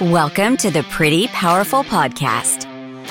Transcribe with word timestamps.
Welcome 0.00 0.58
to 0.58 0.70
the 0.70 0.82
Pretty 0.90 1.26
Powerful 1.28 1.82
Podcast, 1.82 2.66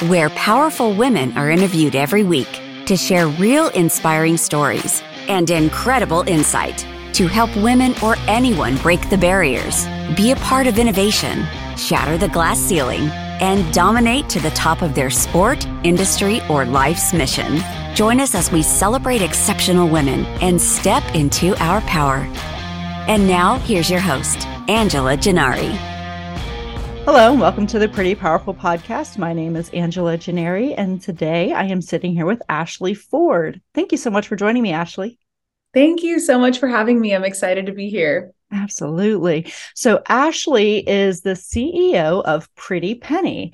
where 0.07 0.29
powerful 0.29 0.93
women 0.93 1.35
are 1.35 1.49
interviewed 1.49 1.95
every 1.95 2.21
week 2.21 2.61
to 2.85 2.95
share 2.95 3.27
real 3.27 3.69
inspiring 3.69 4.37
stories 4.37 5.01
and 5.27 5.49
incredible 5.49 6.21
insight 6.27 6.85
to 7.13 7.25
help 7.25 7.49
women 7.55 7.95
or 8.03 8.15
anyone 8.27 8.77
break 8.77 9.09
the 9.09 9.17
barriers, 9.17 9.87
be 10.15 10.29
a 10.29 10.35
part 10.35 10.67
of 10.67 10.77
innovation, 10.77 11.47
shatter 11.75 12.19
the 12.19 12.29
glass 12.29 12.59
ceiling, 12.59 13.09
and 13.41 13.73
dominate 13.73 14.29
to 14.29 14.39
the 14.39 14.51
top 14.51 14.83
of 14.83 14.93
their 14.93 15.09
sport, 15.09 15.65
industry, 15.83 16.39
or 16.51 16.65
life's 16.65 17.13
mission. 17.13 17.63
Join 17.95 18.19
us 18.19 18.35
as 18.35 18.51
we 18.51 18.61
celebrate 18.61 19.23
exceptional 19.23 19.89
women 19.89 20.23
and 20.39 20.61
step 20.61 21.03
into 21.15 21.59
our 21.63 21.81
power. 21.81 22.27
And 23.07 23.27
now, 23.27 23.57
here's 23.57 23.89
your 23.89 24.01
host, 24.01 24.45
Angela 24.67 25.17
Gennari. 25.17 25.94
Hello, 27.05 27.29
and 27.29 27.39
welcome 27.39 27.67
to 27.67 27.77
the 27.77 27.87
Pretty 27.87 28.15
Powerful 28.15 28.55
Podcast. 28.55 29.19
My 29.19 29.31
name 29.31 29.55
is 29.55 29.69
Angela 29.69 30.17
Gennari, 30.17 30.73
and 30.75 30.99
today 30.99 31.53
I 31.53 31.65
am 31.65 31.79
sitting 31.79 32.15
here 32.15 32.25
with 32.25 32.41
Ashley 32.49 32.95
Ford. 32.95 33.61
Thank 33.75 33.91
you 33.91 33.97
so 33.99 34.09
much 34.09 34.27
for 34.27 34.35
joining 34.35 34.63
me, 34.63 34.71
Ashley. 34.71 35.19
Thank 35.71 36.01
you 36.01 36.19
so 36.19 36.39
much 36.39 36.57
for 36.57 36.67
having 36.67 36.99
me. 36.99 37.13
I'm 37.13 37.23
excited 37.23 37.67
to 37.67 37.73
be 37.73 37.91
here. 37.91 38.33
Absolutely. 38.51 39.53
So, 39.75 40.01
Ashley 40.09 40.79
is 40.89 41.21
the 41.21 41.35
CEO 41.35 42.23
of 42.23 42.53
Pretty 42.55 42.95
Penny. 42.95 43.53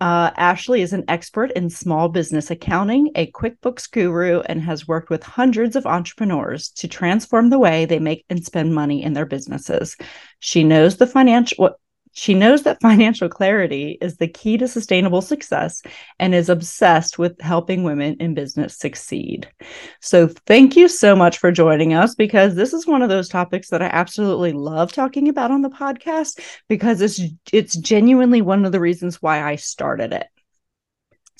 Uh, 0.00 0.30
Ashley 0.36 0.80
is 0.80 0.92
an 0.92 1.04
expert 1.08 1.50
in 1.52 1.70
small 1.70 2.08
business 2.08 2.52
accounting, 2.52 3.10
a 3.16 3.28
QuickBooks 3.32 3.90
guru, 3.90 4.42
and 4.42 4.62
has 4.62 4.86
worked 4.86 5.10
with 5.10 5.24
hundreds 5.24 5.74
of 5.74 5.86
entrepreneurs 5.86 6.68
to 6.76 6.86
transform 6.86 7.50
the 7.50 7.58
way 7.58 7.84
they 7.84 7.98
make 7.98 8.24
and 8.30 8.44
spend 8.44 8.72
money 8.72 9.02
in 9.02 9.12
their 9.12 9.26
businesses. 9.26 9.96
She 10.38 10.62
knows 10.62 10.98
the 10.98 11.06
financial 11.08 11.70
she 12.12 12.34
knows 12.34 12.62
that 12.62 12.80
financial 12.80 13.28
clarity 13.28 13.98
is 14.00 14.16
the 14.16 14.28
key 14.28 14.58
to 14.58 14.68
sustainable 14.68 15.22
success 15.22 15.82
and 16.18 16.34
is 16.34 16.48
obsessed 16.48 17.18
with 17.18 17.40
helping 17.40 17.84
women 17.84 18.16
in 18.20 18.34
business 18.34 18.76
succeed. 18.78 19.48
So, 20.00 20.28
thank 20.46 20.76
you 20.76 20.88
so 20.88 21.16
much 21.16 21.38
for 21.38 21.50
joining 21.50 21.94
us 21.94 22.14
because 22.14 22.54
this 22.54 22.72
is 22.72 22.86
one 22.86 23.02
of 23.02 23.08
those 23.08 23.28
topics 23.28 23.70
that 23.70 23.82
I 23.82 23.86
absolutely 23.86 24.52
love 24.52 24.92
talking 24.92 25.28
about 25.28 25.50
on 25.50 25.62
the 25.62 25.70
podcast 25.70 26.40
because 26.68 27.00
it's 27.00 27.20
it's 27.52 27.76
genuinely 27.76 28.42
one 28.42 28.64
of 28.64 28.72
the 28.72 28.80
reasons 28.80 29.20
why 29.20 29.42
I 29.42 29.56
started 29.56 30.12
it. 30.12 30.26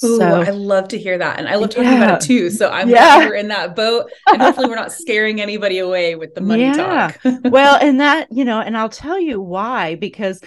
Ooh, 0.04 0.18
so, 0.18 0.40
I 0.40 0.50
love 0.50 0.88
to 0.88 0.98
hear 0.98 1.18
that. 1.18 1.38
And 1.38 1.48
I 1.48 1.56
love 1.56 1.70
talking 1.70 1.84
yeah. 1.84 2.04
about 2.04 2.22
it 2.22 2.26
too. 2.26 2.50
So 2.50 2.68
I'm 2.68 2.88
yeah. 2.88 3.16
glad 3.16 3.28
we're 3.28 3.34
in 3.36 3.48
that 3.48 3.76
boat. 3.76 4.10
And 4.28 4.40
hopefully 4.40 4.68
we're 4.68 4.76
not 4.76 4.92
scaring 4.92 5.40
anybody 5.40 5.78
away 5.78 6.14
with 6.14 6.34
the 6.34 6.40
money 6.40 6.64
yeah. 6.64 6.72
talk. 6.72 7.20
well, 7.44 7.76
and 7.80 8.00
that, 8.00 8.30
you 8.30 8.44
know, 8.44 8.60
and 8.60 8.76
I'll 8.76 8.88
tell 8.88 9.18
you 9.18 9.40
why, 9.40 9.94
because 9.96 10.40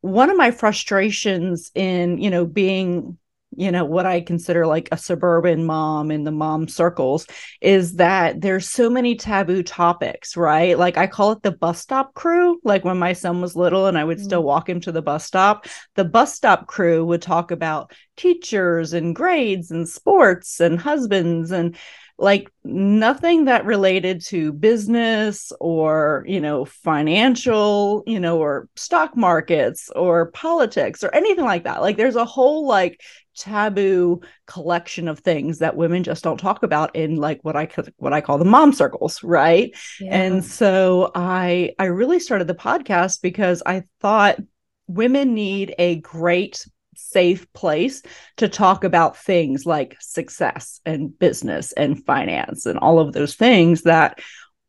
one 0.00 0.30
of 0.30 0.36
my 0.36 0.50
frustrations 0.50 1.70
in, 1.74 2.18
you 2.18 2.30
know, 2.30 2.44
being 2.44 3.18
you 3.56 3.70
know 3.70 3.84
what 3.84 4.06
i 4.06 4.20
consider 4.20 4.66
like 4.66 4.88
a 4.92 4.96
suburban 4.96 5.64
mom 5.64 6.10
in 6.10 6.24
the 6.24 6.30
mom 6.30 6.68
circles 6.68 7.26
is 7.60 7.94
that 7.94 8.40
there's 8.40 8.68
so 8.68 8.88
many 8.88 9.14
taboo 9.14 9.62
topics 9.62 10.36
right 10.36 10.78
like 10.78 10.96
i 10.96 11.06
call 11.06 11.32
it 11.32 11.42
the 11.42 11.52
bus 11.52 11.80
stop 11.80 12.14
crew 12.14 12.58
like 12.64 12.84
when 12.84 12.98
my 12.98 13.12
son 13.12 13.40
was 13.40 13.56
little 13.56 13.86
and 13.86 13.98
i 13.98 14.04
would 14.04 14.18
mm-hmm. 14.18 14.24
still 14.24 14.42
walk 14.42 14.68
him 14.68 14.80
to 14.80 14.92
the 14.92 15.02
bus 15.02 15.24
stop 15.24 15.66
the 15.94 16.04
bus 16.04 16.34
stop 16.34 16.66
crew 16.66 17.04
would 17.04 17.22
talk 17.22 17.50
about 17.50 17.92
teachers 18.16 18.92
and 18.92 19.14
grades 19.16 19.70
and 19.70 19.88
sports 19.88 20.60
and 20.60 20.78
husbands 20.78 21.50
and 21.50 21.76
like 22.18 22.48
nothing 22.64 23.46
that 23.46 23.64
related 23.64 24.24
to 24.24 24.52
business 24.52 25.52
or 25.60 26.24
you 26.26 26.40
know 26.40 26.64
financial 26.64 28.02
you 28.06 28.20
know 28.20 28.38
or 28.38 28.68
stock 28.76 29.16
markets 29.16 29.90
or 29.96 30.30
politics 30.30 31.02
or 31.02 31.14
anything 31.14 31.44
like 31.44 31.64
that 31.64 31.80
like 31.80 31.96
there's 31.96 32.16
a 32.16 32.24
whole 32.24 32.66
like 32.66 33.00
taboo 33.36 34.20
collection 34.46 35.08
of 35.08 35.20
things 35.20 35.58
that 35.58 35.76
women 35.76 36.02
just 36.02 36.24
don't 36.24 36.38
talk 36.38 36.62
about 36.62 36.94
in 36.94 37.16
like 37.16 37.40
what 37.42 37.56
I 37.56 37.68
what 37.96 38.12
I 38.12 38.20
call 38.20 38.38
the 38.38 38.44
mom 38.44 38.72
circles, 38.72 39.22
right? 39.22 39.74
Yeah. 40.00 40.14
And 40.14 40.44
so 40.44 41.10
I 41.14 41.74
I 41.78 41.86
really 41.86 42.20
started 42.20 42.46
the 42.46 42.54
podcast 42.54 43.22
because 43.22 43.62
I 43.64 43.84
thought 44.00 44.38
women 44.86 45.34
need 45.34 45.74
a 45.78 45.96
great 46.00 46.66
safe 46.94 47.50
place 47.52 48.02
to 48.36 48.48
talk 48.48 48.84
about 48.84 49.16
things 49.16 49.66
like 49.66 49.96
success 50.00 50.80
and 50.84 51.18
business 51.18 51.72
and 51.72 52.04
finance 52.04 52.66
and 52.66 52.78
all 52.78 52.98
of 52.98 53.12
those 53.12 53.34
things 53.34 53.82
that 53.82 54.20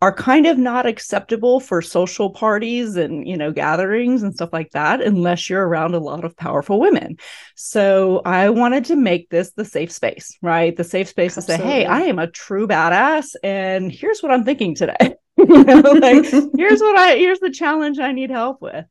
are 0.04 0.14
kind 0.14 0.46
of 0.46 0.58
not 0.58 0.86
acceptable 0.86 1.62
for 1.62 1.82
social 1.82 2.30
parties 2.30 2.98
and 2.98 3.26
you 3.26 3.38
know 3.38 3.54
gatherings 3.54 4.22
and 4.22 4.34
stuff 4.34 4.50
like 4.52 4.70
that 4.72 5.02
unless 5.02 5.50
you're 5.50 5.66
around 5.66 5.96
a 5.96 6.00
lot 6.00 6.26
of 6.26 6.36
powerful 6.36 6.78
women. 6.78 7.16
So 7.56 8.22
i 8.26 8.50
wanted 8.50 8.84
to 8.86 8.98
make 8.98 9.30
this 9.30 9.52
the 9.52 9.64
safe 9.64 9.94
space 9.94 10.38
right? 10.42 10.76
The 10.76 10.84
safe 10.84 11.08
space 11.08 11.38
Absolutely. 11.38 11.66
to 11.66 11.72
say 11.72 11.80
hey 11.80 11.86
i 11.86 12.02
am 12.02 12.20
a 12.20 12.28
true 12.28 12.68
badass 12.68 13.36
and 13.44 13.90
here's 13.90 14.22
what 14.22 14.32
i'm 14.34 14.44
thinking 14.44 14.76
today. 14.76 15.16
You 15.36 15.64
know 15.64 15.92
like 15.94 16.26
here's 16.58 16.80
what 16.80 16.98
i 16.98 17.16
here's 17.18 17.40
the 17.40 17.50
challenge 17.50 17.98
i 18.00 18.12
need 18.12 18.30
help 18.30 18.62
with 18.62 18.86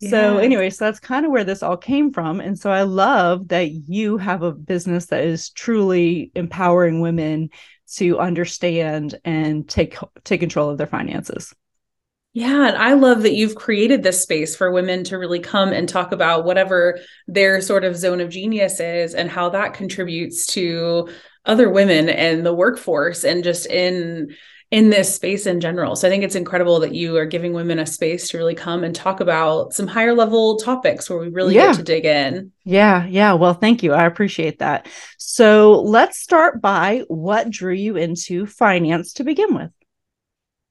so 0.00 0.38
anyway, 0.38 0.70
so 0.70 0.84
that's 0.84 1.00
kind 1.00 1.26
of 1.26 1.32
where 1.32 1.44
this 1.44 1.62
all 1.62 1.76
came 1.76 2.12
from. 2.12 2.40
And 2.40 2.58
so 2.58 2.70
I 2.70 2.82
love 2.82 3.48
that 3.48 3.70
you 3.70 4.16
have 4.18 4.42
a 4.42 4.52
business 4.52 5.06
that 5.06 5.24
is 5.24 5.50
truly 5.50 6.30
empowering 6.34 7.00
women 7.00 7.50
to 7.94 8.18
understand 8.18 9.18
and 9.24 9.68
take 9.68 9.96
take 10.24 10.40
control 10.40 10.70
of 10.70 10.78
their 10.78 10.86
finances. 10.86 11.54
Yeah, 12.34 12.68
and 12.68 12.76
I 12.76 12.92
love 12.92 13.22
that 13.22 13.34
you've 13.34 13.54
created 13.56 14.02
this 14.02 14.22
space 14.22 14.54
for 14.54 14.70
women 14.70 15.02
to 15.04 15.18
really 15.18 15.40
come 15.40 15.72
and 15.72 15.88
talk 15.88 16.12
about 16.12 16.44
whatever 16.44 17.00
their 17.26 17.60
sort 17.60 17.84
of 17.84 17.96
zone 17.96 18.20
of 18.20 18.28
genius 18.28 18.78
is 18.80 19.14
and 19.14 19.30
how 19.30 19.48
that 19.48 19.74
contributes 19.74 20.46
to 20.48 21.08
other 21.46 21.70
women 21.70 22.08
and 22.08 22.44
the 22.44 22.54
workforce 22.54 23.24
and 23.24 23.42
just 23.42 23.66
in 23.66 24.28
in 24.70 24.90
this 24.90 25.14
space 25.14 25.46
in 25.46 25.60
general. 25.60 25.96
So 25.96 26.06
I 26.06 26.10
think 26.10 26.22
it's 26.22 26.34
incredible 26.34 26.78
that 26.80 26.94
you 26.94 27.16
are 27.16 27.24
giving 27.24 27.54
women 27.54 27.78
a 27.78 27.86
space 27.86 28.28
to 28.28 28.38
really 28.38 28.54
come 28.54 28.84
and 28.84 28.94
talk 28.94 29.20
about 29.20 29.72
some 29.72 29.86
higher 29.86 30.14
level 30.14 30.58
topics 30.58 31.08
where 31.08 31.18
we 31.18 31.28
really 31.28 31.54
yeah. 31.54 31.68
get 31.68 31.76
to 31.76 31.82
dig 31.82 32.04
in. 32.04 32.52
Yeah, 32.64 33.06
yeah. 33.06 33.32
Well, 33.32 33.54
thank 33.54 33.82
you. 33.82 33.94
I 33.94 34.04
appreciate 34.04 34.58
that. 34.58 34.86
So 35.16 35.80
let's 35.80 36.18
start 36.18 36.60
by 36.60 37.04
what 37.08 37.48
drew 37.48 37.72
you 37.72 37.96
into 37.96 38.44
finance 38.44 39.14
to 39.14 39.24
begin 39.24 39.54
with. 39.54 39.70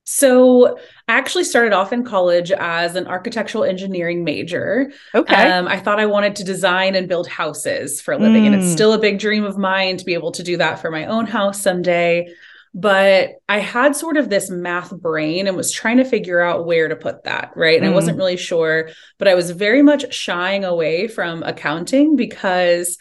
So 0.09 0.78
I 1.09 1.18
actually 1.18 1.44
started 1.44 1.74
off 1.74 1.91
in 1.91 2.06
college 2.06 2.52
as 2.52 2.96
an 2.96 3.07
architectural 3.07 3.66
engineering 3.66 4.24
major. 4.24 4.94
Okay. 5.13 5.52
Um, 5.52 5.68
I 5.68 5.80
thought 5.80 6.00
I 6.00 6.06
wanted 6.06 6.38
to 6.38 6.46
design 6.46 6.96
and 6.96 7.09
build 7.09 7.28
houses 7.28 8.00
for 8.00 8.13
a 8.13 8.18
living, 8.18 8.44
mm. 8.44 8.46
and 8.46 8.56
it's 8.56 8.68
mm. 8.68 8.72
still 8.72 8.94
a 8.94 9.00
big 9.00 9.19
dream 9.19 9.44
of 9.44 9.57
mine 9.57 9.97
to 9.97 10.06
be 10.06 10.13
able 10.13 10.31
to 10.31 10.44
do 10.44 10.56
that 10.57 10.80
for 10.80 10.91
my 10.91 11.07
own 11.07 11.25
house 11.25 11.59
someday 11.62 12.34
but 12.78 13.32
I 13.50 13.58
had 13.58 13.96
sort 13.96 14.18
of 14.18 14.30
this 14.30 14.52
math 14.52 14.96
brain 14.96 15.48
and 15.48 15.58
was 15.58 15.72
trying 15.72 15.98
to 15.98 16.06
figure 16.06 16.42
out 16.42 16.68
where 16.68 16.88
to 16.88 16.96
put 16.96 17.24
that, 17.24 17.52
right? 17.56 17.76
And 17.76 17.88
mm. 17.88 17.92
I 17.92 17.96
wasn't 17.96 18.18
mm. 18.18 18.20
really 18.20 18.38
sure, 18.38 18.92
but 19.18 19.28
I 19.28 19.34
was 19.34 19.50
very 19.50 19.82
much 19.82 20.14
shying 20.14 20.64
away 20.64 21.08
from 21.08 21.42
accounting 21.42 22.16
because 22.16 23.00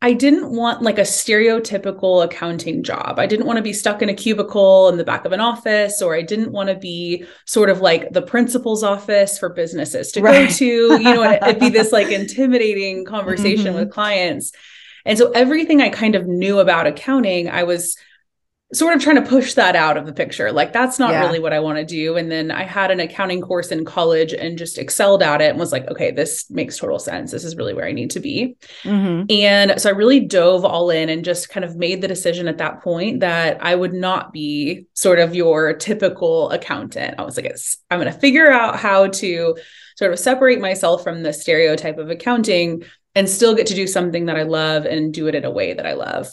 I 0.00 0.12
didn't 0.12 0.54
want 0.54 0.82
like 0.82 0.98
a 0.98 1.02
stereotypical 1.02 2.24
accounting 2.24 2.84
job. 2.84 3.18
I 3.18 3.26
didn't 3.26 3.46
want 3.46 3.56
to 3.56 3.64
be 3.64 3.72
stuck 3.72 4.00
in 4.00 4.08
a 4.08 4.14
cubicle 4.14 4.88
in 4.90 4.96
the 4.96 5.04
back 5.04 5.24
of 5.24 5.32
an 5.32 5.40
office, 5.40 6.00
or 6.00 6.14
I 6.14 6.22
didn't 6.22 6.52
want 6.52 6.68
to 6.68 6.76
be 6.76 7.24
sort 7.46 7.68
of 7.68 7.80
like 7.80 8.12
the 8.12 8.22
principal's 8.22 8.84
office 8.84 9.40
for 9.40 9.48
businesses 9.48 10.12
to 10.12 10.20
right. 10.20 10.48
go 10.48 10.54
to, 10.54 10.64
you 10.64 10.98
know, 11.02 11.32
it'd 11.32 11.58
be 11.58 11.68
this 11.68 11.90
like 11.90 12.12
intimidating 12.12 13.04
conversation 13.06 13.72
mm-hmm. 13.72 13.80
with 13.80 13.90
clients. 13.90 14.52
And 15.04 15.18
so 15.18 15.32
everything 15.32 15.80
I 15.80 15.88
kind 15.88 16.14
of 16.14 16.28
knew 16.28 16.60
about 16.60 16.86
accounting, 16.86 17.50
I 17.50 17.64
was 17.64 17.96
sort 18.72 18.94
of 18.94 19.02
trying 19.02 19.16
to 19.16 19.28
push 19.28 19.54
that 19.54 19.74
out 19.74 19.96
of 19.96 20.06
the 20.06 20.12
picture. 20.12 20.52
Like 20.52 20.72
that's 20.72 20.98
not 20.98 21.10
yeah. 21.10 21.26
really 21.26 21.40
what 21.40 21.52
I 21.52 21.58
want 21.58 21.78
to 21.78 21.84
do. 21.84 22.16
And 22.16 22.30
then 22.30 22.52
I 22.52 22.62
had 22.62 22.92
an 22.92 23.00
accounting 23.00 23.40
course 23.40 23.72
in 23.72 23.84
college 23.84 24.32
and 24.32 24.56
just 24.56 24.78
excelled 24.78 25.22
at 25.22 25.40
it 25.40 25.50
and 25.50 25.58
was 25.58 25.72
like, 25.72 25.88
okay, 25.88 26.12
this 26.12 26.48
makes 26.50 26.78
total 26.78 27.00
sense. 27.00 27.32
This 27.32 27.44
is 27.44 27.56
really 27.56 27.74
where 27.74 27.86
I 27.86 27.92
need 27.92 28.10
to 28.10 28.20
be. 28.20 28.56
Mm-hmm. 28.84 29.24
And 29.28 29.80
so 29.80 29.90
I 29.90 29.92
really 29.92 30.20
dove 30.20 30.64
all 30.64 30.90
in 30.90 31.08
and 31.08 31.24
just 31.24 31.48
kind 31.48 31.64
of 31.64 31.76
made 31.76 32.00
the 32.00 32.08
decision 32.08 32.46
at 32.46 32.58
that 32.58 32.80
point 32.80 33.20
that 33.20 33.58
I 33.60 33.74
would 33.74 33.92
not 33.92 34.32
be 34.32 34.86
sort 34.94 35.18
of 35.18 35.34
your 35.34 35.72
typical 35.72 36.50
accountant. 36.50 37.16
I 37.18 37.24
was 37.24 37.36
like, 37.36 37.52
I'm 37.90 38.00
going 38.00 38.12
to 38.12 38.18
figure 38.18 38.52
out 38.52 38.76
how 38.76 39.08
to 39.08 39.56
sort 39.96 40.12
of 40.12 40.18
separate 40.18 40.60
myself 40.60 41.02
from 41.02 41.24
the 41.24 41.32
stereotype 41.32 41.98
of 41.98 42.08
accounting 42.08 42.84
and 43.16 43.28
still 43.28 43.56
get 43.56 43.66
to 43.66 43.74
do 43.74 43.88
something 43.88 44.26
that 44.26 44.36
I 44.36 44.44
love 44.44 44.84
and 44.84 45.12
do 45.12 45.26
it 45.26 45.34
in 45.34 45.44
a 45.44 45.50
way 45.50 45.74
that 45.74 45.86
I 45.86 45.94
love. 45.94 46.28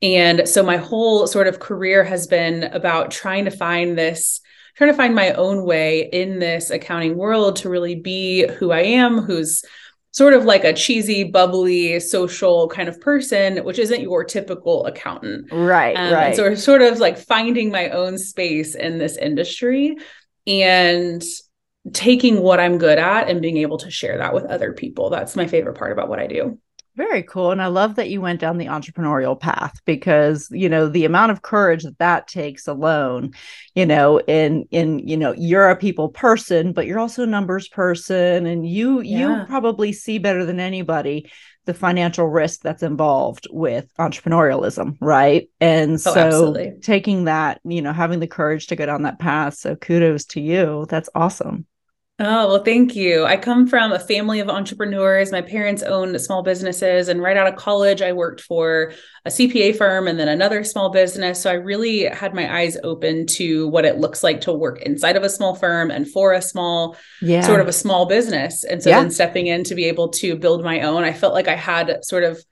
And 0.00 0.48
so 0.48 0.62
my 0.62 0.76
whole 0.76 1.26
sort 1.26 1.48
of 1.48 1.60
career 1.60 2.04
has 2.04 2.26
been 2.26 2.64
about 2.64 3.10
trying 3.10 3.44
to 3.46 3.50
find 3.50 3.98
this, 3.98 4.40
trying 4.76 4.90
to 4.90 4.96
find 4.96 5.14
my 5.14 5.32
own 5.32 5.64
way 5.64 6.08
in 6.12 6.38
this 6.38 6.70
accounting 6.70 7.16
world 7.16 7.56
to 7.56 7.68
really 7.68 7.96
be 7.96 8.46
who 8.46 8.70
I 8.70 8.80
am, 8.80 9.18
who's 9.18 9.64
sort 10.12 10.34
of 10.34 10.44
like 10.44 10.64
a 10.64 10.72
cheesy, 10.72 11.24
bubbly, 11.24 12.00
social 12.00 12.68
kind 12.68 12.88
of 12.88 13.00
person, 13.00 13.58
which 13.58 13.78
isn't 13.78 14.00
your 14.00 14.24
typical 14.24 14.86
accountant. 14.86 15.52
Right. 15.52 15.94
Um, 15.96 16.12
right. 16.12 16.36
so 16.36 16.54
sort 16.54 16.82
of 16.82 16.98
like 16.98 17.18
finding 17.18 17.70
my 17.70 17.90
own 17.90 18.18
space 18.18 18.74
in 18.74 18.98
this 18.98 19.16
industry. 19.16 19.96
And 20.46 21.22
taking 21.92 22.42
what 22.42 22.60
I'm 22.60 22.78
good 22.78 22.98
at 22.98 23.28
and 23.28 23.40
being 23.40 23.58
able 23.58 23.78
to 23.78 23.90
share 23.90 24.18
that 24.18 24.34
with 24.34 24.44
other 24.44 24.72
people. 24.72 25.10
That's 25.10 25.36
my 25.36 25.46
favorite 25.46 25.76
part 25.76 25.92
about 25.92 26.08
what 26.08 26.18
I 26.18 26.26
do. 26.26 26.58
Very 26.98 27.22
cool. 27.22 27.52
And 27.52 27.62
I 27.62 27.68
love 27.68 27.94
that 27.94 28.10
you 28.10 28.20
went 28.20 28.40
down 28.40 28.58
the 28.58 28.66
entrepreneurial 28.66 29.38
path 29.38 29.80
because, 29.84 30.48
you 30.50 30.68
know, 30.68 30.88
the 30.88 31.04
amount 31.04 31.30
of 31.30 31.42
courage 31.42 31.84
that 31.84 31.98
that 31.98 32.26
takes 32.26 32.66
alone, 32.66 33.34
you 33.76 33.86
know, 33.86 34.18
in, 34.18 34.66
in, 34.72 34.98
you 35.06 35.16
know, 35.16 35.32
you're 35.38 35.70
a 35.70 35.76
people 35.76 36.08
person, 36.08 36.72
but 36.72 36.86
you're 36.86 36.98
also 36.98 37.22
a 37.22 37.26
numbers 37.26 37.68
person 37.68 38.46
and 38.46 38.68
you, 38.68 39.00
yeah. 39.00 39.38
you 39.40 39.46
probably 39.46 39.92
see 39.92 40.18
better 40.18 40.44
than 40.44 40.58
anybody 40.58 41.30
the 41.66 41.74
financial 41.74 42.26
risk 42.26 42.62
that's 42.62 42.82
involved 42.82 43.46
with 43.52 43.86
entrepreneurialism, 44.00 44.96
right? 45.00 45.48
And 45.60 45.92
oh, 45.92 45.96
so 45.98 46.72
taking 46.82 47.26
that, 47.26 47.60
you 47.62 47.80
know, 47.80 47.92
having 47.92 48.18
the 48.18 48.26
courage 48.26 48.66
to 48.68 48.76
go 48.76 48.86
down 48.86 49.02
that 49.02 49.20
path. 49.20 49.54
So 49.54 49.76
kudos 49.76 50.24
to 50.24 50.40
you. 50.40 50.84
That's 50.88 51.10
awesome. 51.14 51.64
Oh, 52.20 52.48
well, 52.48 52.64
thank 52.64 52.96
you. 52.96 53.24
I 53.24 53.36
come 53.36 53.68
from 53.68 53.92
a 53.92 53.98
family 53.98 54.40
of 54.40 54.48
entrepreneurs. 54.48 55.30
My 55.30 55.40
parents 55.40 55.84
owned 55.84 56.20
small 56.20 56.42
businesses. 56.42 57.06
And 57.06 57.22
right 57.22 57.36
out 57.36 57.46
of 57.46 57.54
college, 57.54 58.02
I 58.02 58.12
worked 58.12 58.40
for 58.40 58.92
a 59.24 59.30
CPA 59.30 59.76
firm 59.76 60.08
and 60.08 60.18
then 60.18 60.26
another 60.26 60.64
small 60.64 60.90
business. 60.90 61.40
So 61.40 61.48
I 61.48 61.54
really 61.54 62.06
had 62.06 62.34
my 62.34 62.52
eyes 62.52 62.76
open 62.82 63.26
to 63.26 63.68
what 63.68 63.84
it 63.84 63.98
looks 63.98 64.24
like 64.24 64.40
to 64.42 64.52
work 64.52 64.82
inside 64.82 65.16
of 65.16 65.22
a 65.22 65.30
small 65.30 65.54
firm 65.54 65.92
and 65.92 66.08
for 66.10 66.32
a 66.32 66.42
small, 66.42 66.96
yeah. 67.22 67.42
sort 67.42 67.60
of 67.60 67.68
a 67.68 67.72
small 67.72 68.06
business. 68.06 68.64
And 68.64 68.82
so 68.82 68.90
yeah. 68.90 69.00
then 69.00 69.12
stepping 69.12 69.46
in 69.46 69.62
to 69.64 69.76
be 69.76 69.84
able 69.84 70.08
to 70.08 70.34
build 70.34 70.64
my 70.64 70.80
own, 70.80 71.04
I 71.04 71.12
felt 71.12 71.34
like 71.34 71.46
I 71.46 71.54
had 71.54 72.04
sort 72.04 72.24
of 72.24 72.44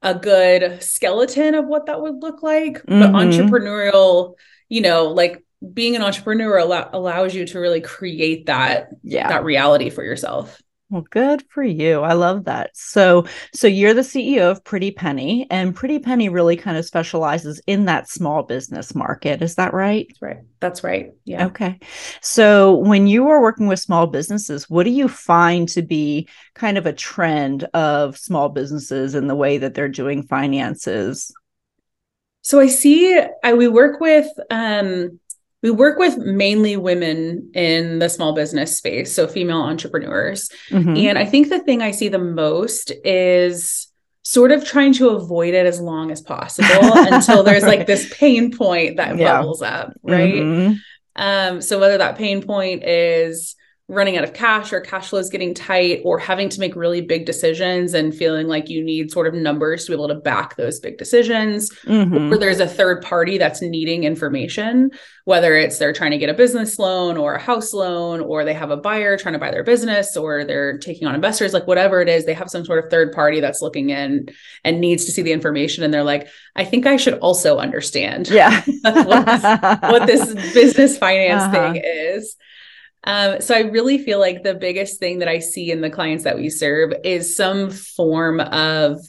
a 0.00 0.14
good 0.14 0.82
skeleton 0.82 1.54
of 1.54 1.66
what 1.66 1.84
that 1.84 2.00
would 2.00 2.22
look 2.22 2.42
like. 2.42 2.78
Mm-hmm. 2.86 3.00
But 3.00 3.10
entrepreneurial, 3.10 4.36
you 4.70 4.80
know, 4.80 5.08
like 5.08 5.44
being 5.72 5.96
an 5.96 6.02
entrepreneur 6.02 6.58
allow- 6.58 6.90
allows 6.92 7.34
you 7.34 7.46
to 7.46 7.60
really 7.60 7.80
create 7.80 8.46
that 8.46 8.88
yeah. 9.02 9.28
that 9.28 9.44
reality 9.44 9.90
for 9.90 10.02
yourself. 10.02 10.60
Well 10.92 11.06
good 11.08 11.42
for 11.48 11.62
you. 11.62 12.02
I 12.02 12.12
love 12.12 12.44
that. 12.44 12.76
So 12.76 13.26
so 13.54 13.66
you're 13.66 13.94
the 13.94 14.02
ceo 14.02 14.50
of 14.50 14.62
pretty 14.62 14.90
penny 14.90 15.46
and 15.50 15.74
pretty 15.74 15.98
penny 15.98 16.28
really 16.28 16.54
kind 16.54 16.76
of 16.76 16.84
specializes 16.84 17.62
in 17.66 17.86
that 17.86 18.10
small 18.10 18.42
business 18.42 18.94
market. 18.94 19.40
Is 19.40 19.54
that 19.54 19.72
right? 19.72 20.06
That's 20.08 20.20
right. 20.20 20.38
That's 20.60 20.84
right. 20.84 21.12
Yeah. 21.24 21.46
Okay. 21.46 21.78
So 22.20 22.74
when 22.76 23.06
you 23.06 23.28
are 23.28 23.40
working 23.40 23.68
with 23.68 23.80
small 23.80 24.06
businesses 24.06 24.68
what 24.68 24.84
do 24.84 24.90
you 24.90 25.08
find 25.08 25.66
to 25.70 25.80
be 25.80 26.28
kind 26.54 26.76
of 26.76 26.84
a 26.84 26.92
trend 26.92 27.64
of 27.72 28.18
small 28.18 28.50
businesses 28.50 29.14
and 29.14 29.30
the 29.30 29.34
way 29.34 29.56
that 29.56 29.72
they're 29.72 29.88
doing 29.88 30.22
finances? 30.22 31.32
So 32.42 32.60
i 32.60 32.66
see 32.66 33.18
i 33.42 33.54
we 33.54 33.66
work 33.66 33.98
with 33.98 34.26
um 34.50 35.20
we 35.62 35.70
work 35.70 35.98
with 35.98 36.18
mainly 36.18 36.76
women 36.76 37.50
in 37.54 38.00
the 38.00 38.08
small 38.08 38.34
business 38.34 38.76
space, 38.76 39.14
so 39.14 39.28
female 39.28 39.62
entrepreneurs. 39.62 40.50
Mm-hmm. 40.70 40.96
And 40.96 41.18
I 41.18 41.24
think 41.24 41.48
the 41.48 41.60
thing 41.60 41.82
I 41.82 41.92
see 41.92 42.08
the 42.08 42.18
most 42.18 42.92
is 43.04 43.88
sort 44.24 44.52
of 44.52 44.64
trying 44.64 44.92
to 44.94 45.10
avoid 45.10 45.54
it 45.54 45.66
as 45.66 45.80
long 45.80 46.10
as 46.10 46.20
possible 46.20 46.68
until 46.94 47.42
there's 47.42 47.64
like 47.64 47.86
this 47.86 48.12
pain 48.16 48.56
point 48.56 48.96
that 48.96 49.16
yeah. 49.16 49.38
bubbles 49.38 49.62
up, 49.62 49.92
right? 50.02 50.34
Mm-hmm. 50.34 50.74
Um, 51.14 51.60
so 51.60 51.78
whether 51.78 51.98
that 51.98 52.16
pain 52.16 52.42
point 52.42 52.84
is 52.84 53.54
running 53.92 54.16
out 54.16 54.24
of 54.24 54.32
cash 54.32 54.72
or 54.72 54.80
cash 54.80 55.10
flow 55.10 55.18
is 55.18 55.28
getting 55.28 55.52
tight 55.52 56.00
or 56.02 56.18
having 56.18 56.48
to 56.48 56.58
make 56.58 56.74
really 56.74 57.02
big 57.02 57.26
decisions 57.26 57.92
and 57.92 58.14
feeling 58.14 58.48
like 58.48 58.70
you 58.70 58.82
need 58.82 59.10
sort 59.10 59.26
of 59.26 59.34
numbers 59.34 59.84
to 59.84 59.90
be 59.90 59.94
able 59.94 60.08
to 60.08 60.14
back 60.14 60.56
those 60.56 60.80
big 60.80 60.96
decisions 60.96 61.70
mm-hmm. 61.84 62.32
or 62.32 62.38
there's 62.38 62.58
a 62.58 62.66
third 62.66 63.02
party 63.02 63.36
that's 63.36 63.60
needing 63.60 64.04
information 64.04 64.90
whether 65.24 65.54
it's 65.56 65.76
they're 65.78 65.92
trying 65.92 66.10
to 66.10 66.16
get 66.16 66.30
a 66.30 66.34
business 66.34 66.78
loan 66.78 67.18
or 67.18 67.34
a 67.34 67.38
house 67.38 67.74
loan 67.74 68.20
or 68.20 68.44
they 68.44 68.54
have 68.54 68.70
a 68.70 68.76
buyer 68.78 69.18
trying 69.18 69.34
to 69.34 69.38
buy 69.38 69.50
their 69.50 69.62
business 69.62 70.16
or 70.16 70.42
they're 70.44 70.78
taking 70.78 71.06
on 71.06 71.14
investors 71.14 71.52
like 71.52 71.66
whatever 71.66 72.00
it 72.00 72.08
is 72.08 72.24
they 72.24 72.32
have 72.32 72.48
some 72.48 72.64
sort 72.64 72.82
of 72.82 72.90
third 72.90 73.12
party 73.12 73.40
that's 73.40 73.60
looking 73.60 73.90
in 73.90 74.26
and 74.64 74.80
needs 74.80 75.04
to 75.04 75.12
see 75.12 75.22
the 75.22 75.32
information 75.32 75.84
and 75.84 75.92
they're 75.92 76.02
like 76.02 76.28
i 76.56 76.64
think 76.64 76.86
i 76.86 76.96
should 76.96 77.18
also 77.18 77.58
understand 77.58 78.30
yeah 78.30 78.62
what, 78.80 79.26
what 79.82 80.06
this 80.06 80.32
business 80.54 80.96
finance 80.96 81.42
uh-huh. 81.42 81.72
thing 81.72 81.82
is 81.84 82.36
um, 83.04 83.40
so 83.40 83.54
I 83.54 83.60
really 83.60 83.98
feel 83.98 84.20
like 84.20 84.42
the 84.42 84.54
biggest 84.54 85.00
thing 85.00 85.18
that 85.18 85.28
I 85.28 85.40
see 85.40 85.70
in 85.70 85.80
the 85.80 85.90
clients 85.90 86.24
that 86.24 86.36
we 86.36 86.50
serve 86.50 86.92
is 87.04 87.36
some 87.36 87.70
form 87.70 88.40
of 88.40 89.00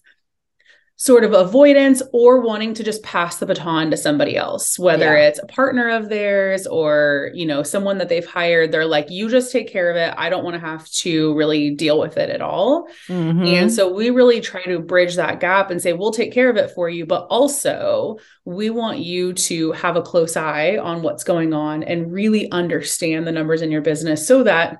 sort 1.03 1.25
of 1.25 1.33
avoidance 1.33 2.01
or 2.13 2.39
wanting 2.39 2.73
to 2.73 2.81
just 2.81 3.03
pass 3.03 3.35
the 3.35 3.45
baton 3.45 3.91
to 3.91 3.97
somebody 3.97 4.37
else 4.37 4.79
whether 4.79 5.17
yeah. 5.17 5.27
it's 5.27 5.37
a 5.37 5.45
partner 5.47 5.89
of 5.89 6.07
theirs 6.07 6.65
or 6.65 7.29
you 7.33 7.45
know 7.45 7.61
someone 7.61 7.97
that 7.97 8.07
they've 8.07 8.25
hired 8.25 8.71
they're 8.71 8.85
like 8.85 9.09
you 9.09 9.29
just 9.29 9.51
take 9.51 9.67
care 9.67 9.91
of 9.91 9.97
it 9.97 10.13
i 10.17 10.29
don't 10.29 10.45
want 10.45 10.53
to 10.53 10.61
have 10.61 10.89
to 10.89 11.35
really 11.35 11.71
deal 11.71 11.99
with 11.99 12.15
it 12.15 12.29
at 12.29 12.39
all 12.39 12.87
mm-hmm. 13.09 13.43
and 13.43 13.69
so 13.69 13.93
we 13.93 14.11
really 14.11 14.39
try 14.39 14.63
to 14.63 14.79
bridge 14.79 15.17
that 15.17 15.41
gap 15.41 15.69
and 15.69 15.81
say 15.81 15.91
we'll 15.91 16.13
take 16.13 16.31
care 16.31 16.49
of 16.49 16.55
it 16.55 16.71
for 16.71 16.87
you 16.87 17.05
but 17.05 17.27
also 17.29 18.17
we 18.45 18.69
want 18.69 18.99
you 18.99 19.33
to 19.33 19.73
have 19.73 19.97
a 19.97 20.01
close 20.01 20.37
eye 20.37 20.77
on 20.77 21.01
what's 21.01 21.25
going 21.25 21.53
on 21.53 21.83
and 21.83 22.13
really 22.13 22.49
understand 22.49 23.27
the 23.27 23.31
numbers 23.33 23.61
in 23.61 23.71
your 23.71 23.81
business 23.81 24.25
so 24.25 24.43
that 24.43 24.77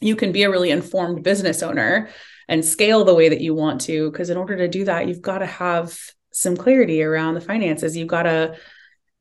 you 0.00 0.16
can 0.16 0.32
be 0.32 0.42
a 0.42 0.50
really 0.50 0.72
informed 0.72 1.22
business 1.22 1.62
owner 1.62 2.08
and 2.48 2.64
scale 2.64 3.04
the 3.04 3.14
way 3.14 3.28
that 3.28 3.40
you 3.40 3.54
want 3.54 3.80
to. 3.82 4.10
Because 4.10 4.30
in 4.30 4.36
order 4.36 4.56
to 4.56 4.68
do 4.68 4.84
that, 4.84 5.08
you've 5.08 5.22
got 5.22 5.38
to 5.38 5.46
have 5.46 5.98
some 6.30 6.56
clarity 6.56 7.02
around 7.02 7.34
the 7.34 7.40
finances. 7.40 7.96
You've 7.96 8.08
got 8.08 8.24
to, 8.24 8.56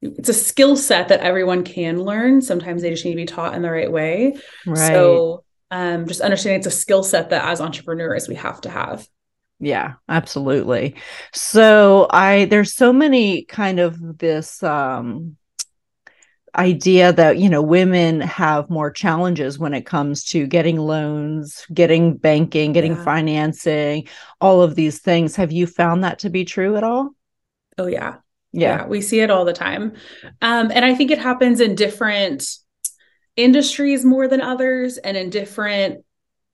it's 0.01 0.29
a 0.29 0.33
skill 0.33 0.75
set 0.75 1.09
that 1.09 1.19
everyone 1.19 1.63
can 1.63 2.01
learn. 2.01 2.41
Sometimes 2.41 2.81
they 2.81 2.89
just 2.89 3.05
need 3.05 3.11
to 3.11 3.17
be 3.17 3.25
taught 3.25 3.53
in 3.53 3.61
the 3.61 3.71
right 3.71 3.91
way. 3.91 4.37
Right. 4.65 4.77
So 4.77 5.43
um, 5.69 6.07
just 6.07 6.21
understanding 6.21 6.59
it's 6.59 6.67
a 6.67 6.71
skill 6.71 7.03
set 7.03 7.29
that 7.29 7.45
as 7.45 7.61
entrepreneurs 7.61 8.27
we 8.27 8.35
have 8.35 8.61
to 8.61 8.69
have. 8.69 9.07
Yeah, 9.59 9.93
absolutely. 10.09 10.95
So 11.33 12.07
I 12.09 12.45
there's 12.45 12.73
so 12.73 12.91
many 12.91 13.45
kind 13.45 13.79
of 13.79 14.17
this 14.17 14.63
um 14.63 15.37
idea 16.55 17.13
that 17.13 17.37
you 17.37 17.49
know 17.49 17.61
women 17.61 18.19
have 18.21 18.69
more 18.69 18.91
challenges 18.91 19.57
when 19.57 19.73
it 19.73 19.85
comes 19.85 20.23
to 20.25 20.45
getting 20.45 20.77
loans 20.77 21.65
getting 21.73 22.17
banking 22.17 22.73
getting 22.73 22.95
yeah. 22.95 23.03
financing 23.03 24.07
all 24.41 24.61
of 24.61 24.75
these 24.75 24.99
things. 24.99 25.35
Have 25.37 25.51
you 25.51 25.65
found 25.65 26.03
that 26.03 26.19
to 26.19 26.29
be 26.29 26.43
true 26.43 26.75
at 26.75 26.83
all? 26.83 27.11
Oh 27.77 27.87
yeah. 27.87 28.17
Yeah, 28.53 28.79
yeah 28.79 28.87
we 28.87 28.99
see 28.99 29.21
it 29.21 29.31
all 29.31 29.45
the 29.45 29.53
time. 29.53 29.93
Um, 30.41 30.71
and 30.73 30.83
i 30.83 30.93
think 30.93 31.09
it 31.09 31.19
happens 31.19 31.61
in 31.61 31.75
different 31.75 32.43
industries 33.37 34.03
more 34.03 34.27
than 34.27 34.41
others 34.41 34.97
and 34.97 35.15
in 35.15 35.29
different 35.29 36.03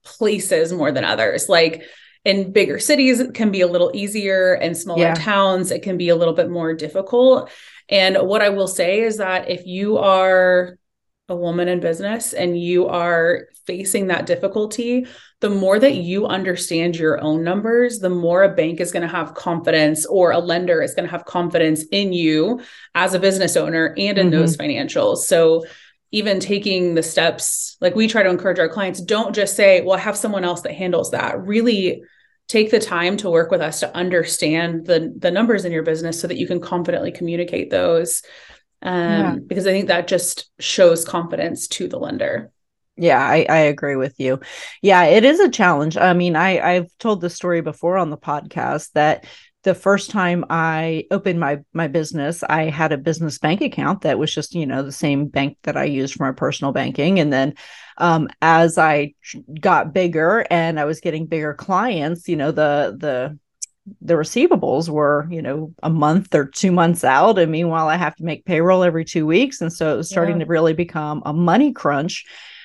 places 0.04 0.72
more 0.72 0.92
than 0.92 1.04
others. 1.04 1.50
Like 1.50 1.84
in 2.24 2.52
bigger 2.52 2.78
cities 2.78 3.20
it 3.20 3.34
can 3.34 3.52
be 3.52 3.62
a 3.62 3.68
little 3.68 3.92
easier. 3.96 4.54
And 4.54 4.78
smaller 4.78 5.02
yeah. 5.02 5.16
towns 5.16 5.72
it 5.72 5.82
can 5.82 5.98
be 5.98 6.10
a 6.10 6.16
little 6.16 6.36
bit 6.36 6.50
more 6.50 6.74
difficult 6.74 7.50
and 7.90 8.18
what 8.18 8.42
I 8.42 8.50
will 8.50 8.68
say 8.68 9.02
is 9.02 9.18
that 9.18 9.50
if 9.50 9.66
you 9.66 9.98
are 9.98 10.78
a 11.30 11.36
woman 11.36 11.68
in 11.68 11.80
business 11.80 12.34
and 12.34 12.60
you 12.60 12.88
are 12.88 13.48
facing 13.66 14.08
that 14.08 14.26
difficulty, 14.26 15.06
the 15.42 15.50
more 15.50 15.78
that 15.78 15.96
you 15.96 16.26
understand 16.26 16.96
your 16.96 17.22
own 17.22 17.44
numbers, 17.44 18.00
the 18.00 18.10
more 18.10 18.44
a 18.44 18.54
bank 18.54 18.80
is 18.80 18.92
going 18.92 19.02
to 19.02 19.08
have 19.08 19.36
confidence 19.36 20.06
or 20.06 20.32
a 20.32 20.40
lender 20.40 20.82
is 20.82 20.94
going 20.94 21.06
to 21.06 21.12
have 21.12 21.26
confidence 21.26 21.84
in 21.92 22.14
you 22.14 22.62
as 22.96 23.14
a 23.14 23.20
business 23.20 23.58
owner 23.58 23.94
and 23.98 24.18
in 24.18 24.28
mm-hmm. 24.28 24.40
those 24.40 24.56
financials. 24.56 25.18
So, 25.20 25.66
even 26.12 26.40
taking 26.40 26.96
the 26.96 27.04
steps, 27.04 27.76
like 27.82 27.94
we 27.94 28.08
try 28.08 28.24
to 28.24 28.30
encourage 28.30 28.60
our 28.60 28.70
clients, 28.70 29.02
don't 29.02 29.36
just 29.36 29.58
say, 29.58 29.82
well, 29.82 29.98
I 29.98 30.02
have 30.02 30.16
someone 30.16 30.46
else 30.46 30.62
that 30.62 30.72
handles 30.72 31.12
that. 31.12 31.46
Really 31.46 32.02
take 32.48 32.72
the 32.72 32.80
time 32.80 33.18
to 33.18 33.30
work 33.30 33.52
with 33.52 33.62
us 33.62 33.82
to 33.82 33.96
understand 33.96 34.86
the 34.86 35.14
the 35.18 35.32
numbers 35.32 35.66
in 35.66 35.72
your 35.72 35.84
business 35.84 36.20
so 36.20 36.28
that 36.28 36.38
you 36.38 36.48
can 36.48 36.60
confidently 36.60 37.12
communicate 37.12 37.70
those 37.70 38.24
um, 38.82 38.96
yeah. 38.96 39.36
because 39.46 39.68
i 39.68 39.72
think 39.72 39.88
that 39.88 40.08
just 40.08 40.50
shows 40.60 41.06
confidence 41.06 41.68
to 41.68 41.88
the 41.88 42.00
lender. 42.00 42.52
Yeah 42.96 43.20
I, 43.20 43.46
I 43.48 43.58
agree 43.58 43.96
with 43.96 44.20
you. 44.20 44.40
Yeah 44.82 45.04
it 45.04 45.24
is 45.24 45.40
a 45.40 45.50
challenge. 45.50 45.98
I 45.98 46.14
mean 46.14 46.36
i 46.36 46.60
i've 46.60 46.98
told 46.98 47.22
the 47.22 47.30
story 47.30 47.62
before 47.62 47.98
on 47.98 48.10
the 48.10 48.18
podcast 48.18 48.92
that 48.94 49.26
the 49.68 49.76
first 49.76 50.12
time 50.12 50.46
I 50.50 51.08
opened 51.12 51.42
my 51.42 51.60
my 51.74 51.90
business, 51.90 52.42
I 52.42 52.70
had 52.70 52.94
a 52.94 52.98
business 52.98 53.38
bank 53.38 53.60
account 53.60 54.04
that 54.04 54.18
was 54.18 54.34
just 54.34 54.56
you 54.56 54.66
know 54.66 54.82
the 54.82 54.94
same 54.94 55.28
bank 55.28 55.58
that 55.64 55.76
I 55.76 55.84
used 55.84 56.14
for 56.14 56.24
my 56.24 56.32
personal 56.32 56.72
banking, 56.72 57.20
and 57.20 57.34
then 57.34 57.54
um, 57.98 58.30
as 58.42 58.78
I 58.78 59.14
got 59.60 59.94
bigger 59.94 60.48
and 60.50 60.80
I 60.80 60.86
was 60.86 61.02
getting 61.02 61.26
bigger 61.26 61.54
clients, 61.54 62.30
you 62.30 62.38
know 62.38 62.52
the 62.52 62.96
the 62.98 63.38
the 64.00 64.14
receivables 64.14 64.88
were 64.88 65.28
you 65.30 65.42
know 65.42 65.74
a 65.84 65.90
month 65.90 66.34
or 66.34 66.46
two 66.46 66.72
months 66.72 67.04
out, 67.04 67.38
and 67.38 67.52
meanwhile 67.52 67.90
I 67.90 67.98
have 67.98 68.16
to 68.16 68.24
make 68.24 68.46
payroll 68.46 68.84
every 68.84 69.04
two 69.04 69.26
weeks, 69.26 69.60
and 69.60 69.72
so 69.72 69.94
it 69.94 69.98
was 69.98 70.08
starting 70.08 70.38
yeah. 70.38 70.46
to 70.46 70.50
really 70.50 70.74
become 70.74 71.24
a 71.26 71.34
money 71.34 71.74
crunch. 71.74 72.24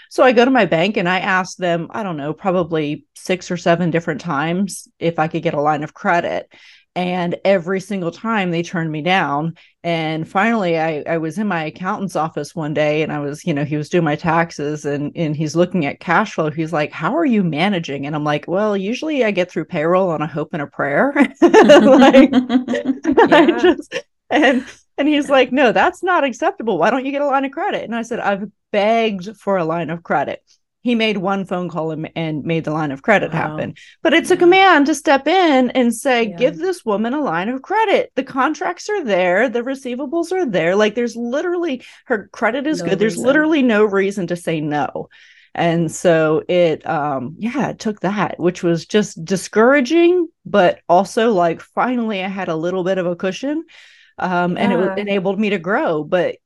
So 0.08 0.22
I 0.22 0.30
go 0.30 0.44
to 0.44 0.50
my 0.52 0.66
bank 0.66 0.98
and 0.98 1.08
I 1.08 1.20
ask 1.20 1.56
them, 1.56 1.88
I 1.90 2.02
don't 2.02 2.18
know, 2.18 2.34
probably 2.34 3.06
six 3.16 3.50
or 3.50 3.56
seven 3.56 3.90
different 3.90 4.20
times 4.20 4.86
if 4.98 5.18
I 5.18 5.26
could 5.26 5.42
get 5.42 5.54
a 5.54 5.60
line 5.60 5.82
of 5.82 5.94
credit 5.94 6.52
and 6.94 7.36
every 7.44 7.80
single 7.80 8.10
time 8.10 8.50
they 8.50 8.62
turned 8.62 8.92
me 8.92 9.00
down. 9.00 9.56
And 9.82 10.28
finally 10.28 10.78
I, 10.78 11.02
I 11.06 11.18
was 11.18 11.38
in 11.38 11.46
my 11.46 11.64
accountant's 11.64 12.16
office 12.16 12.54
one 12.54 12.74
day 12.74 13.02
and 13.02 13.10
i 13.10 13.18
was 13.18 13.44
you 13.44 13.52
know 13.54 13.64
he 13.64 13.76
was 13.76 13.88
doing 13.88 14.04
my 14.04 14.14
taxes 14.14 14.84
and 14.84 15.10
and 15.16 15.34
he's 15.34 15.56
looking 15.56 15.86
at 15.86 16.00
cash 16.00 16.34
flow. 16.34 16.50
He's 16.50 16.72
like 16.72 16.92
how 16.92 17.16
are 17.16 17.24
you 17.24 17.42
managing? 17.42 18.06
And 18.06 18.14
i'm 18.14 18.24
like 18.24 18.46
well 18.46 18.76
usually 18.76 19.24
i 19.24 19.30
get 19.30 19.50
through 19.50 19.64
payroll 19.64 20.10
on 20.10 20.22
a 20.22 20.26
hope 20.26 20.50
and 20.52 20.62
a 20.62 20.66
prayer. 20.66 21.12
Like 21.42 22.30
I 22.32 23.58
just, 23.60 23.94
and 24.30 24.64
and 24.98 25.08
he's 25.08 25.28
like 25.30 25.52
no 25.52 25.72
that's 25.72 26.02
not 26.02 26.24
acceptable. 26.24 26.78
Why 26.78 26.90
don't 26.90 27.06
you 27.06 27.12
get 27.12 27.22
a 27.22 27.26
line 27.26 27.44
of 27.44 27.52
credit? 27.52 27.84
And 27.84 27.94
i 27.94 28.02
said 28.02 28.20
i've 28.20 28.50
begged 28.70 29.36
for 29.36 29.56
a 29.56 29.64
line 29.64 29.90
of 29.90 30.02
credit 30.02 30.42
he 30.82 30.94
made 30.94 31.16
one 31.16 31.44
phone 31.44 31.68
call 31.68 31.92
and, 31.92 32.10
and 32.16 32.44
made 32.44 32.64
the 32.64 32.72
line 32.72 32.90
of 32.90 33.02
credit 33.02 33.32
wow. 33.32 33.38
happen. 33.38 33.74
But 34.02 34.14
it's 34.14 34.30
a 34.30 34.36
command 34.36 34.86
to 34.86 34.94
step 34.94 35.26
in 35.26 35.70
and 35.70 35.94
say, 35.94 36.28
yeah. 36.28 36.36
give 36.36 36.58
this 36.58 36.84
woman 36.84 37.14
a 37.14 37.20
line 37.20 37.48
of 37.48 37.62
credit. 37.62 38.12
The 38.16 38.24
contracts 38.24 38.88
are 38.88 39.04
there, 39.04 39.48
the 39.48 39.62
receivables 39.62 40.32
are 40.32 40.44
there. 40.44 40.74
Like 40.76 40.94
there's 40.94 41.16
literally 41.16 41.84
her 42.06 42.28
credit 42.32 42.66
is 42.66 42.80
no 42.80 42.84
good. 42.84 42.90
Reason. 42.90 42.98
There's 42.98 43.16
literally 43.16 43.62
no 43.62 43.84
reason 43.84 44.26
to 44.26 44.36
say 44.36 44.60
no. 44.60 45.08
And 45.54 45.92
so 45.92 46.42
it 46.48 46.86
um 46.88 47.36
yeah, 47.38 47.70
it 47.70 47.78
took 47.78 48.00
that, 48.00 48.40
which 48.40 48.62
was 48.62 48.84
just 48.84 49.24
discouraging, 49.24 50.28
but 50.44 50.80
also 50.88 51.32
like 51.32 51.60
finally 51.60 52.24
I 52.24 52.28
had 52.28 52.48
a 52.48 52.56
little 52.56 52.84
bit 52.84 52.98
of 52.98 53.06
a 53.06 53.16
cushion. 53.16 53.64
Um, 54.18 54.56
yeah. 54.56 54.62
and 54.62 54.72
it 54.72 54.98
enabled 54.98 55.40
me 55.40 55.50
to 55.50 55.58
grow. 55.58 56.04
But 56.04 56.36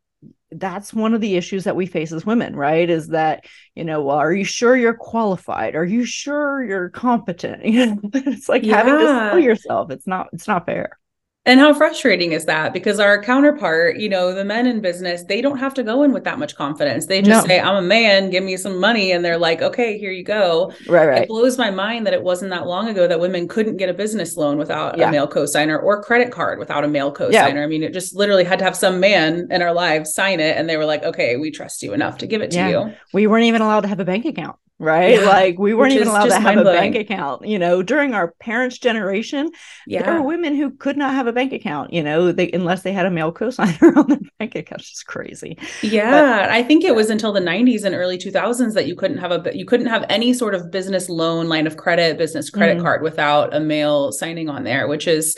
that's 0.59 0.93
one 0.95 1.15
of 1.15 1.21
the 1.21 1.37
issues 1.37 1.65
that 1.65 1.77
we 1.77 1.87
face 1.87 2.13
as 2.13 2.27
women, 2.27 2.57
right? 2.57 2.89
Is 2.89 3.09
that, 3.09 3.45
you 3.75 3.85
know, 3.85 4.03
well, 4.03 4.17
are 4.17 4.33
you 4.33 4.45
sure 4.45 4.77
you're 4.77 4.95
qualified? 4.95 5.75
Are 5.75 5.85
you 5.85 6.05
sure 6.05 6.65
you're 6.65 6.91
competent? 6.91 7.65
You 7.67 7.87
know, 7.87 8.01
it's 8.13 8.49
like 8.49 8.65
yeah. 8.65 8.77
having 8.77 8.99
to 8.99 9.07
sell 9.07 9.39
yourself. 9.39 9.91
It's 9.91 10.07
not, 10.07 10.29
it's 10.33 10.49
not 10.49 10.67
fair. 10.67 10.99
And 11.47 11.61
how 11.61 11.73
frustrating 11.73 12.33
is 12.33 12.45
that? 12.47 12.73
Because 12.73 12.99
our 12.99 13.23
counterpart, 13.23 13.99
you 13.99 14.09
know, 14.09 14.35
the 14.35 14.45
men 14.45 14.67
in 14.67 14.81
business, 14.81 15.23
they 15.23 15.41
don't 15.41 15.59
have 15.59 15.73
to 15.75 15.85
go 15.85 16.03
in 16.03 16.13
with 16.13 16.25
that 16.25 16.41
much 16.41 16.57
confidence. 16.57 17.07
They 17.07 17.23
just 17.23 17.47
no. 17.47 17.49
say, 17.49 17.61
I'm 17.61 17.77
a 17.77 17.87
man, 17.87 18.31
give 18.31 18.43
me 18.43 18.57
some 18.57 18.81
money. 18.81 19.13
And 19.13 19.25
they're 19.25 19.39
like, 19.39 19.63
okay, 19.63 19.97
here 19.97 20.11
you 20.11 20.25
go. 20.25 20.73
Right, 20.89 21.07
right. 21.07 21.23
It 21.23 21.29
blows 21.29 21.57
my 21.57 21.71
mind 21.71 22.05
that 22.05 22.15
it 22.15 22.25
wasn't 22.25 22.51
that 22.51 22.67
long 22.67 22.89
ago 22.89 23.07
that 23.07 23.21
women 23.21 23.47
couldn't 23.47 23.77
get 23.77 23.89
a 23.89 23.95
business 23.95 24.37
loan 24.37 24.59
without 24.59 24.99
yeah. 24.99 25.09
a 25.09 25.13
male 25.13 25.29
co-signer 25.29 25.79
or 25.79 26.03
credit 26.03 26.33
card 26.33 26.59
without 26.59 26.83
a 26.83 26.89
male 26.89 27.13
co-signer. 27.13 27.61
Yeah. 27.61 27.65
I 27.65 27.69
mean, 27.69 27.85
it 27.85 27.93
just 27.93 28.17
literally 28.17 28.45
had 28.45 28.59
to 28.59 28.65
have 28.65 28.75
some 28.75 28.99
man 28.99 29.47
in 29.53 29.63
our 29.63 29.73
lives 29.73 30.13
sign 30.13 30.41
it. 30.41 30.57
And 30.57 30.69
they 30.69 30.77
were 30.77 30.85
like, 30.85 31.05
okay, 31.05 31.37
we 31.37 31.53
trust 31.53 31.81
you 31.81 31.93
enough 31.93 32.19
to 32.19 32.27
give 32.27 32.43
it 32.43 32.51
to 32.51 32.57
yeah. 32.57 32.69
you. 32.69 32.95
We 33.15 33.29
weren't 33.29 33.45
even 33.45 33.63
allowed 33.63 33.83
to 33.83 33.89
have 33.89 34.01
a 34.01 34.05
bank 34.05 34.25
account 34.25 34.59
right? 34.79 35.15
Yeah, 35.15 35.27
like 35.27 35.59
we 35.59 35.75
weren't 35.75 35.93
even 35.93 36.09
allowed 36.09 36.27
to 36.27 36.39
have 36.39 36.59
a 36.59 36.65
bank 36.65 36.97
account. 36.97 37.47
You 37.47 37.59
know, 37.59 37.83
during 37.83 38.15
our 38.15 38.33
parents' 38.41 38.79
generation, 38.79 39.51
yeah. 39.87 40.03
there 40.03 40.15
were 40.15 40.27
women 40.27 40.55
who 40.55 40.71
could 40.71 40.97
not 40.97 41.15
have 41.15 41.27
a 41.27 41.33
bank 41.33 41.53
account. 41.53 41.93
You 41.93 42.03
know, 42.03 42.33
they 42.33 42.51
unless 42.53 42.83
they 42.83 42.93
had 42.93 43.07
a 43.07 43.11
male 43.11 43.33
cosigner 43.33 43.97
on 43.97 44.09
their 44.09 44.19
bank 44.39 44.55
account. 44.55 44.83
It's 44.83 44.91
just 44.91 45.07
crazy. 45.07 45.59
Yeah, 45.83 46.11
but, 46.11 46.51
I 46.51 46.63
think 46.63 46.85
it 46.85 46.95
was 46.95 47.11
until 47.11 47.33
the 47.33 47.41
'90s 47.41 47.85
and 47.85 47.95
early 47.95 48.19
2000s 48.19 48.75
that 48.75 48.87
you 48.87 48.97
couldn't 48.97 49.19
have 49.19 49.33
a 49.33 49.57
you 49.57 49.65
couldn't 49.65 49.87
have 49.87 50.05
any 50.09 50.33
sort 50.33 50.55
of 50.55 50.71
business 50.71 51.09
loan, 51.09 51.49
line 51.49 51.67
of 51.67 51.77
credit, 51.77 52.19
business 52.19 52.51
credit 52.51 52.77
mm-hmm. 52.77 52.85
card 52.85 53.03
without 53.03 53.55
a 53.55 53.61
male 53.61 54.13
signing 54.13 54.49
on 54.49 54.65
there, 54.65 54.89
which 54.89 55.07
is 55.07 55.37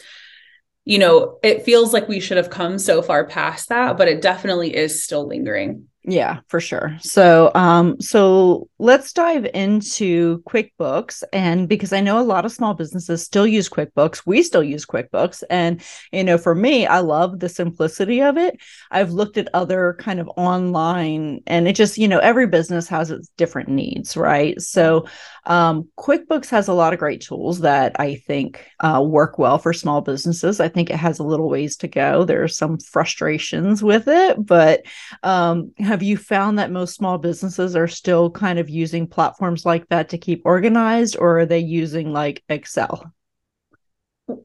you 0.85 0.99
know, 0.99 1.39
it 1.43 1.67
feels 1.67 1.93
like 1.93 2.09
we 2.09 2.19
should 2.19 2.39
have 2.39 2.49
come 2.49 2.79
so 2.79 3.03
far 3.03 3.27
past 3.27 3.69
that, 3.69 3.99
but 3.99 4.09
it 4.09 4.23
definitely 4.23 4.75
is 4.75 5.05
still 5.05 5.27
lingering. 5.27 5.87
Yeah, 6.11 6.41
for 6.49 6.59
sure. 6.59 6.97
So, 7.03 7.51
um, 7.55 8.01
so 8.01 8.71
let's 8.79 9.13
dive 9.13 9.45
into 9.53 10.43
QuickBooks, 10.45 11.23
and 11.35 11.69
because 11.69 11.93
I 11.93 12.01
know 12.01 12.19
a 12.19 12.25
lot 12.25 12.47
of 12.47 12.53
small 12.53 12.73
businesses 12.73 13.23
still 13.23 13.47
use 13.47 13.69
QuickBooks, 13.69 14.23
we 14.25 14.43
still 14.43 14.63
use 14.63 14.87
QuickBooks, 14.87 15.43
and 15.51 15.83
you 16.11 16.25
know, 16.25 16.39
for 16.39 16.55
me, 16.55 16.87
I 16.87 17.01
love 17.01 17.41
the 17.41 17.49
simplicity 17.51 18.23
of 18.23 18.39
it. 18.39 18.59
I've 18.91 19.13
looked 19.13 19.37
at 19.37 19.51
other 19.53 19.97
kind 19.99 20.19
of 20.19 20.31
online, 20.39 21.43
and 21.47 21.69
it 21.69 21.77
just, 21.77 21.99
you 21.99 22.09
know, 22.09 22.21
every 22.21 22.47
business 22.47 22.89
has 22.89 23.11
its 23.11 23.29
different 23.37 23.69
needs, 23.69 24.17
right? 24.17 24.59
So, 24.63 25.07
um, 25.45 25.89
QuickBooks 25.99 26.49
has 26.49 26.69
a 26.69 26.75
lot 26.75 26.95
of 26.95 26.99
great 26.99 27.21
tools 27.21 27.61
that 27.61 27.97
I 28.01 28.15
think 28.15 28.65
uh, 28.81 29.05
work 29.07 29.39
well 29.39 29.59
for 29.59 29.75
small 29.75 30.01
businesses. 30.01 30.59
I 30.59 30.69
think 30.69 30.89
it 30.89 30.97
has 30.97 31.19
a 31.19 31.25
little 31.25 31.51
ways 31.51 31.77
to 31.79 31.89
go. 31.89 32.25
There 32.25 32.43
are 32.43 32.49
some 32.49 32.79
frustrations 32.79 33.83
with 33.83 34.09
it, 34.09 34.47
but 34.47 34.87
um, 35.23 35.73
have 35.99 36.03
you 36.05 36.17
found 36.17 36.61
that 36.61 36.71
most 36.71 36.95
small 36.95 37.19
businesses 37.19 37.75
are 37.75 37.89
still 37.89 38.31
kind 38.31 38.61
of 38.61 38.71
using 38.71 39.09
platforms 39.09 39.67
like 39.67 39.89
that 39.89 40.11
to 40.11 40.17
keep 40.17 40.43
organized, 40.45 41.17
or 41.19 41.41
are 41.41 41.47
they 41.47 41.59
using 41.59 42.13
like 42.13 42.45
Excel? 42.49 43.13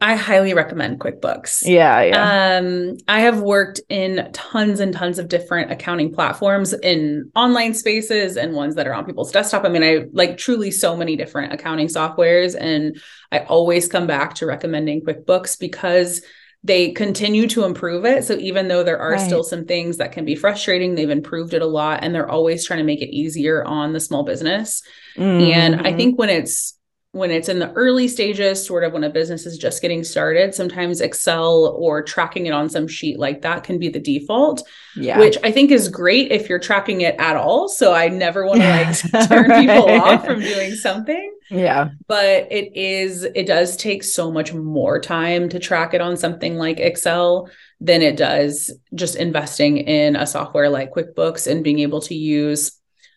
I 0.01 0.15
highly 0.15 0.55
recommend 0.55 0.99
QuickBooks. 0.99 1.67
Yeah, 1.67 2.01
yeah. 2.01 2.57
Um, 2.57 2.97
I 3.07 3.19
have 3.19 3.41
worked 3.41 3.81
in 3.87 4.31
tons 4.33 4.79
and 4.79 4.91
tons 4.91 5.19
of 5.19 5.27
different 5.27 5.71
accounting 5.71 6.11
platforms 6.11 6.73
in 6.73 7.29
online 7.35 7.75
spaces 7.75 8.35
and 8.35 8.55
ones 8.55 8.73
that 8.73 8.87
are 8.87 8.93
on 8.95 9.05
people's 9.05 9.31
desktop. 9.31 9.63
I 9.63 9.69
mean, 9.69 9.83
I 9.83 10.05
like 10.11 10.39
truly 10.39 10.71
so 10.71 10.97
many 10.97 11.15
different 11.15 11.53
accounting 11.53 11.87
softwares, 11.87 12.55
and 12.59 12.99
I 13.31 13.41
always 13.41 13.87
come 13.87 14.07
back 14.07 14.33
to 14.35 14.47
recommending 14.47 15.01
QuickBooks 15.01 15.59
because 15.59 16.23
they 16.63 16.91
continue 16.91 17.47
to 17.47 17.65
improve 17.65 18.05
it. 18.05 18.23
So 18.23 18.35
even 18.35 18.67
though 18.67 18.83
there 18.83 18.99
are 18.99 19.13
right. 19.13 19.21
still 19.21 19.43
some 19.43 19.65
things 19.65 19.97
that 19.97 20.13
can 20.13 20.23
be 20.23 20.35
frustrating, 20.35 20.95
they've 20.95 21.09
improved 21.09 21.53
it 21.53 21.61
a 21.61 21.67
lot, 21.67 22.03
and 22.03 22.15
they're 22.15 22.29
always 22.29 22.65
trying 22.65 22.79
to 22.79 22.85
make 22.85 23.01
it 23.01 23.13
easier 23.13 23.63
on 23.65 23.93
the 23.93 23.99
small 23.99 24.23
business. 24.23 24.81
Mm-hmm. 25.17 25.51
And 25.51 25.75
I 25.75 25.77
mm-hmm. 25.77 25.97
think 25.97 26.19
when 26.19 26.29
it's 26.29 26.77
when 27.13 27.29
it's 27.29 27.47
in 27.47 27.59
the 27.59 27.71
early 27.73 28.07
stages, 28.07 28.65
sort 28.65 28.83
of 28.83 28.91
when 28.91 29.03
a 29.03 29.09
business 29.09 29.45
is 29.45 29.59
just 29.59 29.83
getting 29.83 30.03
started, 30.03 30.55
sometimes 30.55 30.99
Excel 30.99 31.75
or 31.77 32.01
tracking 32.01 32.47
it 32.47 32.53
on 32.53 32.71
some 32.71 32.87
sheet 32.87 33.19
like 33.19 33.43
that 33.43 33.63
can 33.63 33.77
be 33.77 33.87
the 33.87 33.99
default. 33.99 34.67
Yeah. 34.95 35.19
Which 35.19 35.37
I 35.43 35.51
think 35.51 35.69
is 35.69 35.89
great 35.89 36.31
if 36.31 36.49
you're 36.49 36.57
tracking 36.57 37.01
it 37.01 37.15
at 37.19 37.35
all. 37.35 37.69
So 37.69 37.93
I 37.93 38.07
never 38.07 38.47
want 38.47 38.61
to 38.61 38.67
like 38.67 39.27
turn 39.27 39.45
people 39.61 39.91
off 40.01 40.25
from 40.25 40.39
doing 40.39 40.73
something. 40.73 41.35
Yeah. 41.51 41.89
But 42.07 42.51
it 42.51 42.75
is, 42.75 43.23
it 43.23 43.45
does 43.45 43.77
take 43.77 44.03
so 44.03 44.31
much 44.31 44.51
more 44.51 44.99
time 44.99 45.49
to 45.49 45.59
track 45.59 45.93
it 45.93 46.01
on 46.01 46.17
something 46.17 46.55
like 46.55 46.79
Excel 46.79 47.47
than 47.79 48.01
it 48.01 48.17
does 48.17 48.71
just 48.95 49.17
investing 49.17 49.77
in 49.77 50.15
a 50.15 50.25
software 50.25 50.69
like 50.69 50.93
QuickBooks 50.93 51.45
and 51.45 51.63
being 51.63 51.77
able 51.79 52.01
to 52.01 52.15
use 52.15 52.71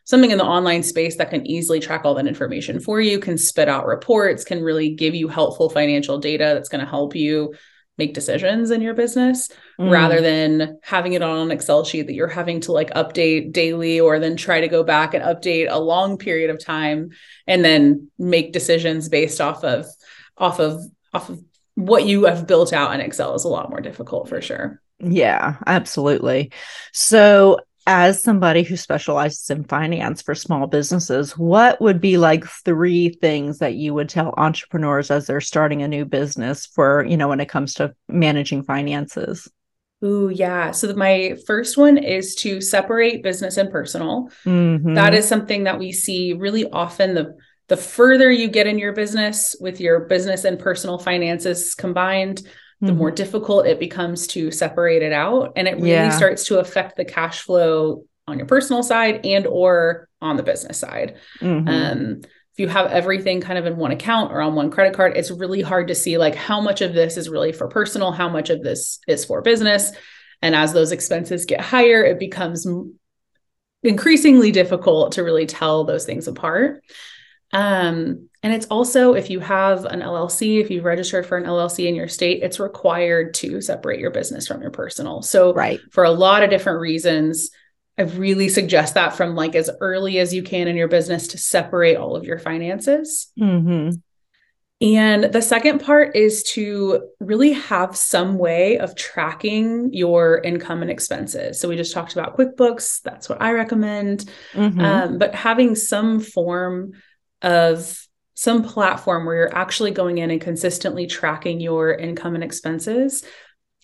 something 0.06 0.30
in 0.30 0.38
the 0.38 0.44
online 0.44 0.82
space 0.82 1.16
that 1.16 1.30
can 1.30 1.46
easily 1.46 1.80
track 1.80 2.02
all 2.04 2.14
that 2.14 2.26
information 2.26 2.80
for 2.80 3.00
you, 3.00 3.18
can 3.18 3.36
spit 3.36 3.68
out 3.68 3.86
reports, 3.86 4.44
can 4.44 4.62
really 4.62 4.90
give 4.90 5.14
you 5.14 5.28
helpful 5.28 5.68
financial 5.68 6.18
data 6.18 6.52
that's 6.54 6.68
going 6.68 6.82
to 6.82 6.90
help 6.90 7.14
you 7.14 7.52
make 7.98 8.14
decisions 8.14 8.70
in 8.70 8.80
your 8.82 8.94
business 8.94 9.50
mm. 9.80 9.90
rather 9.90 10.20
than 10.20 10.78
having 10.82 11.14
it 11.14 11.22
on 11.22 11.38
an 11.38 11.50
Excel 11.50 11.84
sheet 11.84 12.06
that 12.06 12.14
you're 12.14 12.28
having 12.28 12.60
to 12.60 12.72
like 12.72 12.90
update 12.94 13.52
daily 13.52 13.98
or 13.98 14.18
then 14.18 14.36
try 14.36 14.60
to 14.60 14.68
go 14.68 14.84
back 14.84 15.14
and 15.14 15.24
update 15.24 15.66
a 15.70 15.80
long 15.80 16.18
period 16.18 16.50
of 16.50 16.62
time 16.62 17.10
and 17.46 17.64
then 17.64 18.08
make 18.18 18.52
decisions 18.52 19.08
based 19.08 19.40
off 19.40 19.64
of 19.64 19.86
off 20.36 20.60
of 20.60 20.82
off 21.12 21.30
of 21.30 21.42
what 21.74 22.06
you 22.06 22.24
have 22.24 22.46
built 22.46 22.72
out 22.72 22.94
in 22.94 23.00
Excel 23.00 23.34
is 23.34 23.44
a 23.44 23.48
lot 23.48 23.70
more 23.70 23.80
difficult 23.80 24.28
for 24.28 24.40
sure. 24.40 24.80
Yeah, 24.98 25.56
absolutely. 25.66 26.52
So 26.92 27.58
as 27.86 28.22
somebody 28.22 28.62
who 28.62 28.76
specializes 28.76 29.48
in 29.48 29.64
finance 29.64 30.20
for 30.20 30.34
small 30.34 30.66
businesses, 30.66 31.38
what 31.38 31.80
would 31.80 32.00
be 32.00 32.18
like 32.18 32.44
three 32.44 33.10
things 33.10 33.58
that 33.58 33.74
you 33.74 33.94
would 33.94 34.08
tell 34.08 34.34
entrepreneurs 34.36 35.10
as 35.10 35.26
they're 35.26 35.40
starting 35.40 35.82
a 35.82 35.88
new 35.88 36.04
business 36.04 36.66
for, 36.66 37.04
you 37.04 37.16
know, 37.16 37.28
when 37.28 37.40
it 37.40 37.48
comes 37.48 37.74
to 37.74 37.94
managing 38.08 38.64
finances? 38.64 39.48
Ooh, 40.04 40.28
yeah. 40.28 40.72
So 40.72 40.92
my 40.94 41.36
first 41.46 41.78
one 41.78 41.96
is 41.96 42.34
to 42.36 42.60
separate 42.60 43.22
business 43.22 43.56
and 43.56 43.70
personal. 43.70 44.30
Mm-hmm. 44.44 44.94
That 44.94 45.14
is 45.14 45.26
something 45.26 45.64
that 45.64 45.78
we 45.78 45.92
see 45.92 46.32
really 46.32 46.68
often. 46.70 47.14
The 47.14 47.36
the 47.68 47.76
further 47.76 48.30
you 48.30 48.48
get 48.48 48.68
in 48.68 48.78
your 48.78 48.92
business 48.92 49.56
with 49.58 49.80
your 49.80 50.00
business 50.00 50.44
and 50.44 50.58
personal 50.58 50.98
finances 50.98 51.74
combined, 51.74 52.42
the 52.80 52.88
mm-hmm. 52.88 52.98
more 52.98 53.10
difficult 53.10 53.66
it 53.66 53.78
becomes 53.78 54.26
to 54.26 54.50
separate 54.50 55.02
it 55.02 55.12
out 55.12 55.52
and 55.56 55.66
it 55.66 55.76
really 55.76 55.90
yeah. 55.90 56.10
starts 56.10 56.46
to 56.46 56.58
affect 56.58 56.96
the 56.96 57.04
cash 57.04 57.40
flow 57.40 58.04
on 58.28 58.38
your 58.38 58.46
personal 58.46 58.82
side 58.82 59.24
and 59.24 59.46
or 59.46 60.08
on 60.20 60.36
the 60.36 60.42
business 60.42 60.78
side 60.78 61.16
mm-hmm. 61.40 61.68
um, 61.68 62.20
if 62.22 62.58
you 62.58 62.68
have 62.68 62.90
everything 62.90 63.40
kind 63.40 63.58
of 63.58 63.66
in 63.66 63.76
one 63.76 63.92
account 63.92 64.32
or 64.32 64.40
on 64.40 64.54
one 64.54 64.70
credit 64.70 64.94
card 64.94 65.16
it's 65.16 65.30
really 65.30 65.62
hard 65.62 65.88
to 65.88 65.94
see 65.94 66.18
like 66.18 66.34
how 66.34 66.60
much 66.60 66.82
of 66.82 66.92
this 66.92 67.16
is 67.16 67.28
really 67.28 67.52
for 67.52 67.68
personal 67.68 68.12
how 68.12 68.28
much 68.28 68.50
of 68.50 68.62
this 68.62 68.98
is 69.08 69.24
for 69.24 69.40
business 69.42 69.92
and 70.42 70.54
as 70.54 70.72
those 70.72 70.92
expenses 70.92 71.46
get 71.46 71.60
higher 71.60 72.04
it 72.04 72.18
becomes 72.18 72.66
increasingly 73.82 74.50
difficult 74.50 75.12
to 75.12 75.22
really 75.22 75.46
tell 75.46 75.84
those 75.84 76.04
things 76.04 76.28
apart 76.28 76.82
um, 77.52 78.28
and 78.42 78.54
it's 78.54 78.66
also 78.66 79.14
if 79.14 79.30
you 79.30 79.40
have 79.40 79.84
an 79.86 80.00
LLC, 80.00 80.60
if 80.60 80.70
you've 80.70 80.84
registered 80.84 81.26
for 81.26 81.36
an 81.36 81.44
LLC 81.44 81.88
in 81.88 81.94
your 81.94 82.08
state, 82.08 82.42
it's 82.42 82.60
required 82.60 83.34
to 83.34 83.60
separate 83.60 83.98
your 84.00 84.10
business 84.10 84.46
from 84.46 84.62
your 84.62 84.70
personal. 84.70 85.22
So, 85.22 85.52
right. 85.52 85.80
for 85.90 86.04
a 86.04 86.10
lot 86.10 86.42
of 86.42 86.50
different 86.50 86.80
reasons, 86.80 87.50
I 87.98 88.02
really 88.02 88.48
suggest 88.48 88.94
that 88.94 89.16
from 89.16 89.34
like 89.34 89.54
as 89.54 89.70
early 89.80 90.18
as 90.18 90.34
you 90.34 90.42
can 90.42 90.68
in 90.68 90.76
your 90.76 90.88
business 90.88 91.28
to 91.28 91.38
separate 91.38 91.96
all 91.96 92.14
of 92.14 92.24
your 92.24 92.38
finances. 92.38 93.32
Mm-hmm. 93.40 93.96
And 94.82 95.24
the 95.24 95.40
second 95.40 95.80
part 95.80 96.14
is 96.14 96.42
to 96.52 97.08
really 97.18 97.52
have 97.52 97.96
some 97.96 98.36
way 98.36 98.78
of 98.78 98.94
tracking 98.94 99.90
your 99.94 100.38
income 100.38 100.82
and 100.82 100.90
expenses. 100.90 101.58
So 101.58 101.68
we 101.68 101.76
just 101.76 101.94
talked 101.94 102.12
about 102.12 102.36
QuickBooks. 102.36 103.00
That's 103.00 103.28
what 103.28 103.40
I 103.40 103.52
recommend. 103.52 104.30
Mm-hmm. 104.52 104.80
Um, 104.80 105.18
but 105.18 105.34
having 105.34 105.74
some 105.74 106.20
form 106.20 106.92
of 107.42 108.06
some 108.34 108.62
platform 108.62 109.24
where 109.24 109.36
you're 109.36 109.56
actually 109.56 109.90
going 109.90 110.18
in 110.18 110.30
and 110.30 110.40
consistently 110.40 111.06
tracking 111.06 111.60
your 111.60 111.94
income 111.94 112.34
and 112.34 112.44
expenses. 112.44 113.24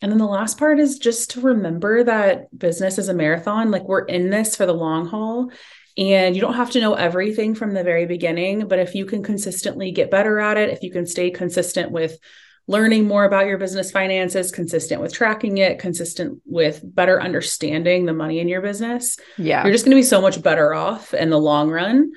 And 0.02 0.10
then 0.10 0.18
the 0.18 0.26
last 0.26 0.58
part 0.58 0.78
is 0.78 0.98
just 0.98 1.30
to 1.30 1.40
remember 1.40 2.04
that 2.04 2.56
business 2.56 2.98
is 2.98 3.08
a 3.08 3.14
marathon. 3.14 3.70
Like 3.70 3.84
we're 3.84 4.04
in 4.04 4.30
this 4.30 4.56
for 4.56 4.66
the 4.66 4.74
long 4.74 5.06
haul. 5.06 5.50
And 5.96 6.34
you 6.34 6.40
don't 6.40 6.54
have 6.54 6.70
to 6.70 6.80
know 6.80 6.94
everything 6.94 7.54
from 7.54 7.74
the 7.74 7.84
very 7.84 8.06
beginning, 8.06 8.66
but 8.66 8.78
if 8.78 8.94
you 8.94 9.04
can 9.04 9.22
consistently 9.22 9.92
get 9.92 10.10
better 10.10 10.38
at 10.38 10.56
it, 10.56 10.70
if 10.70 10.82
you 10.82 10.90
can 10.90 11.06
stay 11.06 11.30
consistent 11.30 11.90
with 11.90 12.18
learning 12.66 13.06
more 13.06 13.24
about 13.24 13.46
your 13.46 13.58
business 13.58 13.90
finances, 13.90 14.52
consistent 14.52 15.02
with 15.02 15.12
tracking 15.12 15.58
it, 15.58 15.78
consistent 15.78 16.40
with 16.46 16.80
better 16.82 17.20
understanding 17.20 18.06
the 18.06 18.14
money 18.14 18.38
in 18.38 18.48
your 18.48 18.62
business, 18.62 19.18
yeah, 19.36 19.64
you're 19.64 19.72
just 19.72 19.84
going 19.84 19.94
to 19.94 20.00
be 20.00 20.02
so 20.02 20.22
much 20.22 20.42
better 20.42 20.72
off 20.72 21.12
in 21.12 21.28
the 21.28 21.38
long 21.38 21.70
run. 21.70 22.12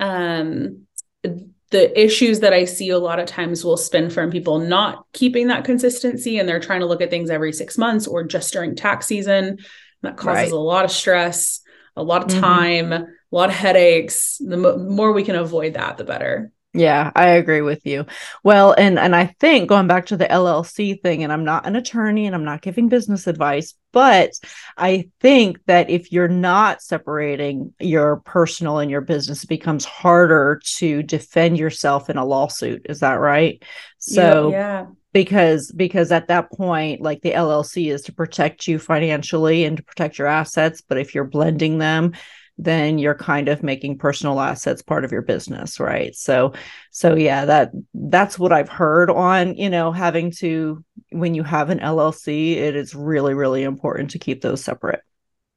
Um, 0.00 0.86
the 1.22 2.00
issues 2.00 2.40
that 2.40 2.52
I 2.52 2.64
see 2.64 2.88
a 2.88 2.98
lot 2.98 3.20
of 3.20 3.26
times 3.26 3.64
will 3.64 3.76
spin 3.76 4.10
from 4.10 4.32
people 4.32 4.58
not 4.58 5.04
keeping 5.12 5.48
that 5.48 5.64
consistency 5.64 6.38
and 6.38 6.48
they're 6.48 6.58
trying 6.58 6.80
to 6.80 6.86
look 6.86 7.00
at 7.00 7.10
things 7.10 7.30
every 7.30 7.52
six 7.52 7.78
months 7.78 8.08
or 8.08 8.24
just 8.24 8.52
during 8.52 8.74
tax 8.74 9.06
season. 9.06 9.58
That 10.02 10.16
causes 10.16 10.44
right. 10.44 10.52
a 10.52 10.56
lot 10.56 10.84
of 10.84 10.90
stress, 10.90 11.60
a 11.94 12.02
lot 12.02 12.22
of 12.22 12.28
mm-hmm. 12.28 12.40
time. 12.40 12.86
Mm-hmm 12.86 13.10
a 13.32 13.36
lot 13.36 13.50
of 13.50 13.54
headaches. 13.54 14.38
The 14.44 14.56
more 14.56 15.12
we 15.12 15.22
can 15.22 15.36
avoid 15.36 15.74
that, 15.74 15.96
the 15.96 16.04
better. 16.04 16.50
Yeah, 16.72 17.10
I 17.16 17.30
agree 17.30 17.62
with 17.62 17.84
you. 17.84 18.06
Well, 18.44 18.72
and 18.78 18.96
and 18.96 19.16
I 19.16 19.26
think 19.40 19.68
going 19.68 19.88
back 19.88 20.06
to 20.06 20.16
the 20.16 20.30
LLC 20.30 20.94
thing 20.94 21.24
and 21.24 21.32
I'm 21.32 21.44
not 21.44 21.66
an 21.66 21.74
attorney 21.74 22.26
and 22.26 22.34
I'm 22.34 22.44
not 22.44 22.62
giving 22.62 22.88
business 22.88 23.26
advice, 23.26 23.74
but 23.90 24.30
I 24.76 25.08
think 25.20 25.58
that 25.66 25.90
if 25.90 26.12
you're 26.12 26.28
not 26.28 26.80
separating 26.80 27.74
your 27.80 28.18
personal 28.18 28.78
and 28.78 28.88
your 28.88 29.00
business 29.00 29.42
it 29.42 29.48
becomes 29.48 29.84
harder 29.84 30.60
to 30.76 31.02
defend 31.02 31.58
yourself 31.58 32.08
in 32.08 32.16
a 32.16 32.24
lawsuit. 32.24 32.86
Is 32.88 33.00
that 33.00 33.14
right? 33.14 33.60
So 33.98 34.50
yeah, 34.50 34.82
yeah 34.82 34.86
because 35.12 35.72
because 35.72 36.12
at 36.12 36.28
that 36.28 36.52
point 36.52 37.00
like 37.00 37.20
the 37.22 37.32
llc 37.32 37.90
is 37.92 38.02
to 38.02 38.12
protect 38.12 38.68
you 38.68 38.78
financially 38.78 39.64
and 39.64 39.76
to 39.76 39.82
protect 39.82 40.18
your 40.18 40.28
assets 40.28 40.82
but 40.82 40.98
if 40.98 41.14
you're 41.14 41.24
blending 41.24 41.78
them 41.78 42.12
then 42.58 42.98
you're 42.98 43.14
kind 43.14 43.48
of 43.48 43.62
making 43.62 43.98
personal 43.98 44.40
assets 44.40 44.82
part 44.82 45.04
of 45.04 45.12
your 45.12 45.22
business 45.22 45.80
right 45.80 46.14
so 46.14 46.52
so 46.90 47.14
yeah 47.14 47.44
that 47.44 47.70
that's 47.94 48.38
what 48.38 48.52
i've 48.52 48.68
heard 48.68 49.10
on 49.10 49.54
you 49.56 49.70
know 49.70 49.92
having 49.92 50.30
to 50.30 50.84
when 51.10 51.34
you 51.34 51.42
have 51.42 51.70
an 51.70 51.78
llc 51.78 52.28
it 52.28 52.76
is 52.76 52.94
really 52.94 53.34
really 53.34 53.62
important 53.62 54.10
to 54.10 54.18
keep 54.18 54.40
those 54.40 54.62
separate 54.62 55.02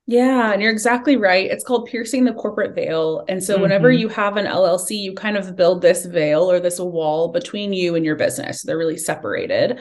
yeah, 0.06 0.52
and 0.52 0.62
you're 0.62 0.72
exactly 0.72 1.16
right. 1.16 1.50
It's 1.50 1.64
called 1.64 1.88
piercing 1.88 2.26
the 2.26 2.34
corporate 2.34 2.76
veil. 2.76 3.24
And 3.30 3.42
so, 3.42 3.54
mm-hmm. 3.54 3.64
whenever 3.64 3.90
you 3.90 4.10
have 4.10 4.36
an 4.36 4.46
LLC, 4.46 4.98
you 4.98 5.14
kind 5.14 5.38
of 5.38 5.56
build 5.56 5.82
this 5.82 6.06
veil 6.06 6.52
or 6.52 6.60
this 6.60 6.80
wall 6.80 7.30
between 7.30 7.72
you 7.72 7.96
and 7.96 8.04
your 8.04 8.18
business. 8.18 8.64
They're 8.64 8.78
really 8.78 8.98
separated. 8.98 9.80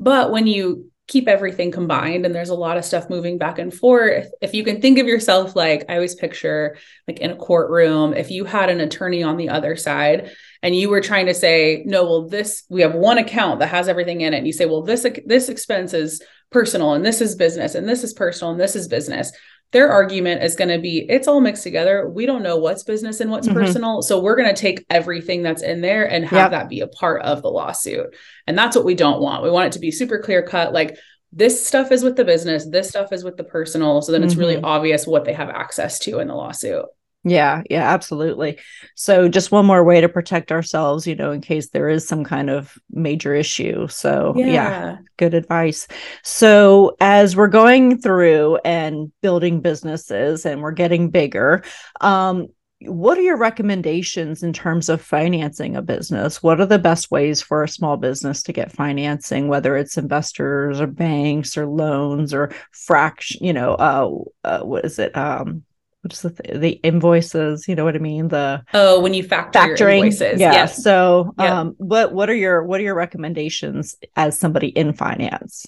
But 0.00 0.30
when 0.30 0.46
you 0.46 0.90
keep 1.06 1.28
everything 1.28 1.70
combined 1.70 2.24
and 2.24 2.34
there's 2.34 2.48
a 2.48 2.54
lot 2.54 2.78
of 2.78 2.84
stuff 2.84 3.10
moving 3.10 3.36
back 3.36 3.58
and 3.58 3.74
forth. 3.74 4.28
If 4.40 4.54
you 4.54 4.64
can 4.64 4.80
think 4.80 4.98
of 4.98 5.06
yourself 5.06 5.54
like 5.54 5.84
i 5.88 5.94
always 5.94 6.14
picture 6.14 6.76
like 7.06 7.18
in 7.18 7.30
a 7.30 7.36
courtroom 7.36 8.14
if 8.14 8.30
you 8.30 8.44
had 8.44 8.70
an 8.70 8.80
attorney 8.80 9.22
on 9.22 9.36
the 9.36 9.48
other 9.48 9.76
side 9.76 10.30
and 10.62 10.74
you 10.74 10.88
were 10.88 11.00
trying 11.00 11.26
to 11.26 11.34
say 11.34 11.82
no 11.86 12.04
well 12.04 12.28
this 12.28 12.64
we 12.68 12.82
have 12.82 12.94
one 12.94 13.18
account 13.18 13.60
that 13.60 13.68
has 13.68 13.88
everything 13.88 14.22
in 14.22 14.34
it 14.34 14.38
and 14.38 14.46
you 14.46 14.52
say 14.52 14.66
well 14.66 14.82
this 14.82 15.06
this 15.26 15.48
expense 15.48 15.92
is 15.92 16.22
personal 16.50 16.94
and 16.94 17.04
this 17.04 17.20
is 17.20 17.34
business 17.34 17.74
and 17.74 17.88
this 17.88 18.04
is 18.04 18.12
personal 18.14 18.52
and 18.52 18.60
this 18.60 18.76
is 18.76 18.88
business 18.88 19.32
their 19.72 19.90
argument 19.90 20.42
is 20.42 20.54
going 20.54 20.68
to 20.68 20.78
be 20.78 21.04
it's 21.08 21.26
all 21.26 21.40
mixed 21.40 21.64
together. 21.64 22.08
We 22.08 22.26
don't 22.26 22.42
know 22.42 22.56
what's 22.58 22.84
business 22.84 23.20
and 23.20 23.30
what's 23.30 23.48
mm-hmm. 23.48 23.58
personal. 23.58 24.02
So 24.02 24.20
we're 24.20 24.36
going 24.36 24.54
to 24.54 24.60
take 24.60 24.86
everything 24.88 25.42
that's 25.42 25.62
in 25.62 25.80
there 25.80 26.08
and 26.08 26.24
have 26.24 26.32
yep. 26.32 26.50
that 26.52 26.68
be 26.68 26.80
a 26.80 26.86
part 26.86 27.22
of 27.22 27.42
the 27.42 27.50
lawsuit. 27.50 28.14
And 28.46 28.56
that's 28.56 28.76
what 28.76 28.84
we 28.84 28.94
don't 28.94 29.20
want. 29.20 29.42
We 29.42 29.50
want 29.50 29.66
it 29.66 29.72
to 29.72 29.80
be 29.80 29.90
super 29.90 30.18
clear 30.18 30.42
cut 30.42 30.72
like 30.72 30.96
this 31.32 31.66
stuff 31.66 31.90
is 31.90 32.04
with 32.04 32.14
the 32.14 32.24
business, 32.24 32.64
this 32.68 32.88
stuff 32.88 33.12
is 33.12 33.24
with 33.24 33.36
the 33.36 33.44
personal. 33.44 34.00
So 34.00 34.12
then 34.12 34.22
it's 34.22 34.34
mm-hmm. 34.34 34.40
really 34.40 34.60
obvious 34.60 35.06
what 35.06 35.24
they 35.24 35.32
have 35.32 35.50
access 35.50 35.98
to 36.00 36.20
in 36.20 36.28
the 36.28 36.34
lawsuit. 36.34 36.84
Yeah, 37.24 37.62
yeah, 37.70 37.90
absolutely. 37.90 38.58
So 38.96 39.28
just 39.28 39.50
one 39.50 39.64
more 39.64 39.82
way 39.82 40.02
to 40.02 40.08
protect 40.10 40.52
ourselves, 40.52 41.06
you 41.06 41.14
know, 41.14 41.32
in 41.32 41.40
case 41.40 41.70
there 41.70 41.88
is 41.88 42.06
some 42.06 42.22
kind 42.22 42.50
of 42.50 42.76
major 42.90 43.34
issue. 43.34 43.88
So, 43.88 44.34
yeah, 44.36 44.46
yeah 44.46 44.96
good 45.16 45.32
advice. 45.32 45.88
So, 46.22 46.96
as 47.00 47.34
we're 47.34 47.48
going 47.48 47.98
through 47.98 48.58
and 48.64 49.10
building 49.22 49.60
businesses 49.60 50.44
and 50.44 50.60
we're 50.60 50.72
getting 50.72 51.10
bigger, 51.10 51.64
um 52.00 52.48
what 52.86 53.16
are 53.16 53.22
your 53.22 53.38
recommendations 53.38 54.42
in 54.42 54.52
terms 54.52 54.90
of 54.90 55.00
financing 55.00 55.74
a 55.74 55.80
business? 55.80 56.42
What 56.42 56.60
are 56.60 56.66
the 56.66 56.78
best 56.78 57.10
ways 57.10 57.40
for 57.40 57.62
a 57.62 57.68
small 57.68 57.96
business 57.96 58.42
to 58.42 58.52
get 58.52 58.72
financing, 58.72 59.48
whether 59.48 59.76
it's 59.78 59.96
investors 59.96 60.80
or 60.82 60.86
banks 60.86 61.56
or 61.56 61.66
loans 61.66 62.34
or 62.34 62.52
fraction, 62.72 63.42
you 63.42 63.54
know, 63.54 63.74
uh, 63.74 64.10
uh 64.46 64.64
what 64.64 64.84
is 64.84 64.98
it? 64.98 65.16
Um, 65.16 65.62
what's 66.04 66.20
the 66.20 66.30
th- 66.30 66.60
the 66.60 66.70
invoices 66.82 67.66
you 67.66 67.74
know 67.74 67.84
what 67.84 67.96
i 67.96 67.98
mean 67.98 68.28
the 68.28 68.62
oh 68.74 69.00
when 69.00 69.14
you 69.14 69.22
factor 69.22 69.58
factoring 69.58 69.96
invoices 69.96 70.38
yeah 70.38 70.52
yes. 70.52 70.82
so 70.82 71.34
yep. 71.38 71.50
um 71.50 71.74
what 71.78 72.12
what 72.12 72.28
are 72.28 72.34
your 72.34 72.62
what 72.62 72.78
are 72.80 72.84
your 72.84 72.94
recommendations 72.94 73.96
as 74.16 74.38
somebody 74.38 74.68
in 74.68 74.92
finance 74.92 75.66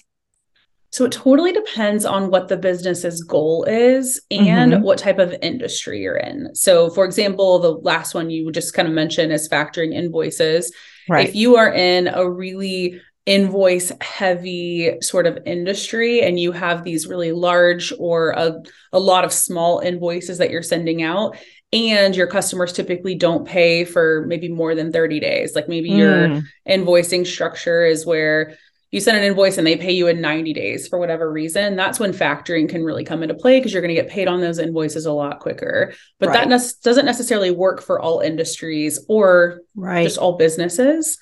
so 0.91 1.05
it 1.05 1.11
totally 1.11 1.51
depends 1.51 2.05
on 2.05 2.31
what 2.31 2.47
the 2.47 2.57
business's 2.57 3.21
goal 3.21 3.65
is 3.65 4.21
and 4.31 4.71
mm-hmm. 4.71 4.83
what 4.83 4.97
type 4.97 5.19
of 5.19 5.35
industry 5.41 5.99
you're 6.01 6.17
in. 6.17 6.55
So 6.55 6.89
for 6.89 7.03
example, 7.03 7.59
the 7.59 7.73
last 7.73 8.13
one 8.13 8.29
you 8.29 8.51
just 8.51 8.73
kind 8.73 8.87
of 8.87 8.93
mentioned 8.93 9.33
is 9.33 9.49
factoring 9.49 9.93
invoices. 9.93 10.73
Right. 11.09 11.27
If 11.27 11.35
you 11.35 11.57
are 11.57 11.71
in 11.71 12.07
a 12.07 12.27
really 12.27 13.01
invoice 13.27 13.91
heavy 13.99 14.99
sort 15.01 15.27
of 15.27 15.37
industry 15.45 16.21
and 16.21 16.39
you 16.39 16.53
have 16.53 16.85
these 16.85 17.07
really 17.07 17.33
large 17.33 17.91
or 17.99 18.29
a, 18.29 18.63
a 18.93 18.99
lot 18.99 19.25
of 19.25 19.33
small 19.33 19.79
invoices 19.79 20.37
that 20.37 20.49
you're 20.49 20.63
sending 20.63 21.03
out 21.03 21.37
and 21.73 22.15
your 22.15 22.27
customers 22.27 22.71
typically 22.71 23.15
don't 23.15 23.45
pay 23.45 23.83
for 23.83 24.23
maybe 24.27 24.47
more 24.47 24.75
than 24.75 24.93
30 24.93 25.19
days 25.19 25.55
like 25.55 25.67
maybe 25.67 25.89
mm. 25.89 25.97
your 25.97 26.41
invoicing 26.67 27.27
structure 27.27 27.85
is 27.85 28.05
where 28.05 28.55
you 28.91 29.01
send 29.01 29.17
an 29.17 29.25
invoice 29.25 29.57
and 29.57 29.67
they 29.67 29.75
pay 29.75 29.91
you 29.91 30.07
in 30.07 30.21
90 30.21 30.53
days 30.53 30.87
for 30.87 30.97
whatever 30.97 31.29
reason 31.29 31.75
that's 31.75 31.99
when 31.99 32.13
factoring 32.13 32.69
can 32.69 32.85
really 32.85 33.03
come 33.03 33.23
into 33.23 33.35
play 33.35 33.59
because 33.59 33.73
you're 33.73 33.81
going 33.81 33.93
to 33.93 34.01
get 34.01 34.09
paid 34.09 34.29
on 34.29 34.39
those 34.39 34.57
invoices 34.57 35.05
a 35.05 35.11
lot 35.11 35.41
quicker 35.41 35.93
but 36.21 36.29
right. 36.29 36.47
that 36.47 36.47
ne- 36.47 36.81
doesn't 36.81 37.05
necessarily 37.05 37.51
work 37.51 37.81
for 37.81 37.99
all 37.99 38.21
industries 38.21 39.05
or 39.09 39.59
right. 39.75 40.05
just 40.05 40.17
all 40.17 40.37
businesses 40.37 41.17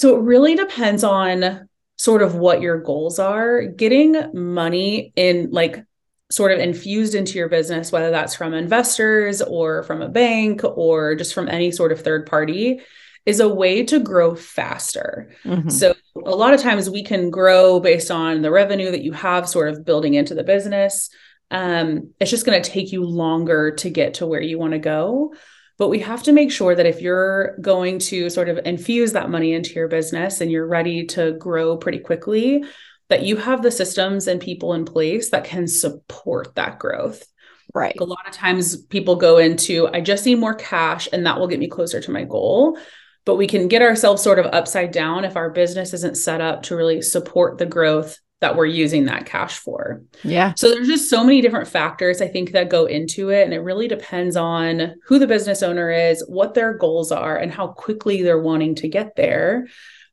so 0.00 0.16
it 0.16 0.22
really 0.22 0.54
depends 0.54 1.04
on 1.04 1.68
sort 1.98 2.22
of 2.22 2.34
what 2.34 2.62
your 2.62 2.78
goals 2.78 3.18
are. 3.18 3.66
Getting 3.66 4.30
money 4.32 5.12
in 5.14 5.50
like 5.50 5.84
sort 6.30 6.52
of 6.52 6.58
infused 6.58 7.14
into 7.14 7.36
your 7.36 7.50
business, 7.50 7.92
whether 7.92 8.10
that's 8.10 8.34
from 8.34 8.54
investors 8.54 9.42
or 9.42 9.82
from 9.82 10.00
a 10.00 10.08
bank 10.08 10.62
or 10.64 11.16
just 11.16 11.34
from 11.34 11.50
any 11.50 11.70
sort 11.70 11.92
of 11.92 12.00
third 12.00 12.24
party, 12.24 12.80
is 13.26 13.40
a 13.40 13.48
way 13.48 13.84
to 13.84 14.00
grow 14.00 14.34
faster. 14.34 15.32
Mm-hmm. 15.44 15.68
So 15.68 15.92
a 16.24 16.34
lot 16.34 16.54
of 16.54 16.62
times 16.62 16.88
we 16.88 17.04
can 17.04 17.28
grow 17.28 17.78
based 17.78 18.10
on 18.10 18.40
the 18.40 18.50
revenue 18.50 18.92
that 18.92 19.04
you 19.04 19.12
have 19.12 19.46
sort 19.46 19.68
of 19.68 19.84
building 19.84 20.14
into 20.14 20.34
the 20.34 20.44
business. 20.44 21.10
Um, 21.50 22.14
it's 22.18 22.30
just 22.30 22.46
going 22.46 22.62
to 22.62 22.70
take 22.70 22.90
you 22.90 23.04
longer 23.04 23.72
to 23.72 23.90
get 23.90 24.14
to 24.14 24.26
where 24.26 24.40
you 24.40 24.58
want 24.58 24.72
to 24.72 24.78
go. 24.78 25.34
But 25.80 25.88
we 25.88 26.00
have 26.00 26.22
to 26.24 26.32
make 26.32 26.52
sure 26.52 26.74
that 26.74 26.84
if 26.84 27.00
you're 27.00 27.56
going 27.62 28.00
to 28.00 28.28
sort 28.28 28.50
of 28.50 28.60
infuse 28.66 29.12
that 29.12 29.30
money 29.30 29.54
into 29.54 29.72
your 29.72 29.88
business 29.88 30.42
and 30.42 30.50
you're 30.50 30.66
ready 30.66 31.06
to 31.06 31.32
grow 31.32 31.78
pretty 31.78 32.00
quickly, 32.00 32.64
that 33.08 33.22
you 33.22 33.36
have 33.36 33.62
the 33.62 33.70
systems 33.70 34.26
and 34.26 34.42
people 34.42 34.74
in 34.74 34.84
place 34.84 35.30
that 35.30 35.44
can 35.44 35.66
support 35.66 36.54
that 36.56 36.78
growth. 36.78 37.24
Right. 37.72 37.96
a 37.98 38.04
lot 38.04 38.26
of 38.28 38.34
times 38.34 38.84
people 38.86 39.16
go 39.16 39.38
into, 39.38 39.88
I 39.88 40.02
just 40.02 40.26
need 40.26 40.38
more 40.38 40.54
cash 40.54 41.08
and 41.12 41.24
that 41.24 41.38
will 41.38 41.46
get 41.46 41.60
me 41.60 41.68
closer 41.68 42.00
to 42.00 42.10
my 42.10 42.24
goal. 42.24 42.76
But 43.24 43.36
we 43.36 43.46
can 43.46 43.66
get 43.66 43.80
ourselves 43.80 44.22
sort 44.22 44.38
of 44.38 44.46
upside 44.46 44.90
down 44.90 45.24
if 45.24 45.34
our 45.34 45.48
business 45.48 45.94
isn't 45.94 46.18
set 46.18 46.42
up 46.42 46.64
to 46.64 46.76
really 46.76 47.00
support 47.00 47.56
the 47.56 47.64
growth 47.64 48.18
that 48.40 48.56
we're 48.56 48.66
using 48.66 49.04
that 49.04 49.26
cash 49.26 49.58
for. 49.58 50.02
Yeah. 50.24 50.54
So 50.56 50.70
there's 50.70 50.88
just 50.88 51.10
so 51.10 51.22
many 51.22 51.40
different 51.40 51.68
factors 51.68 52.22
I 52.22 52.28
think 52.28 52.52
that 52.52 52.70
go 52.70 52.86
into 52.86 53.28
it 53.28 53.44
and 53.44 53.52
it 53.52 53.60
really 53.60 53.86
depends 53.86 54.34
on 54.34 54.94
who 55.06 55.18
the 55.18 55.26
business 55.26 55.62
owner 55.62 55.90
is, 55.90 56.24
what 56.26 56.54
their 56.54 56.74
goals 56.74 57.12
are 57.12 57.36
and 57.36 57.52
how 57.52 57.68
quickly 57.68 58.22
they're 58.22 58.40
wanting 58.40 58.74
to 58.76 58.88
get 58.88 59.14
there. 59.16 59.68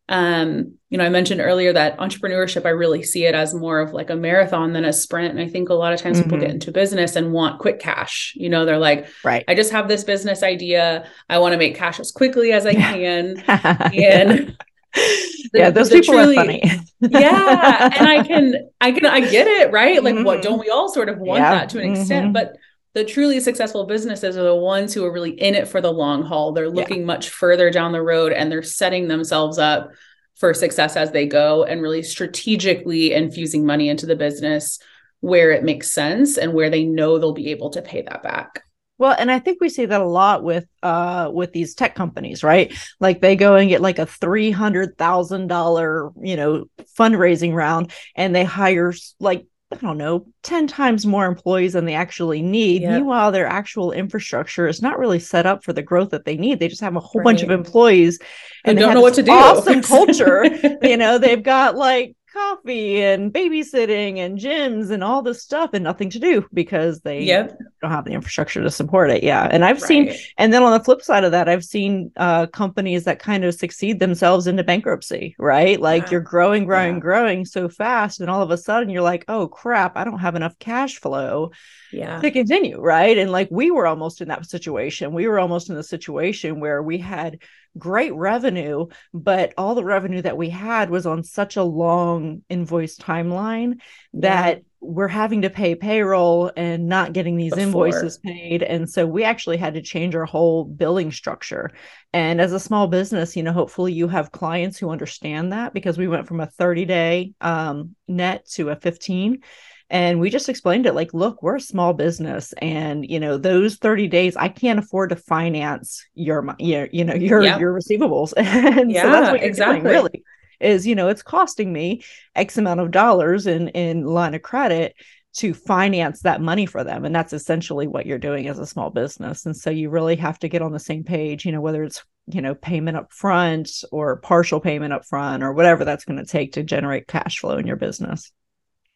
um, 0.10 0.76
you 0.90 0.98
know, 0.98 1.04
I 1.04 1.10
mentioned 1.10 1.42
earlier 1.42 1.74
that 1.74 1.98
entrepreneurship, 1.98 2.66
I 2.66 2.70
really 2.70 3.04
see 3.04 3.26
it 3.26 3.36
as 3.36 3.54
more 3.54 3.82
of 3.82 3.92
like 3.92 4.10
a 4.10 4.16
marathon 4.16 4.72
than 4.72 4.86
a 4.86 4.94
sprint. 4.94 5.32
And 5.32 5.42
I 5.42 5.50
think 5.50 5.68
a 5.68 5.74
lot 5.74 5.92
of 5.92 6.00
times 6.00 6.18
mm-hmm. 6.18 6.24
people 6.24 6.40
get 6.40 6.48
mm-hmm. 6.48 6.56
into 6.56 6.72
business 6.72 7.18
and 7.18 7.34
want 7.34 7.60
quick 7.60 7.80
cash. 7.80 8.34
You 8.38 8.50
know, 8.50 8.63
they're 8.63 8.78
like, 8.78 9.08
right, 9.26 9.44
I 9.50 9.56
just 9.56 9.72
have 9.74 9.90
this 9.90 10.06
business 10.06 10.44
idea. 10.44 11.06
I 11.30 11.40
want 11.40 11.54
to 11.54 11.58
make 11.58 11.76
cash 11.76 12.00
as 12.00 12.13
quickly 12.13 12.54
as 12.54 12.66
I 12.66 12.74
can. 12.74 13.38
and 13.48 14.58
yeah, 15.53 15.69
those 15.69 15.89
people 15.89 16.13
truly, 16.13 16.38
are 16.38 16.41
funny. 16.41 16.62
yeah. 17.01 17.89
And 17.97 18.07
I 18.07 18.23
can, 18.23 18.69
I 18.81 18.91
can, 18.91 19.05
I 19.05 19.19
get 19.19 19.47
it, 19.47 19.71
right? 19.71 20.03
Like, 20.03 20.15
mm-hmm. 20.15 20.23
what 20.23 20.41
don't 20.41 20.60
we 20.60 20.69
all 20.69 20.89
sort 20.89 21.10
of 21.10 21.17
want 21.19 21.39
yeah. 21.41 21.51
that 21.51 21.69
to 21.69 21.79
an 21.79 21.91
extent? 21.91 22.25
Mm-hmm. 22.25 22.33
But 22.33 22.57
the 22.93 23.05
truly 23.05 23.39
successful 23.39 23.86
businesses 23.86 24.38
are 24.38 24.43
the 24.43 24.55
ones 24.55 24.93
who 24.93 25.05
are 25.05 25.12
really 25.12 25.39
in 25.39 25.55
it 25.55 25.67
for 25.67 25.81
the 25.81 25.91
long 25.91 26.23
haul. 26.23 26.51
They're 26.51 26.69
looking 26.69 27.01
yeah. 27.01 27.05
much 27.05 27.29
further 27.29 27.69
down 27.69 27.91
the 27.91 28.01
road 28.01 28.33
and 28.33 28.51
they're 28.51 28.63
setting 28.63 29.07
themselves 29.07 29.60
up 29.60 29.91
for 30.36 30.53
success 30.53 30.95
as 30.95 31.12
they 31.12 31.25
go 31.25 31.63
and 31.63 31.81
really 31.81 32.03
strategically 32.03 33.13
infusing 33.13 33.65
money 33.65 33.89
into 33.89 34.05
the 34.05 34.15
business 34.15 34.79
where 35.19 35.51
it 35.51 35.63
makes 35.63 35.91
sense 35.91 36.38
and 36.38 36.53
where 36.53 36.69
they 36.69 36.86
know 36.86 37.17
they'll 37.17 37.33
be 37.33 37.51
able 37.51 37.69
to 37.71 37.81
pay 37.81 38.01
that 38.03 38.23
back. 38.23 38.63
Well, 38.97 39.15
and 39.17 39.31
I 39.31 39.39
think 39.39 39.62
we 39.62 39.69
see 39.69 39.86
that 39.86 40.01
a 40.01 40.05
lot 40.05 40.43
with 40.43 40.65
uh 40.83 41.29
with 41.31 41.53
these 41.53 41.75
tech 41.75 41.95
companies, 41.95 42.43
right? 42.43 42.73
Like 42.99 43.21
they 43.21 43.36
go 43.36 43.55
and 43.55 43.69
get 43.69 43.81
like 43.81 43.99
a 43.99 44.05
three 44.05 44.51
hundred 44.51 44.97
thousand 44.97 45.47
dollar, 45.47 46.12
you 46.21 46.36
know, 46.36 46.65
fundraising 46.97 47.53
round, 47.53 47.91
and 48.15 48.36
they 48.36 48.43
hire 48.43 48.93
like 49.19 49.45
I 49.71 49.75
don't 49.75 49.97
know, 49.97 50.25
10 50.43 50.67
times 50.67 51.05
more 51.05 51.25
employees 51.25 51.73
than 51.73 51.83
they 51.83 51.93
actually 51.93 52.41
need. 52.41 52.83
Yep. 52.83 52.91
Meanwhile, 52.91 53.33
their 53.33 53.47
actual 53.47 53.91
infrastructure 53.91 54.65
is 54.65 54.81
not 54.81 54.97
really 54.97 55.19
set 55.19 55.45
up 55.45 55.65
for 55.65 55.73
the 55.73 55.81
growth 55.81 56.12
that 56.12 56.23
they 56.23 56.38
need. 56.38 56.60
They 56.60 56.69
just 56.69 56.79
have 56.79 56.95
a 56.95 57.01
whole 57.01 57.19
right. 57.19 57.25
bunch 57.25 57.41
of 57.41 57.51
employees 57.51 58.17
and 58.63 58.77
they 58.77 58.81
don't 58.81 58.93
know 58.93 59.01
what 59.01 59.15
to 59.15 59.23
do. 59.23 59.31
Awesome 59.31 59.81
culture. 59.81 60.45
you 60.81 60.95
know, 60.95 61.17
they've 61.17 61.43
got 61.43 61.75
like 61.75 62.15
coffee 62.38 63.02
and 63.02 63.34
babysitting 63.34 64.17
and 64.17 64.38
gyms 64.38 64.91
and 64.91 65.04
all 65.04 65.21
this 65.21 65.41
stuff 65.41 65.71
and 65.73 65.84
nothing 65.84 66.10
to 66.12 66.19
do 66.19 66.45
because 66.54 67.02
they 67.02 67.23
yep. 67.23 67.58
don't 67.82 67.91
have 67.91 68.06
the 68.06 68.12
infrastructure 68.12 68.62
to 68.62 68.69
support 68.69 69.10
it. 69.10 69.23
Yeah. 69.23 69.47
And 69.50 69.65
I've 69.65 69.82
right. 69.82 69.88
seen, 69.88 70.13
and 70.38 70.54
then 70.54 70.63
on 70.63 70.71
the 70.71 70.84
flip 70.84 71.02
side 71.02 71.23
of 71.23 71.32
that, 71.32 71.50
I've 71.50 71.63
seen 71.63 72.12
uh, 72.15 72.47
companies 72.47 73.06
that 73.06 73.19
kind 73.19 73.43
of 73.43 73.56
succeed 73.56 74.00
themselves 74.00 74.47
into 74.47 74.63
bankruptcy, 74.63 75.36
right? 75.39 75.80
Like 75.80 76.12
you're 76.12 76.21
growing, 76.21 76.65
growing, 76.65 76.95
yeah. 76.95 77.00
growing 77.00 77.45
so 77.45 77.69
fast. 77.69 78.21
And 78.21 78.30
all 78.30 78.41
of 78.41 78.52
a 78.52 78.58
sudden 78.58 78.89
you're 78.89 79.02
like, 79.02 79.26
oh 79.28 79.47
crap, 79.47 79.97
I 79.97 80.04
don't 80.04 80.19
have 80.19 80.36
enough 80.36 80.58
cash 80.60 81.00
flow 81.00 81.52
yeah. 81.91 82.21
to 82.21 82.32
continue. 82.32 82.80
Right. 82.80 83.17
And 83.17 83.32
like 83.32 83.50
we 83.50 83.71
were 83.71 83.88
almost 83.88 84.21
in 84.21 84.28
that 84.28 84.45
situation. 84.45 85.13
We 85.13 85.28
were 85.28 85.39
almost 85.39 85.69
in 85.69 85.76
the 85.76 85.84
situation 85.84 86.60
where 86.60 86.84
we 86.84 87.00
had 87.00 87.39
great 87.78 88.13
revenue, 88.13 88.88
but 89.13 89.54
all 89.58 89.76
the 89.76 89.84
revenue 89.84 90.22
that 90.22 90.38
we 90.38 90.50
had 90.50 90.90
was 90.90 91.06
on 91.06 91.24
such 91.24 91.58
a 91.58 91.63
long 91.63 92.44
invoice 92.50 92.98
timeline 92.98 93.80
that 94.13 94.58
yeah. 94.58 94.63
we're 94.80 95.08
having 95.08 95.42
to 95.42 95.50
pay 95.50 95.76
payroll 95.76 96.52
and 96.56 96.88
not 96.88 97.13
getting 97.13 97.38
these 97.38 97.54
Before. 97.54 97.88
invoices 97.88 98.18
paid. 98.20 98.63
And 98.63 98.90
so 98.90 99.06
we 99.06 99.24
actually 99.24 99.58
had 99.58 99.74
to 99.76 99.82
change 99.82 100.16
our 100.16 100.26
whole 100.26 100.63
billing 100.63 101.12
structure. 101.12 101.72
And 102.13 102.40
as 102.42 102.54
a 102.54 102.60
small 102.60 102.88
business, 102.88 103.36
you 103.36 103.44
know, 103.44 103.54
hopefully 103.54 103.94
you 103.94 104.08
have 104.08 104.32
clients 104.32 104.78
who 104.78 104.90
understand 104.90 105.52
that 105.52 105.74
because 105.74 105.98
we 105.98 106.08
went 106.08 106.28
from 106.28 106.40
a 106.40 106.48
30 106.48 106.86
day 106.86 107.34
um, 107.42 107.96
net 108.08 108.48
to 108.54 108.70
a 108.70 108.76
15 108.76 109.42
and 109.89 110.19
we 110.19 110.30
just 110.30 110.50
explained 110.50 110.86
it 110.86 110.93
like 110.93 111.13
look 111.13 111.41
we're 111.41 111.56
a 111.56 111.62
small 111.62 111.93
business 111.93 112.54
and 112.60 113.10
you 113.10 113.19
know 113.19 113.38
those 113.38 113.76
30 113.78 114.08
days 114.08 114.36
i 114.36 114.47
can't 114.47 114.80
afford 114.80 115.10
to 115.10 115.15
finance 115.15 116.06
your 116.13 116.56
your 116.60 116.88
you 116.91 117.04
know 117.04 117.13
your 117.13 117.41
yeah. 117.41 117.58
your 117.58 117.73
receivables 117.73 118.34
and 118.38 118.91
yeah, 118.91 119.04
so 119.04 119.12
that's 119.12 119.32
what 119.32 119.39
you're 119.39 119.50
exactly. 119.50 119.82
doing 119.82 119.93
really 119.93 120.23
is 120.60 120.88
you 120.88 120.95
know 120.95 121.08
it's 121.08 121.23
costing 121.23 121.71
me 121.71 122.04
x 122.36 122.58
amount 122.58 122.80
of 122.80 122.91
dollars 122.91 123.47
in 123.47 123.69
in 123.69 124.04
line 124.04 124.34
of 124.34 124.41
credit 124.41 124.95
to 125.34 125.54
finance 125.54 126.21
that 126.21 126.41
money 126.41 126.65
for 126.65 126.84
them 126.84 127.06
and 127.06 127.13
that's 127.13 127.34
essentially 127.34 127.86
what 127.88 128.06
you're 128.06 128.17
doing 128.17 128.47
as 128.47 128.58
a 128.58 128.65
small 128.65 128.89
business 128.89 129.45
and 129.45 129.56
so 129.56 129.69
you 129.69 129.89
really 129.89 130.15
have 130.15 130.39
to 130.39 130.50
get 130.50 130.62
on 130.62 130.71
the 130.71 130.80
same 130.80 131.04
page 131.04 131.45
you 131.45 131.52
know 131.52 131.62
whether 131.62 131.84
it's 131.84 132.04
you 132.26 132.41
know 132.41 132.56
payment 132.56 132.97
up 132.97 133.13
front 133.13 133.84
or 133.91 134.17
partial 134.17 134.60
payment 134.60 134.91
up 134.91 135.06
front 135.06 135.43
or 135.43 135.54
whatever 135.54 135.86
that's 135.86 136.06
going 136.06 136.17
to 136.17 136.26
take 136.26 136.54
to 136.54 136.63
generate 136.63 137.08
cash 137.08 137.39
flow 137.39 137.58
in 137.58 137.67
your 137.67 137.76
business 137.76 138.32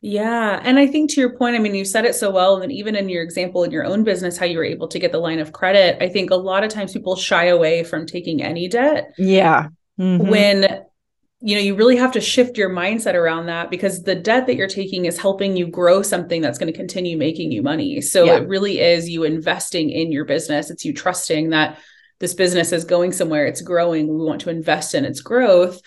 yeah. 0.02 0.60
And 0.64 0.80
I 0.80 0.88
think 0.88 1.12
to 1.12 1.22
your 1.22 1.38
point, 1.38 1.56
I 1.56 1.60
mean, 1.60 1.76
you 1.76 1.86
said 1.86 2.06
it 2.06 2.16
so 2.16 2.32
well. 2.32 2.62
And 2.62 2.72
even 2.72 2.96
in 2.96 3.08
your 3.08 3.22
example 3.22 3.64
in 3.64 3.72
your 3.72 3.86
own 3.86 4.04
business, 4.04 4.36
how 4.36 4.48
you 4.48 4.58
were 4.58 4.64
able 4.64 4.88
to 4.88 5.00
get 5.00 5.12
the 5.12 5.20
line 5.20 5.40
of 5.40 5.54
credit, 5.54 6.02
I 6.02 6.10
think 6.10 6.32
a 6.32 6.36
lot 6.36 6.64
of 6.64 6.72
times 6.72 6.94
people 6.94 7.16
shy 7.16 7.46
away 7.46 7.84
from 7.84 8.08
taking 8.08 8.42
any 8.42 8.68
debt. 8.68 9.14
Yeah. 9.20 9.68
Mm-hmm. 10.00 10.28
When 10.28 10.84
you 11.44 11.56
know 11.56 11.62
you 11.62 11.76
really 11.76 11.98
have 11.98 12.12
to 12.12 12.22
shift 12.22 12.58
your 12.58 12.70
mindset 12.70 13.16
around 13.16 13.48
that 13.48 13.70
because 13.70 14.04
the 14.04 14.16
debt 14.16 14.48
that 14.48 14.56
you're 14.56 14.68
taking 14.68 15.06
is 15.06 15.20
helping 15.20 15.58
you 15.58 15.68
grow 15.68 16.02
something 16.02 16.42
that's 16.42 16.60
going 16.60 16.72
to 16.72 16.78
continue 16.78 17.18
making 17.18 17.52
you 17.52 17.64
money 17.64 18.00
so 18.00 18.26
yeah. 18.26 18.38
it 18.38 18.48
really 18.48 18.80
is 18.80 19.10
you 19.10 19.24
investing 19.24 19.90
in 19.90 20.12
your 20.12 20.24
business 20.24 20.70
it's 20.70 20.86
you 20.86 20.94
trusting 20.94 21.50
that 21.50 21.80
this 22.20 22.36
business 22.36 22.72
is 22.72 22.86
going 22.86 23.12
somewhere 23.12 23.48
it's 23.48 23.62
growing 23.62 24.08
we 24.08 24.24
want 24.24 24.40
to 24.40 24.52
invest 24.52 24.94
in 24.94 25.04
its 25.04 25.20
growth 25.20 25.82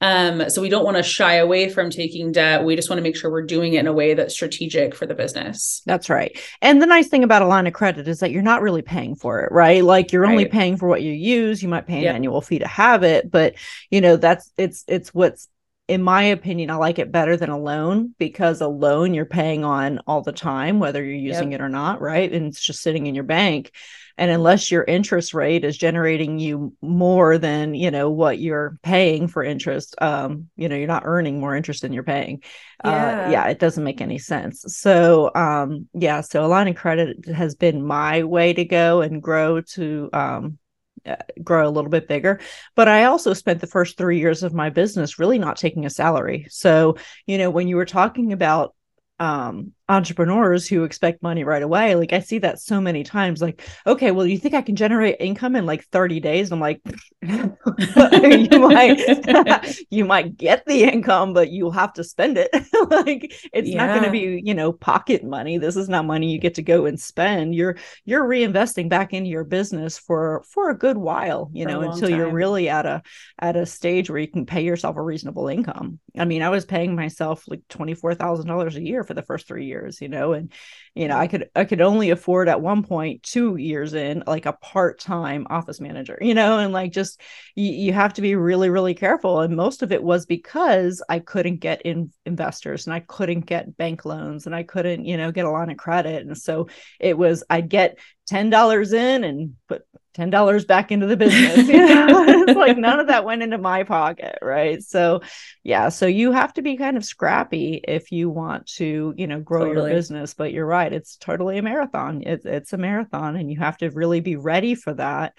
um, 0.00 0.48
so 0.48 0.62
we 0.62 0.68
don't 0.68 0.84
want 0.84 0.96
to 0.96 1.02
shy 1.02 1.34
away 1.34 1.68
from 1.68 1.90
taking 1.90 2.30
debt. 2.30 2.64
We 2.64 2.76
just 2.76 2.88
want 2.88 2.98
to 2.98 3.02
make 3.02 3.16
sure 3.16 3.30
we're 3.30 3.42
doing 3.42 3.74
it 3.74 3.80
in 3.80 3.86
a 3.86 3.92
way 3.92 4.14
that's 4.14 4.34
strategic 4.34 4.94
for 4.94 5.06
the 5.06 5.14
business. 5.14 5.82
That's 5.86 6.08
right. 6.08 6.38
And 6.62 6.80
the 6.80 6.86
nice 6.86 7.08
thing 7.08 7.24
about 7.24 7.42
a 7.42 7.46
line 7.46 7.66
of 7.66 7.72
credit 7.72 8.06
is 8.06 8.20
that 8.20 8.30
you're 8.30 8.42
not 8.42 8.62
really 8.62 8.82
paying 8.82 9.16
for 9.16 9.40
it, 9.40 9.50
right? 9.50 9.82
Like 9.82 10.12
you're 10.12 10.22
right. 10.22 10.30
only 10.30 10.46
paying 10.46 10.76
for 10.76 10.88
what 10.88 11.02
you 11.02 11.12
use. 11.12 11.62
You 11.62 11.68
might 11.68 11.86
pay 11.86 11.98
an 11.98 12.02
yep. 12.02 12.14
annual 12.14 12.40
fee 12.40 12.60
to 12.60 12.68
have 12.68 13.02
it, 13.02 13.30
but 13.30 13.54
you 13.90 14.00
know, 14.00 14.16
that's 14.16 14.52
it's 14.56 14.84
it's 14.86 15.12
what's 15.12 15.48
in 15.88 16.02
my 16.02 16.22
opinion, 16.24 16.70
I 16.70 16.74
like 16.74 16.98
it 16.98 17.10
better 17.10 17.36
than 17.36 17.48
a 17.48 17.58
loan 17.58 18.14
because 18.18 18.60
a 18.60 18.68
loan 18.68 19.14
you're 19.14 19.24
paying 19.24 19.64
on 19.64 20.00
all 20.06 20.20
the 20.20 20.32
time, 20.32 20.80
whether 20.80 21.02
you're 21.02 21.14
using 21.14 21.52
yep. 21.52 21.60
it 21.60 21.64
or 21.64 21.70
not, 21.70 22.02
right? 22.02 22.30
And 22.30 22.46
it's 22.46 22.60
just 22.60 22.82
sitting 22.82 23.06
in 23.06 23.14
your 23.14 23.24
bank 23.24 23.72
and 24.18 24.30
unless 24.32 24.70
your 24.70 24.82
interest 24.82 25.32
rate 25.32 25.64
is 25.64 25.78
generating 25.78 26.38
you 26.40 26.74
more 26.82 27.38
than 27.38 27.72
you 27.72 27.90
know 27.90 28.10
what 28.10 28.38
you're 28.38 28.76
paying 28.82 29.28
for 29.28 29.42
interest 29.44 29.94
um 30.02 30.48
you 30.56 30.68
know 30.68 30.76
you're 30.76 30.88
not 30.88 31.04
earning 31.06 31.40
more 31.40 31.56
interest 31.56 31.82
than 31.82 31.92
you're 31.92 32.02
paying. 32.02 32.42
Yeah. 32.84 32.90
Uh, 32.90 33.30
yeah. 33.30 33.46
it 33.46 33.58
doesn't 33.58 33.84
make 33.84 34.00
any 34.00 34.18
sense. 34.18 34.64
So 34.68 35.30
um 35.34 35.88
yeah 35.94 36.20
so 36.20 36.44
a 36.44 36.46
line 36.48 36.68
of 36.68 36.76
credit 36.76 37.26
has 37.26 37.54
been 37.54 37.82
my 37.82 38.24
way 38.24 38.52
to 38.52 38.64
go 38.64 39.00
and 39.00 39.22
grow 39.22 39.60
to 39.60 40.10
um 40.12 40.58
uh, 41.06 41.14
grow 41.42 41.66
a 41.66 41.70
little 41.70 41.90
bit 41.90 42.08
bigger. 42.08 42.40
But 42.74 42.88
i 42.88 43.04
also 43.04 43.32
spent 43.32 43.60
the 43.60 43.66
first 43.68 43.96
3 43.96 44.18
years 44.18 44.42
of 44.42 44.52
my 44.52 44.68
business 44.68 45.18
really 45.18 45.38
not 45.38 45.56
taking 45.56 45.86
a 45.86 45.90
salary. 45.90 46.46
So 46.50 46.96
you 47.26 47.38
know 47.38 47.50
when 47.50 47.68
you 47.68 47.76
were 47.76 47.86
talking 47.86 48.32
about 48.32 48.74
um 49.20 49.72
entrepreneurs 49.88 50.68
who 50.68 50.84
expect 50.84 51.22
money 51.22 51.44
right 51.44 51.62
away 51.62 51.94
like 51.94 52.12
i 52.12 52.20
see 52.20 52.38
that 52.38 52.60
so 52.60 52.80
many 52.80 53.02
times 53.02 53.40
like 53.40 53.62
okay 53.86 54.10
well 54.10 54.26
you 54.26 54.38
think 54.38 54.54
i 54.54 54.62
can 54.62 54.76
generate 54.76 55.16
income 55.20 55.56
in 55.56 55.66
like 55.66 55.84
30 55.86 56.20
days? 56.20 56.52
I'm 56.52 56.60
like 56.60 56.80
you 57.22 58.58
might 58.58 59.86
you 59.90 60.04
might 60.04 60.36
get 60.36 60.64
the 60.66 60.84
income 60.84 61.32
but 61.32 61.50
you'll 61.50 61.70
have 61.72 61.92
to 61.94 62.04
spend 62.04 62.38
it. 62.38 62.50
Like 62.88 63.34
it's 63.52 63.68
yeah. 63.68 63.86
not 63.86 63.92
going 63.92 64.04
to 64.04 64.10
be 64.10 64.40
you 64.44 64.54
know 64.54 64.72
pocket 64.72 65.22
money. 65.22 65.58
This 65.58 65.76
is 65.76 65.88
not 65.88 66.06
money 66.06 66.30
you 66.32 66.38
get 66.38 66.54
to 66.54 66.62
go 66.62 66.86
and 66.86 66.98
spend. 66.98 67.54
You're 67.54 67.76
you're 68.04 68.26
reinvesting 68.26 68.88
back 68.88 69.12
into 69.12 69.28
your 69.28 69.44
business 69.44 69.98
for 69.98 70.42
for 70.48 70.70
a 70.70 70.78
good 70.78 70.96
while 70.96 71.50
you 71.52 71.64
for 71.64 71.70
know 71.70 71.80
until 71.82 72.08
time. 72.08 72.18
you're 72.18 72.32
really 72.32 72.68
at 72.68 72.86
a 72.86 73.02
at 73.38 73.56
a 73.56 73.66
stage 73.66 74.08
where 74.08 74.20
you 74.20 74.28
can 74.28 74.46
pay 74.46 74.62
yourself 74.62 74.96
a 74.96 75.02
reasonable 75.02 75.48
income. 75.48 75.98
I 76.16 76.24
mean 76.24 76.42
i 76.42 76.48
was 76.48 76.64
paying 76.64 76.94
myself 76.94 77.44
like 77.48 77.60
$24000 77.68 78.76
a 78.76 78.82
year 78.82 79.04
for 79.04 79.14
the 79.14 79.22
first 79.22 79.46
three 79.46 79.66
years 79.66 79.77
years 79.78 80.00
you 80.00 80.08
know 80.08 80.32
and 80.32 80.52
you 80.94 81.08
know 81.08 81.16
i 81.16 81.26
mm-hmm. 81.26 81.38
could 81.38 81.50
i 81.54 81.64
could 81.64 81.80
only 81.80 82.10
afford 82.10 82.48
at 82.48 82.60
one 82.60 82.82
point 82.82 83.22
two 83.22 83.56
years 83.56 83.94
in 83.94 84.22
like 84.26 84.46
a 84.46 84.52
part-time 84.52 85.46
office 85.50 85.80
manager 85.80 86.18
you 86.20 86.34
know 86.34 86.58
and 86.58 86.72
like 86.72 86.92
just 86.92 87.20
you, 87.54 87.70
you 87.70 87.92
have 87.92 88.14
to 88.14 88.22
be 88.22 88.34
really 88.34 88.70
really 88.70 88.94
careful. 88.94 89.40
And 89.40 89.56
most 89.56 89.82
of 89.82 89.92
it 89.92 90.02
was 90.02 90.26
because 90.26 91.02
i 91.08 91.18
couldn't 91.18 91.58
get 91.58 91.82
in 91.82 92.10
investors 92.26 92.86
and 92.86 92.94
i 92.94 93.00
couldn't 93.00 93.46
get 93.46 93.76
bank 93.76 94.04
loans 94.04 94.46
and 94.46 94.54
i 94.54 94.62
couldn't 94.62 95.04
you 95.04 95.16
know 95.16 95.32
get 95.32 95.46
a 95.46 95.50
line 95.50 95.70
of 95.70 95.76
credit. 95.76 96.26
And 96.26 96.36
so 96.36 96.68
it 97.00 97.16
was 97.16 97.44
i'd 97.50 97.68
get 97.68 97.98
$10 98.30 98.92
in 98.92 99.24
and 99.24 99.54
put 99.68 99.82
ten 100.18 100.30
dollars 100.30 100.64
back 100.64 100.90
into 100.90 101.06
the 101.06 101.16
business. 101.16 101.68
You 101.68 101.78
know? 101.78 102.24
it's 102.28 102.58
like 102.58 102.76
none 102.76 102.98
of 102.98 103.06
that 103.06 103.24
went 103.24 103.42
into 103.42 103.56
my 103.56 103.84
pocket, 103.84 104.38
right? 104.42 104.82
So, 104.82 105.22
yeah, 105.62 105.90
so 105.90 106.06
you 106.06 106.32
have 106.32 106.52
to 106.54 106.62
be 106.62 106.76
kind 106.76 106.96
of 106.96 107.04
scrappy 107.04 107.80
if 107.86 108.10
you 108.10 108.28
want 108.28 108.66
to, 108.74 109.14
you 109.16 109.28
know, 109.28 109.38
grow 109.38 109.66
totally. 109.66 109.90
your 109.90 109.96
business. 109.96 110.34
But 110.34 110.52
you're 110.52 110.66
right; 110.66 110.92
it's 110.92 111.16
totally 111.16 111.58
a 111.58 111.62
marathon. 111.62 112.22
It's 112.26 112.44
it's 112.44 112.72
a 112.72 112.78
marathon, 112.78 113.36
and 113.36 113.48
you 113.48 113.60
have 113.60 113.78
to 113.78 113.90
really 113.90 114.18
be 114.18 114.34
ready 114.34 114.74
for 114.74 114.92
that, 114.94 115.34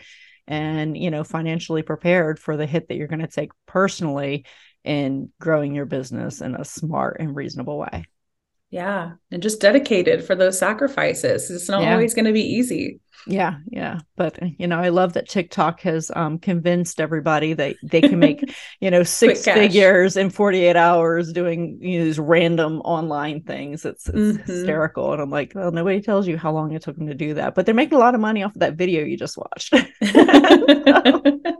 and 0.47 0.97
you 0.97 1.11
know, 1.11 1.25
financially 1.25 1.81
prepared 1.81 2.39
for 2.39 2.55
the 2.55 2.65
hit 2.65 2.87
that 2.87 2.95
you're 2.95 3.07
going 3.07 3.19
to 3.19 3.27
take 3.27 3.51
personally 3.65 4.45
in 4.85 5.29
growing 5.41 5.75
your 5.75 5.85
business 5.85 6.39
in 6.39 6.55
a 6.55 6.63
smart 6.63 7.17
and 7.19 7.35
reasonable 7.35 7.77
way. 7.77 8.05
Yeah. 8.69 9.13
And 9.31 9.41
just 9.41 9.61
dedicated 9.61 10.23
for 10.23 10.35
those 10.35 10.59
sacrifices. 10.59 11.49
It's 11.49 11.69
not 11.69 11.81
yeah. 11.81 11.93
always 11.93 12.13
going 12.13 12.25
to 12.25 12.33
be 12.33 12.43
easy. 12.43 12.99
Yeah, 13.27 13.57
yeah. 13.69 13.99
But 14.15 14.39
you 14.59 14.67
know, 14.67 14.79
I 14.79 14.89
love 14.89 15.13
that 15.13 15.27
TikTok 15.27 15.81
has 15.81 16.09
um 16.15 16.39
convinced 16.39 17.01
everybody 17.01 17.53
that 17.53 17.75
they 17.83 18.01
can 18.01 18.17
make, 18.17 18.41
you 18.79 18.89
know, 18.89 19.03
six 19.03 19.43
figures 19.43 20.15
in 20.15 20.29
48 20.29 20.75
hours 20.75 21.33
doing 21.33 21.77
you 21.81 21.99
know, 21.99 22.05
these 22.05 22.19
random 22.19 22.79
online 22.81 23.43
things. 23.43 23.83
It's, 23.85 24.07
it's 24.07 24.17
mm-hmm. 24.17 24.51
hysterical. 24.51 25.13
And 25.13 25.21
I'm 25.21 25.29
like, 25.29 25.51
well, 25.53 25.71
nobody 25.71 26.01
tells 26.01 26.27
you 26.27 26.37
how 26.37 26.51
long 26.53 26.71
it 26.71 26.81
took 26.81 26.95
them 26.95 27.07
to 27.07 27.13
do 27.13 27.33
that. 27.33 27.55
But 27.55 27.65
they're 27.65 27.75
making 27.75 27.97
a 27.97 28.01
lot 28.01 28.15
of 28.15 28.21
money 28.21 28.43
off 28.43 28.55
of 28.55 28.61
that 28.61 28.75
video 28.75 29.03
you 29.03 29.17
just 29.17 29.37
watched. 29.37 29.73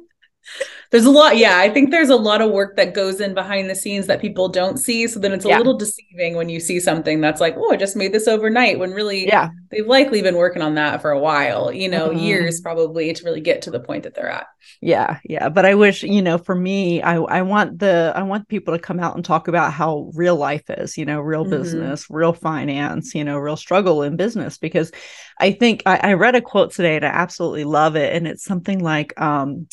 there's 0.91 1.06
a 1.06 1.12
lot 1.12 1.38
yeah 1.38 1.60
i 1.60 1.69
think 1.69 1.91
there's 1.91 2.10
a 2.10 2.15
lot 2.15 2.41
of 2.41 2.52
work 2.52 2.75
that 2.75 2.93
goes 2.93 3.21
in 3.21 3.34
behind 3.34 3.69
the 3.69 3.75
scenes 3.75 4.08
that 4.08 4.21
people 4.21 4.49
don't 4.49 4.78
see 4.78 5.08
so 5.08 5.19
then 5.19 5.32
it's 5.32 5.45
a 5.45 5.49
yeah. 5.49 5.58
little 5.58 5.78
deceiving 5.78 6.36
when 6.36 6.49
you 6.49 6.60
see 6.60 6.80
something 6.80 7.21
that's 7.21 7.41
like 7.41 7.56
oh 7.58 7.71
i 7.71 7.75
just 7.75 7.95
made 7.95 8.12
this 8.12 8.28
overnight 8.28 8.80
when 8.80 8.91
really 8.91 9.28
yeah 9.28 9.49
they've 9.71 9.88
likely 9.88 10.21
been 10.21 10.36
working 10.36 10.62
on 10.62 10.75
that 10.75 11.02
for 11.02 11.12
a 11.12 11.19
while 11.19 11.71
you 11.71 11.88
know 11.88 12.10
mm-hmm. 12.10 12.19
years 12.19 12.62
probably 12.62 13.13
to 13.13 13.23
really 13.23 13.41
get 13.41 13.62
to 13.62 13.71
the 13.71 13.80
point 13.80 14.04
that 14.04 14.15
they're 14.15 14.30
at 14.30 14.47
yeah 14.82 15.19
yeah 15.23 15.49
but 15.49 15.65
i 15.65 15.75
wish 15.75 16.04
you 16.04 16.21
know 16.21 16.38
for 16.38 16.56
me 16.56 17.02
i 17.02 17.15
i 17.15 17.41
want 17.41 17.80
the 17.80 18.12
i 18.15 18.23
want 18.23 18.47
people 18.47 18.73
to 18.73 18.80
come 18.80 18.99
out 18.99 19.15
and 19.15 19.23
talk 19.23 19.47
about 19.47 19.71
how 19.71 20.10
real 20.15 20.36
life 20.36 20.69
is 20.69 20.97
you 20.97 21.06
know 21.06 21.19
real 21.19 21.43
mm-hmm. 21.43 21.52
business 21.52 22.10
real 22.10 22.34
finance 22.34 23.13
you 23.13 23.23
know 23.23 23.38
real 23.38 23.58
struggle 23.58 24.04
in 24.04 24.15
business 24.15 24.58
because 24.58 24.91
i 25.39 25.52
think 25.52 25.84
I, 25.86 25.97
I 25.97 26.13
read 26.13 26.36
a 26.36 26.41
quote 26.41 26.71
today 26.71 26.95
and 26.95 27.06
i 27.06 27.10
absolutely 27.10 27.63
love 27.63 27.95
it 27.95 28.15
and 28.15 28.28
it's 28.28 28.43
something 28.43 28.80
like 28.80 29.19
um 29.19 29.67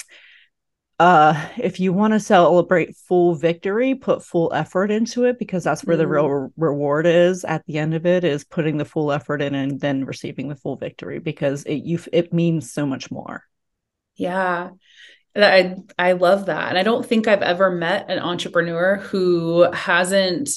uh 0.99 1.49
if 1.59 1.79
you 1.79 1.93
want 1.93 2.15
to 2.15 2.21
celebrate 2.21 2.97
full 2.97 3.35
victory 3.35 3.95
put 3.95 4.25
full 4.25 4.51
effort 4.55 4.91
into 4.91 5.25
it 5.25 5.39
because 5.39 5.63
that's 5.63 5.85
where 5.85 5.97
mm. 5.97 6.01
the 6.01 6.07
real 6.07 6.29
re- 6.29 6.51
reward 6.57 7.07
is 7.07 7.45
at 7.45 7.65
the 7.67 7.77
end 7.77 7.95
of 7.95 8.07
it 8.07 8.25
is 8.25 8.45
putting 8.45 8.79
the 8.79 8.85
full 8.85 9.13
effort 9.13 9.43
in 9.43 9.55
and 9.55 9.81
then 9.81 10.05
receiving 10.05 10.49
the 10.49 10.55
full 10.55 10.77
victory 10.77 11.19
because 11.19 11.65
it 11.65 11.77
you 11.85 11.99
it 12.13 12.33
means 12.33 12.73
so 12.73 12.87
much 12.87 13.11
more 13.11 13.45
yeah 14.17 14.71
i 15.37 15.77
i 15.99 16.13
love 16.13 16.47
that 16.47 16.71
and 16.71 16.79
i 16.79 16.83
don't 16.83 17.05
think 17.05 17.29
i've 17.29 17.43
ever 17.43 17.71
met 17.71 18.11
an 18.11 18.19
entrepreneur 18.19 18.97
who 18.97 19.71
hasn't 19.73 20.49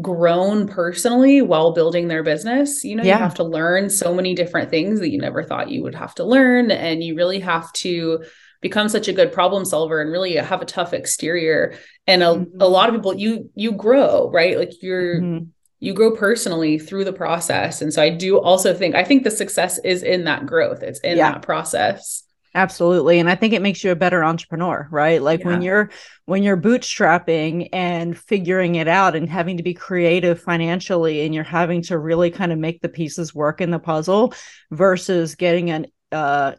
grown 0.00 0.66
personally 0.66 1.40
while 1.42 1.72
building 1.72 2.08
their 2.08 2.22
business 2.22 2.84
you 2.84 2.94
know 2.94 3.02
yeah. 3.02 3.16
you 3.16 3.22
have 3.22 3.34
to 3.34 3.44
learn 3.44 3.88
so 3.88 4.14
many 4.14 4.34
different 4.34 4.70
things 4.70 5.00
that 5.00 5.10
you 5.10 5.18
never 5.18 5.42
thought 5.42 5.70
you 5.70 5.82
would 5.82 5.94
have 5.94 6.14
to 6.14 6.24
learn 6.24 6.70
and 6.70 7.02
you 7.02 7.14
really 7.14 7.40
have 7.40 7.70
to 7.72 8.22
become 8.62 8.88
such 8.88 9.08
a 9.08 9.12
good 9.12 9.32
problem 9.32 9.66
solver 9.66 10.00
and 10.00 10.10
really 10.10 10.36
have 10.36 10.62
a 10.62 10.64
tough 10.64 10.94
exterior 10.94 11.74
and 12.06 12.22
a, 12.22 12.26
mm-hmm. 12.26 12.60
a 12.60 12.66
lot 12.66 12.88
of 12.88 12.94
people 12.94 13.14
you 13.14 13.50
you 13.54 13.72
grow 13.72 14.30
right 14.30 14.56
like 14.56 14.82
you're 14.82 15.20
mm-hmm. 15.20 15.44
you 15.80 15.92
grow 15.92 16.16
personally 16.16 16.78
through 16.78 17.04
the 17.04 17.12
process 17.12 17.82
and 17.82 17.92
so 17.92 18.00
i 18.00 18.08
do 18.08 18.40
also 18.40 18.72
think 18.72 18.94
i 18.94 19.04
think 19.04 19.24
the 19.24 19.30
success 19.30 19.78
is 19.84 20.02
in 20.02 20.24
that 20.24 20.46
growth 20.46 20.82
it's 20.82 21.00
in 21.00 21.18
yeah. 21.18 21.32
that 21.32 21.42
process 21.42 22.22
absolutely 22.54 23.18
and 23.18 23.28
i 23.28 23.34
think 23.34 23.52
it 23.52 23.62
makes 23.62 23.82
you 23.82 23.90
a 23.90 23.96
better 23.96 24.22
entrepreneur 24.22 24.86
right 24.90 25.22
like 25.22 25.40
yeah. 25.40 25.46
when 25.46 25.62
you're 25.62 25.90
when 26.26 26.42
you're 26.42 26.56
bootstrapping 26.56 27.68
and 27.72 28.16
figuring 28.16 28.76
it 28.76 28.86
out 28.86 29.16
and 29.16 29.28
having 29.28 29.56
to 29.56 29.62
be 29.62 29.74
creative 29.74 30.40
financially 30.40 31.24
and 31.24 31.34
you're 31.34 31.42
having 31.42 31.82
to 31.82 31.98
really 31.98 32.30
kind 32.30 32.52
of 32.52 32.58
make 32.58 32.80
the 32.80 32.88
pieces 32.88 33.34
work 33.34 33.60
in 33.60 33.70
the 33.70 33.78
puzzle 33.78 34.32
versus 34.70 35.34
getting 35.34 35.70
an 35.70 35.86
uh 36.12 36.52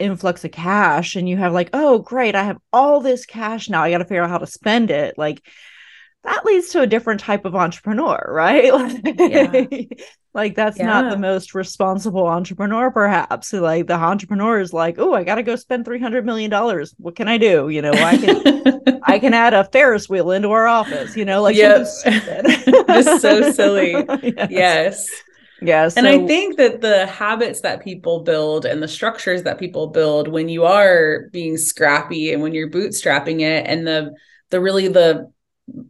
influx 0.00 0.44
of 0.44 0.50
cash 0.50 1.16
and 1.16 1.28
you 1.28 1.36
have 1.36 1.52
like 1.52 1.70
oh 1.72 1.98
great 1.98 2.34
i 2.34 2.42
have 2.42 2.58
all 2.72 3.00
this 3.00 3.26
cash 3.26 3.68
now 3.68 3.82
i 3.82 3.90
got 3.90 3.98
to 3.98 4.04
figure 4.04 4.22
out 4.22 4.30
how 4.30 4.38
to 4.38 4.46
spend 4.46 4.90
it 4.90 5.16
like 5.18 5.42
that 6.22 6.44
leads 6.44 6.68
to 6.68 6.82
a 6.82 6.86
different 6.86 7.20
type 7.20 7.44
of 7.44 7.54
entrepreneur 7.54 8.24
right 8.28 8.72
yeah. 9.18 9.64
like 10.34 10.54
that's 10.54 10.78
yeah. 10.78 10.86
not 10.86 11.10
the 11.10 11.18
most 11.18 11.54
responsible 11.54 12.26
entrepreneur 12.26 12.90
perhaps 12.90 13.52
like 13.52 13.86
the 13.86 13.94
entrepreneur 13.94 14.60
is 14.60 14.72
like 14.72 14.98
oh 14.98 15.12
i 15.12 15.24
gotta 15.24 15.42
go 15.42 15.56
spend 15.56 15.84
300 15.84 16.24
million 16.24 16.50
dollars 16.50 16.94
what 16.98 17.16
can 17.16 17.28
i 17.28 17.36
do 17.36 17.68
you 17.68 17.82
know 17.82 17.92
i 17.92 18.16
can 18.16 19.00
i 19.04 19.18
can 19.18 19.34
add 19.34 19.54
a 19.54 19.64
ferris 19.64 20.08
wheel 20.08 20.30
into 20.30 20.50
our 20.50 20.66
office 20.66 21.16
you 21.16 21.24
know 21.24 21.42
like 21.42 21.56
yep. 21.56 21.80
just 21.80 23.22
so 23.22 23.50
silly 23.50 23.92
yes. 24.22 24.48
yes. 24.50 25.06
Yeah. 25.62 25.88
So- 25.88 25.98
and 25.98 26.08
I 26.08 26.26
think 26.26 26.56
that 26.56 26.80
the 26.80 27.06
habits 27.06 27.60
that 27.62 27.82
people 27.82 28.22
build 28.22 28.64
and 28.64 28.82
the 28.82 28.88
structures 28.88 29.42
that 29.42 29.58
people 29.58 29.88
build 29.88 30.28
when 30.28 30.48
you 30.48 30.64
are 30.64 31.28
being 31.32 31.56
scrappy 31.56 32.32
and 32.32 32.42
when 32.42 32.54
you're 32.54 32.70
bootstrapping 32.70 33.40
it 33.40 33.66
and 33.66 33.86
the 33.86 34.12
the 34.50 34.60
really 34.60 34.88
the 34.88 35.30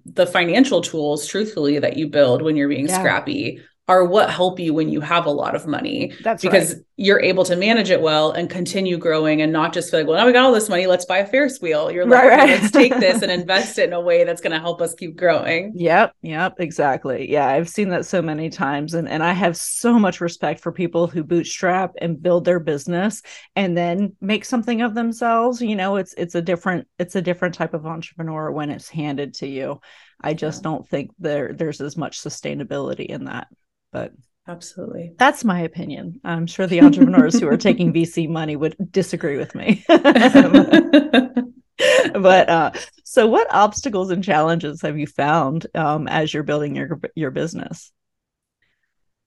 the 0.05 0.27
financial 0.27 0.83
tools 0.83 1.27
truthfully 1.27 1.79
that 1.79 1.97
you 1.97 2.09
build 2.09 2.43
when 2.43 2.57
you're 2.57 2.69
being 2.69 2.89
yeah. 2.89 2.99
scrappy 2.99 3.61
are 3.91 4.05
what 4.05 4.31
help 4.31 4.61
you 4.61 4.73
when 4.73 4.89
you 4.89 5.01
have 5.01 5.27
a 5.27 5.31
lot 5.31 5.57
of 5.57 5.67
money. 5.67 6.13
That's 6.23 6.45
because 6.45 6.75
right. 6.75 6.85
you're 6.97 7.21
able 7.21 7.43
to 7.43 7.57
manage 7.57 7.91
it 7.91 8.01
well 8.01 8.31
and 8.31 8.49
continue 8.49 8.97
growing 8.97 9.43
and 9.43 9.53
not 9.53 9.73
just 9.73 9.91
feel 9.91 9.99
like, 9.99 10.07
well, 10.07 10.17
now 10.17 10.27
we 10.27 10.33
got 10.33 10.45
all 10.45 10.53
this 10.53 10.69
money, 10.69 10.87
let's 10.87 11.05
buy 11.05 11.19
a 11.19 11.27
Ferris 11.27 11.61
wheel. 11.61 11.91
You're 11.91 12.07
like, 12.07 12.23
right, 12.23 12.29
right. 12.29 12.49
let's 12.49 12.71
take 12.71 12.97
this 13.01 13.21
and 13.21 13.33
invest 13.41 13.81
it 13.81 13.89
in 13.89 13.93
a 13.93 14.01
way 14.01 14.23
that's 14.23 14.41
going 14.41 14.53
to 14.53 14.61
help 14.61 14.81
us 14.81 14.95
keep 14.95 15.17
growing. 15.17 15.73
Yep. 15.75 16.15
Yep. 16.23 16.61
Exactly. 16.61 17.29
Yeah. 17.29 17.49
I've 17.49 17.69
seen 17.69 17.89
that 17.89 18.07
so 18.07 18.23
many 18.23 18.49
times. 18.49 18.95
And, 18.95 19.09
and 19.09 19.25
I 19.25 19.33
have 19.33 19.57
so 19.57 19.99
much 19.99 20.21
respect 20.21 20.61
for 20.61 20.71
people 20.71 21.09
who 21.09 21.25
bootstrap 21.25 21.95
and 22.01 22.23
build 22.23 22.45
their 22.45 22.61
business 22.61 23.23
and 23.57 23.77
then 23.77 24.15
make 24.21 24.45
something 24.45 24.83
of 24.83 24.95
themselves. 24.95 25.61
You 25.61 25.75
know, 25.75 25.97
it's, 25.97 26.15
it's 26.15 26.37
a 26.37 26.43
different, 26.43 26.87
it's 27.01 27.17
a 27.17 27.23
different 27.23 27.57
type 27.57 27.75
of 27.75 27.87
entrepreneur 27.87 28.53
when 28.53 28.71
it's 28.71 28.89
handed 28.89 29.35
to 29.35 29.49
you. 29.49 29.81
I 30.23 30.35
just 30.35 30.61
yeah. 30.61 30.71
don't 30.71 30.89
think 30.89 31.11
there 31.19 31.53
there's 31.55 31.81
as 31.81 31.97
much 31.97 32.21
sustainability 32.21 33.07
in 33.07 33.25
that 33.25 33.49
but 33.93 34.13
absolutely. 34.49 35.15
that's 35.19 35.45
my 35.45 35.61
opinion. 35.61 36.21
I'm 36.25 36.47
sure 36.47 36.67
the 36.67 36.83
entrepreneurs 36.83 37.39
who 37.39 37.49
are 37.49 37.57
taking 37.69 37.93
vc 37.93 38.29
money 38.29 38.57
would 38.57 38.77
disagree 38.91 39.37
with 39.37 39.55
me. 39.55 39.85
But 42.13 42.49
uh, 42.51 42.73
so 43.05 43.27
what 43.27 43.53
obstacles 43.53 44.11
and 44.11 44.23
challenges 44.23 44.83
have 44.83 44.99
you 44.99 45.07
found 45.07 45.67
um, 45.75 46.09
as 46.09 46.33
you're 46.33 46.43
building 46.43 46.77
your 46.77 47.01
your 47.15 47.31
business 47.31 47.91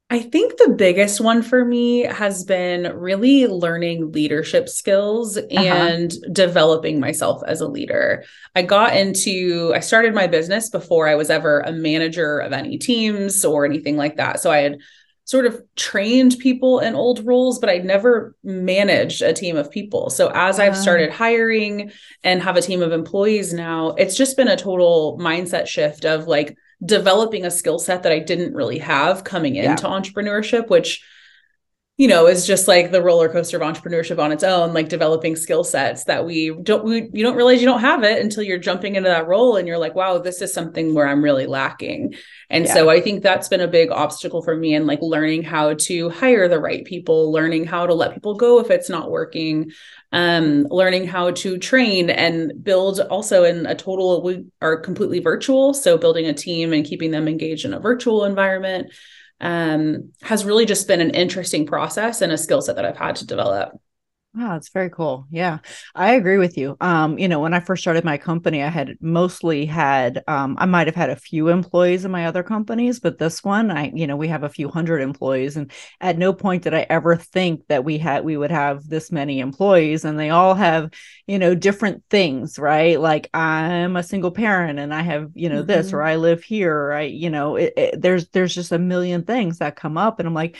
I 0.09 0.19
think 0.19 0.57
the 0.57 0.75
biggest 0.77 1.19
one 1.21 1.41
for 1.41 1.65
me 1.65 2.01
has 2.01 2.43
been 2.43 2.95
really 2.95 3.47
learning 3.47 4.11
leadership 4.11 4.69
skills 4.69 5.37
uh-huh. 5.37 5.59
and 5.59 6.11
uh-huh. 6.11 6.29
developing 6.31 6.99
myself 6.99 7.41
as 7.47 7.61
a 7.61 7.67
leader. 7.67 8.23
I 8.55 8.61
got 8.61 8.95
into, 8.95 9.73
I 9.73 9.79
started 9.79 10.13
my 10.13 10.27
business 10.27 10.69
before 10.69 11.07
I 11.07 11.15
was 11.15 11.31
ever 11.31 11.61
a 11.61 11.71
manager 11.71 12.37
of 12.37 12.53
any 12.53 12.77
teams 12.77 13.43
or 13.43 13.65
anything 13.65 13.97
like 13.97 14.17
that. 14.17 14.39
So 14.39 14.51
I 14.51 14.59
had 14.59 14.77
sort 15.25 15.47
of 15.47 15.63
trained 15.75 16.37
people 16.37 16.79
in 16.79 16.93
old 16.93 17.25
roles, 17.25 17.57
but 17.57 17.69
I'd 17.69 17.85
never 17.85 18.35
managed 18.43 19.21
a 19.23 19.33
team 19.33 19.55
of 19.57 19.71
people. 19.71 20.11
So 20.11 20.29
as. 20.35 20.59
I've 20.59 20.77
started 20.77 21.11
hiring 21.11 21.91
and 22.23 22.43
have 22.43 22.57
a 22.57 22.61
team 22.61 22.83
of 22.83 22.91
employees 22.91 23.51
now, 23.51 23.91
it's 23.91 24.15
just 24.15 24.37
been 24.37 24.49
a 24.49 24.57
total 24.57 25.17
mindset 25.19 25.65
shift 25.65 26.05
of 26.05 26.27
like, 26.27 26.55
developing 26.85 27.45
a 27.45 27.51
skill 27.51 27.79
set 27.79 28.03
that 28.03 28.11
I 28.11 28.19
didn't 28.19 28.53
really 28.53 28.79
have 28.79 29.23
coming 29.23 29.55
into 29.55 29.83
yeah. 29.83 29.89
entrepreneurship, 29.89 30.69
which 30.69 31.03
you 32.03 32.09
know 32.09 32.27
is 32.27 32.45
just 32.45 32.67
like 32.67 32.91
the 32.91 33.01
roller 33.01 33.29
coaster 33.29 33.55
of 33.55 33.63
entrepreneurship 33.63 34.19
on 34.19 34.33
its 34.33 34.43
own 34.43 34.73
like 34.73 34.89
developing 34.89 35.37
skill 35.37 35.63
sets 35.63 36.03
that 36.03 36.25
we 36.25 36.53
don't 36.61 36.83
we 36.83 37.09
you 37.13 37.23
don't 37.23 37.37
realize 37.37 37.61
you 37.61 37.65
don't 37.65 37.79
have 37.79 38.03
it 38.03 38.21
until 38.21 38.43
you're 38.43 38.57
jumping 38.57 38.97
into 38.97 39.07
that 39.07 39.25
role 39.25 39.55
and 39.55 39.69
you're 39.69 39.77
like 39.77 39.95
wow 39.95 40.17
this 40.17 40.41
is 40.41 40.53
something 40.53 40.93
where 40.93 41.07
i'm 41.07 41.23
really 41.23 41.47
lacking 41.47 42.13
and 42.49 42.65
yeah. 42.65 42.73
so 42.73 42.89
i 42.89 42.99
think 42.99 43.23
that's 43.23 43.47
been 43.47 43.61
a 43.61 43.69
big 43.69 43.89
obstacle 43.89 44.41
for 44.41 44.53
me 44.53 44.75
in 44.75 44.85
like 44.85 44.99
learning 45.01 45.43
how 45.43 45.75
to 45.75 46.09
hire 46.09 46.49
the 46.49 46.59
right 46.59 46.83
people 46.83 47.31
learning 47.31 47.63
how 47.63 47.87
to 47.87 47.93
let 47.93 48.13
people 48.13 48.35
go 48.35 48.59
if 48.59 48.69
it's 48.69 48.89
not 48.89 49.09
working 49.09 49.71
um, 50.11 50.67
learning 50.69 51.07
how 51.07 51.31
to 51.31 51.57
train 51.57 52.09
and 52.09 52.63
build 52.63 52.99
also 52.99 53.45
in 53.45 53.65
a 53.65 53.75
total 53.75 54.21
we 54.21 54.43
are 54.61 54.75
completely 54.75 55.19
virtual 55.19 55.73
so 55.73 55.97
building 55.97 56.25
a 56.25 56.33
team 56.33 56.73
and 56.73 56.85
keeping 56.85 57.11
them 57.11 57.29
engaged 57.29 57.63
in 57.63 57.73
a 57.73 57.79
virtual 57.79 58.25
environment 58.25 58.91
um, 59.41 60.11
has 60.21 60.45
really 60.45 60.65
just 60.65 60.87
been 60.87 61.01
an 61.01 61.11
interesting 61.11 61.65
process 61.65 62.21
and 62.21 62.31
a 62.31 62.37
skill 62.37 62.61
set 62.61 62.75
that 62.75 62.85
i've 62.85 62.97
had 62.97 63.15
to 63.17 63.25
develop 63.25 63.79
Wow, 64.35 64.55
it's 64.55 64.69
very 64.69 64.89
cool. 64.89 65.27
Yeah, 65.29 65.59
I 65.93 66.13
agree 66.15 66.39
with 66.39 66.57
you. 66.57 66.75
Um, 66.81 67.19
you 67.19 67.27
know, 67.27 67.39
when 67.39 67.53
I 67.53 67.59
first 67.59 67.83
started 67.83 68.03
my 68.03 68.17
company, 68.17 68.63
I 68.63 68.67
had 68.69 68.97
mostly 68.99 69.63
had 69.67 70.23
um, 70.27 70.55
I 70.59 70.65
might 70.65 70.87
have 70.87 70.95
had 70.95 71.11
a 71.11 71.15
few 71.15 71.49
employees 71.49 72.03
in 72.03 72.09
my 72.09 72.25
other 72.25 72.41
companies, 72.41 72.99
but 72.99 73.19
this 73.19 73.43
one, 73.43 73.69
I, 73.69 73.91
you 73.93 74.07
know, 74.07 74.15
we 74.15 74.27
have 74.29 74.41
a 74.41 74.49
few 74.49 74.69
hundred 74.69 75.01
employees, 75.01 75.55
and 75.55 75.71
at 76.01 76.17
no 76.17 76.33
point 76.33 76.63
did 76.63 76.73
I 76.73 76.87
ever 76.89 77.15
think 77.15 77.67
that 77.67 77.85
we 77.85 77.99
had 77.99 78.25
we 78.25 78.35
would 78.35 78.49
have 78.49 78.89
this 78.89 79.11
many 79.11 79.39
employees, 79.39 80.03
and 80.03 80.19
they 80.19 80.31
all 80.31 80.55
have, 80.55 80.89
you 81.27 81.37
know, 81.37 81.53
different 81.53 82.03
things, 82.09 82.57
right? 82.57 82.99
Like 82.99 83.29
I'm 83.35 83.95
a 83.95 84.01
single 84.01 84.31
parent, 84.31 84.79
and 84.79 84.95
I 84.95 85.01
have, 85.03 85.29
you 85.35 85.47
know, 85.49 85.59
mm-hmm. 85.59 85.67
this, 85.67 85.93
or 85.93 86.01
I 86.01 86.15
live 86.15 86.43
here, 86.43 86.91
I, 86.93 87.01
you 87.03 87.29
know, 87.29 87.55
it, 87.57 87.73
it, 87.77 88.01
there's 88.01 88.27
there's 88.29 88.55
just 88.55 88.71
a 88.71 88.79
million 88.79 89.25
things 89.25 89.59
that 89.59 89.75
come 89.75 89.95
up, 89.95 90.17
and 90.19 90.27
I'm 90.27 90.33
like, 90.33 90.57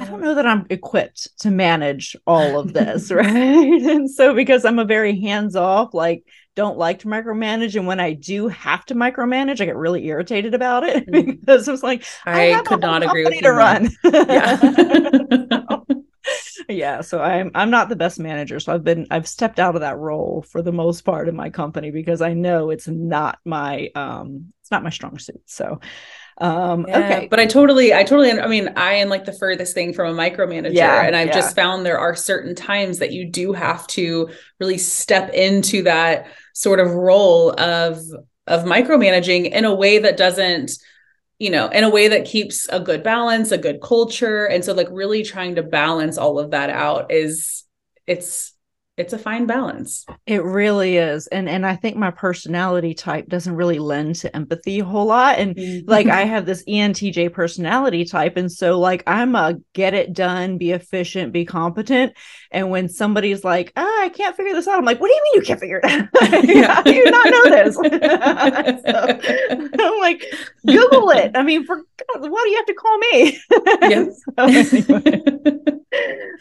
I 0.00 0.04
don't 0.04 0.20
know 0.20 0.34
that 0.34 0.46
I'm 0.46 0.66
equipped 0.70 1.38
to 1.40 1.50
manage 1.50 2.16
all 2.26 2.58
of 2.58 2.72
this, 2.72 3.10
right? 3.12 3.26
and 3.26 4.10
so 4.10 4.34
because 4.34 4.64
I'm 4.64 4.78
a 4.78 4.84
very 4.84 5.20
hands 5.20 5.56
off, 5.56 5.94
like 5.94 6.24
don't 6.54 6.78
like 6.78 7.00
to 7.00 7.08
micromanage, 7.08 7.76
and 7.76 7.86
when 7.86 8.00
I 8.00 8.14
do 8.14 8.48
have 8.48 8.84
to 8.86 8.94
micromanage, 8.94 9.60
I 9.60 9.66
get 9.66 9.76
really 9.76 10.06
irritated 10.06 10.54
about 10.54 10.84
it 10.84 11.06
mm-hmm. 11.06 11.30
because 11.40 11.68
it's 11.68 11.82
like 11.82 12.04
I, 12.26 12.54
I 12.54 12.62
could 12.62 12.80
not 12.80 13.02
agree 13.02 13.24
with 13.24 13.34
you 13.34 13.42
to 13.42 13.52
run. 13.52 13.90
Yeah. 14.04 15.80
yeah, 16.68 17.00
so 17.00 17.20
I'm 17.20 17.50
I'm 17.54 17.70
not 17.70 17.88
the 17.88 17.96
best 17.96 18.18
manager, 18.18 18.60
so 18.60 18.74
I've 18.74 18.84
been 18.84 19.06
I've 19.10 19.28
stepped 19.28 19.58
out 19.58 19.74
of 19.74 19.80
that 19.80 19.98
role 19.98 20.44
for 20.50 20.62
the 20.62 20.72
most 20.72 21.02
part 21.02 21.28
in 21.28 21.36
my 21.36 21.50
company 21.50 21.90
because 21.90 22.20
I 22.20 22.34
know 22.34 22.70
it's 22.70 22.88
not 22.88 23.38
my 23.44 23.90
um 23.94 24.52
it's 24.60 24.70
not 24.70 24.82
my 24.82 24.90
strong 24.90 25.18
suit. 25.18 25.42
So 25.46 25.80
um 26.40 26.86
yeah, 26.86 26.98
okay 26.98 27.28
but 27.28 27.40
i 27.40 27.46
totally 27.46 27.92
i 27.92 28.04
totally 28.04 28.30
i 28.30 28.46
mean 28.46 28.68
i 28.76 28.94
am 28.94 29.08
like 29.08 29.24
the 29.24 29.32
furthest 29.32 29.74
thing 29.74 29.92
from 29.92 30.16
a 30.16 30.22
micromanager 30.22 30.72
yeah, 30.72 31.02
and 31.02 31.16
i've 31.16 31.28
yeah. 31.28 31.32
just 31.32 31.56
found 31.56 31.84
there 31.84 31.98
are 31.98 32.14
certain 32.14 32.54
times 32.54 32.98
that 32.98 33.12
you 33.12 33.28
do 33.28 33.52
have 33.52 33.86
to 33.88 34.28
really 34.60 34.78
step 34.78 35.30
into 35.32 35.82
that 35.82 36.26
sort 36.54 36.78
of 36.78 36.92
role 36.92 37.50
of 37.60 37.98
of 38.46 38.64
micromanaging 38.64 39.50
in 39.50 39.64
a 39.64 39.74
way 39.74 39.98
that 39.98 40.16
doesn't 40.16 40.72
you 41.38 41.50
know 41.50 41.68
in 41.68 41.84
a 41.84 41.90
way 41.90 42.08
that 42.08 42.24
keeps 42.24 42.68
a 42.68 42.80
good 42.80 43.02
balance 43.02 43.50
a 43.50 43.58
good 43.58 43.80
culture 43.80 44.46
and 44.46 44.64
so 44.64 44.72
like 44.72 44.88
really 44.90 45.22
trying 45.22 45.56
to 45.56 45.62
balance 45.62 46.18
all 46.18 46.38
of 46.38 46.52
that 46.52 46.70
out 46.70 47.12
is 47.12 47.64
it's 48.06 48.52
it's 48.98 49.12
a 49.12 49.18
fine 49.18 49.46
balance 49.46 50.04
it 50.26 50.42
really 50.42 50.96
is 50.96 51.28
and 51.28 51.48
and 51.48 51.64
i 51.64 51.76
think 51.76 51.96
my 51.96 52.10
personality 52.10 52.92
type 52.92 53.28
doesn't 53.28 53.54
really 53.54 53.78
lend 53.78 54.16
to 54.16 54.34
empathy 54.34 54.80
a 54.80 54.84
whole 54.84 55.06
lot 55.06 55.38
and 55.38 55.54
mm-hmm. 55.54 55.88
like 55.88 56.08
i 56.08 56.22
have 56.24 56.44
this 56.44 56.64
entj 56.64 57.32
personality 57.32 58.04
type 58.04 58.36
and 58.36 58.50
so 58.50 58.78
like 58.78 59.04
i'm 59.06 59.36
a 59.36 59.54
get 59.72 59.94
it 59.94 60.12
done 60.12 60.58
be 60.58 60.72
efficient 60.72 61.32
be 61.32 61.44
competent 61.44 62.12
and 62.50 62.70
when 62.70 62.88
somebody's 62.88 63.44
like 63.44 63.72
ah, 63.76 64.02
i 64.02 64.08
can't 64.08 64.36
figure 64.36 64.52
this 64.52 64.66
out 64.66 64.78
i'm 64.78 64.84
like 64.84 65.00
what 65.00 65.08
do 65.08 65.14
you 65.14 65.22
mean 65.24 65.34
you 65.34 65.46
can't 65.46 65.60
figure 65.60 65.80
it 65.82 65.84
out 65.84 66.08
yeah. 66.44 66.74
how 66.74 66.82
do 66.82 66.92
you 66.92 67.04
not 67.04 67.30
know 67.30 67.44
this 67.44 67.74
so, 68.84 69.80
i'm 69.84 70.00
like 70.00 70.24
google 70.66 71.10
it 71.10 71.30
i 71.36 71.42
mean 71.42 71.64
for 71.64 71.76
God, 71.76 72.30
why 72.30 72.42
do 72.44 72.50
you 72.50 72.56
have 72.56 72.66
to 72.66 72.74
call 72.74 72.98
me 72.98 73.38
yes 73.82 74.22
so 74.38 74.44
anyway. 74.44 75.68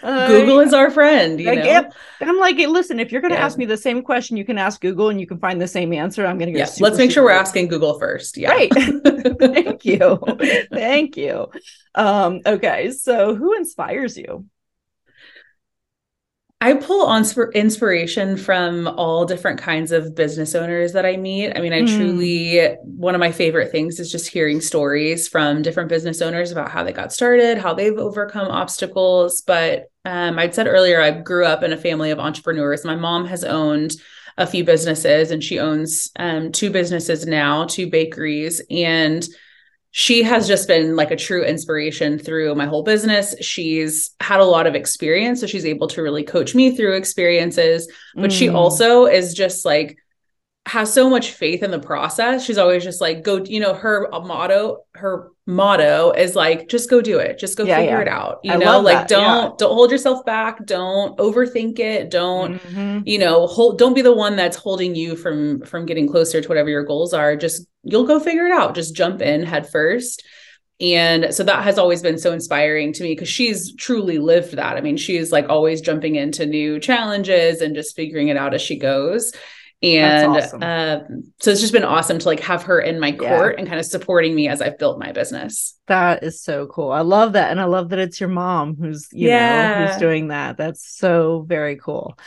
Google 0.02 0.60
is 0.60 0.74
our 0.74 0.92
friend. 0.92 1.40
You 1.40 1.56
know? 1.56 1.90
I'm 2.22 2.38
like, 2.38 2.47
hey, 2.56 2.68
listen, 2.68 3.00
if 3.00 3.12
you're 3.12 3.22
going 3.22 3.34
to 3.34 3.38
yeah. 3.38 3.46
ask 3.46 3.58
me 3.58 3.66
the 3.66 3.78
same 3.78 4.02
question, 4.02 4.38
you 4.38 4.46
can 4.46 4.58
ask 4.58 4.80
Google 4.80 5.10
and 5.10 5.20
you 5.20 5.28
can 5.28 5.40
find 5.40 5.60
the 5.60 5.68
same 5.68 5.92
answer. 5.92 6.26
I'm 6.26 6.38
going 6.38 6.48
to 6.48 6.54
go. 6.54 6.60
Yeah. 6.60 6.70
Let's 6.80 6.98
make 6.98 7.12
sure 7.12 7.24
we're 7.24 7.32
asking 7.32 7.68
Google 7.68 8.00
first. 8.00 8.38
Yeah. 8.38 8.52
Right. 8.52 8.72
Thank 9.40 9.86
you. 9.86 10.20
Thank 10.72 11.18
you. 11.18 11.48
Um, 11.96 12.42
okay. 12.46 12.92
So 12.92 13.36
who 13.36 13.56
inspires 13.56 14.18
you? 14.18 14.46
I 16.60 16.74
pull 16.74 17.06
on 17.06 17.24
inspiration 17.54 18.36
from 18.36 18.88
all 18.88 19.26
different 19.26 19.60
kinds 19.60 19.92
of 19.92 20.16
business 20.16 20.56
owners 20.56 20.94
that 20.94 21.06
I 21.06 21.16
meet. 21.16 21.56
I 21.56 21.62
mean, 21.62 21.72
I 21.72 21.82
mm. 21.82 21.96
truly, 21.96 22.76
one 22.82 23.14
of 23.14 23.20
my 23.20 23.32
favorite 23.32 23.72
things 23.72 24.00
is 24.00 24.12
just 24.12 24.28
hearing 24.28 24.60
stories 24.60 25.28
from 25.28 25.62
different 25.62 25.90
business 25.90 26.20
owners 26.20 26.52
about 26.52 26.72
how 26.72 26.84
they 26.84 26.92
got 26.92 27.14
started, 27.14 27.60
how 27.60 27.76
they've 27.76 27.98
overcome 27.98 28.48
obstacles. 28.48 29.42
But 29.42 29.92
um, 30.04 30.40
I'd 30.40 30.56
said 30.56 30.66
earlier, 30.66 31.00
I 31.00 31.12
grew 31.12 31.46
up 31.46 31.62
in 31.62 31.74
a 31.74 31.78
family 31.78 32.10
of 32.10 32.20
entrepreneurs. 32.20 32.84
My 32.84 32.96
mom 32.96 33.28
has 33.28 33.44
owned 33.44 33.94
a 34.40 34.48
few 34.48 34.64
businesses 34.64 35.30
and 35.30 35.44
she 35.44 35.60
owns 35.60 36.10
um, 36.18 36.52
two 36.52 36.72
businesses 36.72 37.28
now, 37.28 37.66
two 37.66 37.88
bakeries. 37.88 38.64
And 38.72 39.28
she 39.92 40.24
has 40.24 40.48
just 40.48 40.68
been 40.68 40.96
like 40.96 41.12
a 41.12 41.16
true 41.16 41.44
inspiration 41.44 42.20
through 42.20 42.54
my 42.56 42.66
whole 42.66 42.84
business. 42.84 43.36
She's 43.42 44.12
had 44.20 44.40
a 44.40 44.46
lot 44.46 44.68
of 44.68 44.76
experience, 44.76 45.40
so 45.40 45.48
she's 45.48 45.66
able 45.66 45.88
to 45.88 46.02
really 46.02 46.24
coach 46.24 46.54
me 46.54 46.76
through 46.76 46.96
experiences. 46.96 47.92
But 48.16 48.30
mm. 48.30 48.38
she 48.38 48.50
also 48.50 49.06
is 49.06 49.34
just 49.34 49.66
like 49.66 49.98
has 50.66 50.94
so 50.94 51.10
much 51.10 51.32
faith 51.32 51.64
in 51.64 51.72
the 51.72 51.80
process. 51.80 52.44
She's 52.44 52.58
always 52.58 52.84
just 52.84 53.00
like, 53.00 53.24
go, 53.24 53.38
you 53.38 53.60
know, 53.60 53.74
her 53.74 54.10
motto, 54.12 54.84
her 54.96 55.32
motto 55.48 56.12
is 56.12 56.36
like, 56.36 56.68
just 56.68 56.90
go 56.90 57.02
do 57.02 57.18
it. 57.18 57.40
Just 57.40 57.58
go 57.58 57.64
yeah, 57.64 57.78
figure 57.78 57.96
yeah. 57.96 58.02
it 58.02 58.08
out. 58.08 58.40
You 58.44 58.52
I 58.52 58.58
know, 58.58 58.82
like 58.82 59.08
don't, 59.08 59.22
yeah. 59.22 59.52
don't 59.58 59.74
hold 59.74 59.90
yourself 59.90 60.26
back. 60.26 60.64
Don't 60.66 61.18
overthink 61.18 61.80
it. 61.80 62.12
Don't, 62.12 62.60
mm-hmm. 62.60 63.00
you 63.06 63.18
know, 63.18 63.48
hold, 63.48 63.80
don't 63.80 63.94
be 63.94 64.02
the 64.02 64.14
one 64.14 64.36
that's 64.36 64.58
holding 64.58 64.94
you 64.94 65.16
from, 65.16 65.62
from 65.62 65.86
getting 65.86 66.08
closer 66.08 66.42
to 66.42 66.48
whatever 66.48 66.70
your 66.70 66.84
goals 66.84 67.14
are. 67.14 67.38
Just, 67.38 67.66
you'll 67.84 68.06
go 68.06 68.20
figure 68.20 68.46
it 68.46 68.52
out. 68.52 68.76
Just 68.76 68.94
jump 68.94 69.22
in 69.22 69.42
head 69.42 69.70
first. 69.70 70.24
And 70.80 71.34
so 71.34 71.44
that 71.44 71.64
has 71.64 71.80
always 71.80 72.04
been 72.04 72.20
so 72.20 72.34
inspiring 72.34 72.94
to 72.94 73.04
me 73.04 73.14
because 73.14 73.30
she's 73.30 73.74
truly 73.76 74.20
lived 74.20 74.54
that. 74.58 74.78
I 74.78 74.82
mean, 74.82 74.98
she's 74.98 75.32
like 75.32 75.50
always 75.50 75.82
jumping 75.82 76.16
into 76.16 76.46
new 76.46 76.80
challenges 76.80 77.62
and 77.62 77.74
just 77.74 77.96
figuring 77.96 78.28
it 78.28 78.38
out 78.38 78.54
as 78.54 78.62
she 78.62 78.78
goes 78.78 79.32
and 79.84 80.38
awesome. 80.38 80.64
um, 80.64 81.32
so 81.40 81.52
it's 81.52 81.62
just 81.62 81.74
been 81.74 81.84
awesome 81.84 82.18
to 82.18 82.26
like 82.26 82.40
have 82.40 82.64
her 82.64 82.80
in 82.80 83.00
my 83.00 83.12
court 83.12 83.54
yeah. 83.54 83.60
and 83.60 83.68
kind 83.68 83.80
of 83.80 83.86
supporting 83.86 84.34
me 84.34 84.48
as 84.48 84.62
I've 84.62 84.80
built 84.80 85.00
my 85.00 85.12
business. 85.12 85.78
That 85.88 86.24
is 86.24 86.42
so 86.42 86.66
cool. 86.68 86.92
I 86.92 87.02
love 87.02 87.34
that, 87.34 87.52
and 87.52 87.62
I 87.62 87.66
love 87.66 87.90
that 87.90 88.00
it's 88.00 88.20
your 88.20 88.30
mom 88.30 88.76
who's 88.76 89.08
you 89.12 89.30
yeah. 89.30 89.80
know 89.80 89.88
who's 89.88 89.98
doing 89.98 90.30
that. 90.30 90.58
That's 90.58 90.98
so 90.98 91.46
very 91.48 91.76
cool. 91.76 92.18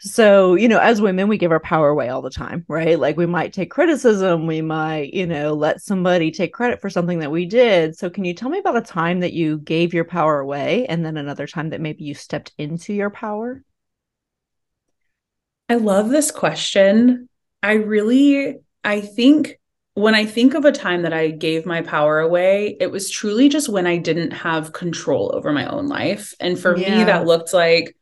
So, 0.00 0.54
you 0.54 0.68
know, 0.68 0.78
as 0.78 1.00
women, 1.00 1.26
we 1.26 1.38
give 1.38 1.50
our 1.50 1.58
power 1.58 1.88
away 1.88 2.08
all 2.08 2.22
the 2.22 2.30
time, 2.30 2.64
right? 2.68 2.98
Like 2.98 3.16
we 3.16 3.26
might 3.26 3.52
take 3.52 3.70
criticism, 3.70 4.46
we 4.46 4.60
might, 4.60 5.12
you 5.12 5.26
know, 5.26 5.54
let 5.54 5.82
somebody 5.82 6.30
take 6.30 6.52
credit 6.52 6.80
for 6.80 6.88
something 6.88 7.18
that 7.18 7.32
we 7.32 7.46
did. 7.46 7.98
So, 7.98 8.08
can 8.08 8.24
you 8.24 8.32
tell 8.32 8.48
me 8.48 8.58
about 8.58 8.76
a 8.76 8.80
time 8.80 9.20
that 9.20 9.32
you 9.32 9.58
gave 9.58 9.92
your 9.92 10.04
power 10.04 10.38
away 10.38 10.86
and 10.86 11.04
then 11.04 11.16
another 11.16 11.48
time 11.48 11.70
that 11.70 11.80
maybe 11.80 12.04
you 12.04 12.14
stepped 12.14 12.52
into 12.58 12.94
your 12.94 13.10
power? 13.10 13.64
I 15.68 15.74
love 15.74 16.10
this 16.10 16.30
question. 16.30 17.28
I 17.62 17.72
really, 17.72 18.58
I 18.84 19.00
think 19.00 19.58
when 19.94 20.14
I 20.14 20.26
think 20.26 20.54
of 20.54 20.64
a 20.64 20.72
time 20.72 21.02
that 21.02 21.12
I 21.12 21.30
gave 21.30 21.66
my 21.66 21.82
power 21.82 22.20
away, 22.20 22.76
it 22.78 22.90
was 22.90 23.10
truly 23.10 23.48
just 23.48 23.68
when 23.68 23.86
I 23.86 23.96
didn't 23.96 24.30
have 24.30 24.72
control 24.72 25.32
over 25.34 25.52
my 25.52 25.66
own 25.66 25.88
life. 25.88 26.34
And 26.38 26.58
for 26.58 26.76
yeah. 26.76 26.98
me, 26.98 27.04
that 27.04 27.26
looked 27.26 27.52
like 27.52 27.96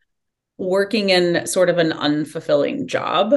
working 0.59 1.11
in 1.11 1.47
sort 1.47 1.71
of 1.71 1.79
an 1.79 1.93
unfulfilling 1.93 2.87
job 2.87 3.35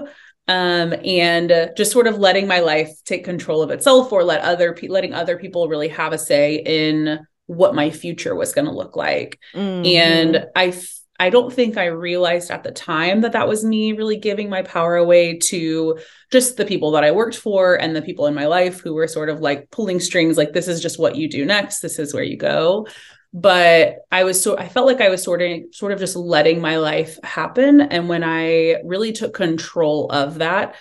um, 0.50 0.94
and 1.06 1.72
just 1.78 1.92
sort 1.92 2.08
of 2.08 2.18
letting 2.18 2.48
my 2.48 2.60
life 2.60 2.92
take 3.06 3.24
control 3.24 3.62
of 3.62 3.72
itself 3.72 4.12
or 4.12 4.24
let 4.24 4.42
other 4.42 4.74
pe- 4.74 4.88
letting 4.88 5.14
other 5.14 5.38
people 5.38 5.70
really 5.70 5.90
have 5.90 6.12
a 6.12 6.18
say 6.18 6.56
in 6.56 7.20
what 7.46 7.76
my 7.76 7.90
future 7.90 8.36
was 8.36 8.52
going 8.52 8.66
to 8.66 8.74
look 8.74 8.96
like. 8.96 9.40
Mm-hmm. 9.54 9.86
And 9.86 10.48
I 10.56 10.72
I 11.20 11.30
don't 11.30 11.54
think 11.54 11.78
I 11.78 11.86
realized 11.88 12.50
at 12.50 12.64
the 12.64 12.72
time 12.72 13.22
that 13.22 13.34
that 13.34 13.48
was 13.48 13.66
me 13.66 13.92
really 13.92 14.18
giving 14.18 14.50
my 14.50 14.62
power 14.62 14.96
away 14.96 15.38
to 15.38 16.00
just 16.32 16.56
the 16.56 16.66
people 16.66 16.92
that 16.92 17.04
I 17.04 17.12
worked 17.12 17.36
for 17.36 17.76
and 17.76 17.94
the 17.94 18.02
people 18.02 18.26
in 18.28 18.34
my 18.34 18.46
life 18.46 18.80
who 18.80 18.94
were 18.94 19.08
sort 19.08 19.30
of 19.30 19.42
like 19.42 19.70
pulling 19.70 20.00
strings 20.00 20.38
like 20.38 20.54
this 20.54 20.70
is 20.70 20.82
just 20.82 20.98
what 20.98 21.18
you 21.18 21.30
do 21.30 21.46
next. 21.46 21.82
This 21.82 22.00
is 22.00 22.14
where 22.14 22.24
you 22.24 22.38
go. 22.38 22.88
But 23.34 23.98
I 24.12 24.24
was 24.24 24.42
so 24.42 24.58
I 24.58 24.70
felt 24.70 24.88
like 24.88 25.02
I 25.02 25.10
was 25.10 25.22
sort 25.22 25.42
of 25.42 25.60
sort 25.72 25.92
of 25.92 26.00
just 26.00 26.16
letting 26.16 26.62
my 26.62 26.78
life 26.78 27.20
happen. 27.24 27.82
And 27.82 28.08
when 28.08 28.24
I 28.24 28.78
really 28.86 29.12
took 29.12 29.34
control 29.34 30.10
of 30.10 30.36
that 30.36 30.76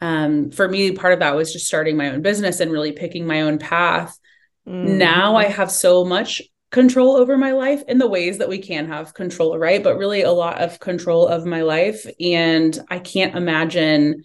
um, 0.00 0.50
for 0.50 0.68
me 0.68 0.92
part 0.92 1.12
of 1.12 1.20
that 1.20 1.34
was 1.34 1.52
just 1.52 1.66
starting 1.66 1.96
my 1.96 2.10
own 2.10 2.22
business 2.22 2.60
and 2.60 2.70
really 2.70 2.92
picking 2.92 3.26
my 3.26 3.42
own 3.42 3.58
path. 3.58 4.18
Mm-hmm. 4.66 4.98
now 4.98 5.36
I 5.36 5.44
have 5.44 5.70
so 5.70 6.04
much 6.04 6.42
control 6.70 7.16
over 7.16 7.36
my 7.36 7.52
life 7.52 7.82
in 7.88 7.98
the 7.98 8.06
ways 8.06 8.38
that 8.38 8.48
we 8.48 8.58
can 8.58 8.86
have 8.86 9.14
control, 9.14 9.58
right? 9.58 9.82
But 9.82 9.96
really 9.96 10.22
a 10.22 10.32
lot 10.32 10.60
of 10.60 10.80
control 10.80 11.26
of 11.26 11.46
my 11.46 11.62
life. 11.62 12.06
And 12.20 12.78
I 12.90 12.98
can't 12.98 13.36
imagine 13.36 14.24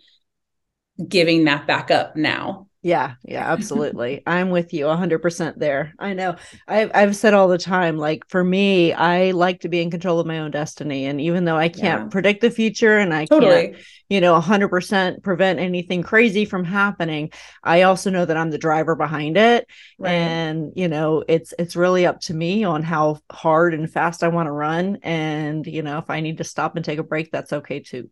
giving 1.08 1.46
that 1.46 1.68
back 1.68 1.90
up 1.90 2.16
now. 2.16 2.68
Yeah, 2.84 3.16
yeah, 3.24 3.50
absolutely. 3.52 4.22
I'm 4.28 4.50
with 4.50 4.74
you 4.74 4.86
100% 4.86 5.58
there. 5.58 5.94
I 5.98 6.14
know. 6.14 6.36
I've 6.68 6.92
I've 6.94 7.16
said 7.16 7.34
all 7.34 7.48
the 7.48 7.58
time 7.58 7.98
like 7.98 8.28
for 8.28 8.44
me, 8.44 8.92
I 8.92 9.32
like 9.32 9.62
to 9.62 9.70
be 9.70 9.82
in 9.82 9.90
control 9.90 10.20
of 10.20 10.28
my 10.28 10.40
own 10.40 10.52
destiny 10.52 11.06
and 11.06 11.20
even 11.20 11.46
though 11.46 11.56
I 11.56 11.70
can't 11.70 12.04
yeah. 12.04 12.08
predict 12.10 12.42
the 12.42 12.52
future 12.52 12.98
and 12.98 13.14
I 13.14 13.26
totally. 13.26 13.70
can't, 13.70 13.78
you 14.10 14.20
know, 14.20 14.40
100% 14.40 15.24
prevent 15.24 15.60
anything 15.60 16.04
crazy 16.04 16.44
from 16.44 16.66
happening, 16.66 17.32
I 17.64 17.84
also 17.84 18.10
know 18.10 18.26
that 18.26 18.38
I'm 18.38 18.52
the 18.52 18.58
driver 18.58 18.96
behind 18.96 19.38
it 19.38 19.66
right. 19.98 20.12
and, 20.12 20.74
you 20.76 20.90
know, 20.90 21.24
it's 21.28 21.54
it's 21.58 21.78
really 21.78 22.06
up 22.06 22.20
to 22.22 22.34
me 22.34 22.66
on 22.66 22.84
how 22.84 23.20
hard 23.32 23.74
and 23.74 23.90
fast 23.90 24.24
I 24.24 24.28
want 24.28 24.48
to 24.48 24.52
run 24.52 24.98
and, 25.04 25.66
you 25.66 25.84
know, 25.84 26.00
if 26.00 26.10
I 26.10 26.20
need 26.20 26.40
to 26.40 26.44
stop 26.44 26.76
and 26.76 26.84
take 26.84 27.00
a 27.00 27.04
break, 27.04 27.32
that's 27.32 27.54
okay 27.54 27.80
too. 27.80 28.10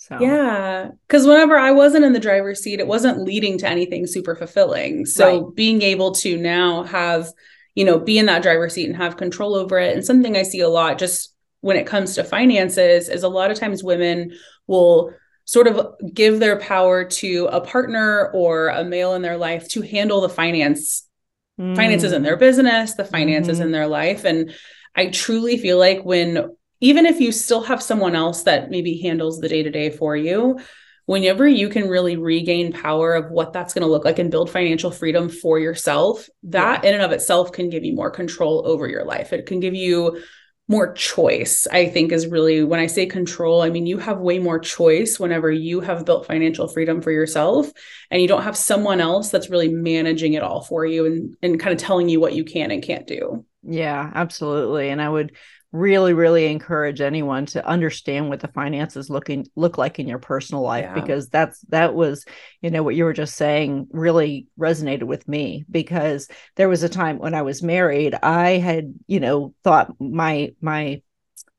So 0.00 0.16
yeah, 0.20 0.90
because 1.08 1.26
whenever 1.26 1.58
I 1.58 1.72
wasn't 1.72 2.04
in 2.04 2.12
the 2.12 2.20
driver's 2.20 2.62
seat, 2.62 2.78
it 2.78 2.86
wasn't 2.86 3.24
leading 3.24 3.58
to 3.58 3.68
anything 3.68 4.06
super 4.06 4.36
fulfilling. 4.36 5.04
So 5.04 5.46
right. 5.46 5.54
being 5.56 5.82
able 5.82 6.12
to 6.12 6.38
now 6.38 6.84
have, 6.84 7.32
you 7.74 7.84
know, 7.84 7.98
be 7.98 8.16
in 8.16 8.26
that 8.26 8.42
driver's 8.42 8.74
seat 8.74 8.86
and 8.86 8.96
have 8.96 9.16
control 9.16 9.56
over 9.56 9.76
it, 9.76 9.96
and 9.96 10.04
something 10.04 10.36
I 10.36 10.44
see 10.44 10.60
a 10.60 10.68
lot 10.68 10.98
just 10.98 11.34
when 11.62 11.76
it 11.76 11.86
comes 11.86 12.14
to 12.14 12.22
finances 12.22 13.08
is 13.08 13.24
a 13.24 13.28
lot 13.28 13.50
of 13.50 13.58
times 13.58 13.82
women 13.82 14.32
will 14.68 15.12
sort 15.44 15.66
of 15.66 15.94
give 16.14 16.38
their 16.38 16.60
power 16.60 17.04
to 17.04 17.48
a 17.50 17.60
partner 17.60 18.30
or 18.32 18.68
a 18.68 18.84
male 18.84 19.14
in 19.14 19.22
their 19.22 19.36
life 19.36 19.68
to 19.70 19.82
handle 19.82 20.20
the 20.20 20.28
finance 20.28 21.08
mm. 21.60 21.74
finances 21.74 22.12
in 22.12 22.22
their 22.22 22.36
business, 22.36 22.94
the 22.94 23.04
finances 23.04 23.58
mm-hmm. 23.58 23.66
in 23.66 23.72
their 23.72 23.88
life, 23.88 24.24
and 24.24 24.54
I 24.94 25.06
truly 25.06 25.58
feel 25.58 25.76
like 25.76 26.04
when 26.04 26.56
even 26.80 27.06
if 27.06 27.20
you 27.20 27.32
still 27.32 27.62
have 27.62 27.82
someone 27.82 28.14
else 28.14 28.44
that 28.44 28.70
maybe 28.70 29.00
handles 29.00 29.40
the 29.40 29.48
day 29.48 29.62
to 29.62 29.70
day 29.70 29.90
for 29.90 30.16
you, 30.16 30.58
whenever 31.06 31.48
you 31.48 31.68
can 31.68 31.88
really 31.88 32.16
regain 32.16 32.72
power 32.72 33.14
of 33.14 33.30
what 33.30 33.52
that's 33.52 33.72
going 33.72 33.82
to 33.82 33.90
look 33.90 34.04
like 34.04 34.18
and 34.18 34.30
build 34.30 34.50
financial 34.50 34.90
freedom 34.90 35.28
for 35.28 35.58
yourself, 35.58 36.28
that 36.42 36.84
yeah. 36.84 36.88
in 36.88 36.94
and 36.94 37.02
of 37.02 37.12
itself 37.12 37.50
can 37.50 37.70
give 37.70 37.84
you 37.84 37.94
more 37.94 38.10
control 38.10 38.62
over 38.66 38.86
your 38.86 39.04
life. 39.04 39.32
It 39.32 39.46
can 39.46 39.58
give 39.58 39.74
you 39.74 40.20
more 40.68 40.92
choice, 40.92 41.66
I 41.72 41.86
think 41.86 42.12
is 42.12 42.26
really 42.26 42.62
when 42.62 42.78
I 42.78 42.88
say 42.88 43.06
control, 43.06 43.62
I 43.62 43.70
mean, 43.70 43.86
you 43.86 43.96
have 43.96 44.18
way 44.18 44.38
more 44.38 44.58
choice 44.58 45.18
whenever 45.18 45.50
you 45.50 45.80
have 45.80 46.04
built 46.04 46.26
financial 46.26 46.68
freedom 46.68 47.00
for 47.00 47.10
yourself 47.10 47.72
and 48.10 48.20
you 48.20 48.28
don't 48.28 48.42
have 48.42 48.56
someone 48.56 49.00
else 49.00 49.30
that's 49.30 49.48
really 49.48 49.68
managing 49.70 50.34
it 50.34 50.42
all 50.42 50.60
for 50.60 50.84
you 50.84 51.06
and, 51.06 51.36
and 51.40 51.58
kind 51.58 51.72
of 51.72 51.78
telling 51.78 52.10
you 52.10 52.20
what 52.20 52.34
you 52.34 52.44
can 52.44 52.70
and 52.70 52.82
can't 52.82 53.06
do. 53.06 53.46
Yeah, 53.62 54.10
absolutely. 54.14 54.90
And 54.90 55.00
I 55.00 55.08
would 55.08 55.34
really 55.70 56.14
really 56.14 56.46
encourage 56.46 57.00
anyone 57.00 57.44
to 57.44 57.66
understand 57.66 58.30
what 58.30 58.40
the 58.40 58.48
finances 58.48 59.10
looking 59.10 59.46
look 59.54 59.76
like 59.76 59.98
in 59.98 60.08
your 60.08 60.18
personal 60.18 60.62
life 60.62 60.84
yeah. 60.84 60.94
because 60.94 61.28
that's 61.28 61.60
that 61.68 61.94
was 61.94 62.24
you 62.62 62.70
know 62.70 62.82
what 62.82 62.94
you 62.94 63.04
were 63.04 63.12
just 63.12 63.36
saying 63.36 63.86
really 63.90 64.46
resonated 64.58 65.02
with 65.02 65.28
me 65.28 65.66
because 65.70 66.26
there 66.56 66.70
was 66.70 66.82
a 66.82 66.88
time 66.88 67.18
when 67.18 67.34
I 67.34 67.42
was 67.42 67.62
married 67.62 68.14
I 68.14 68.52
had 68.52 68.94
you 69.06 69.20
know 69.20 69.54
thought 69.62 69.92
my 70.00 70.54
my 70.62 71.02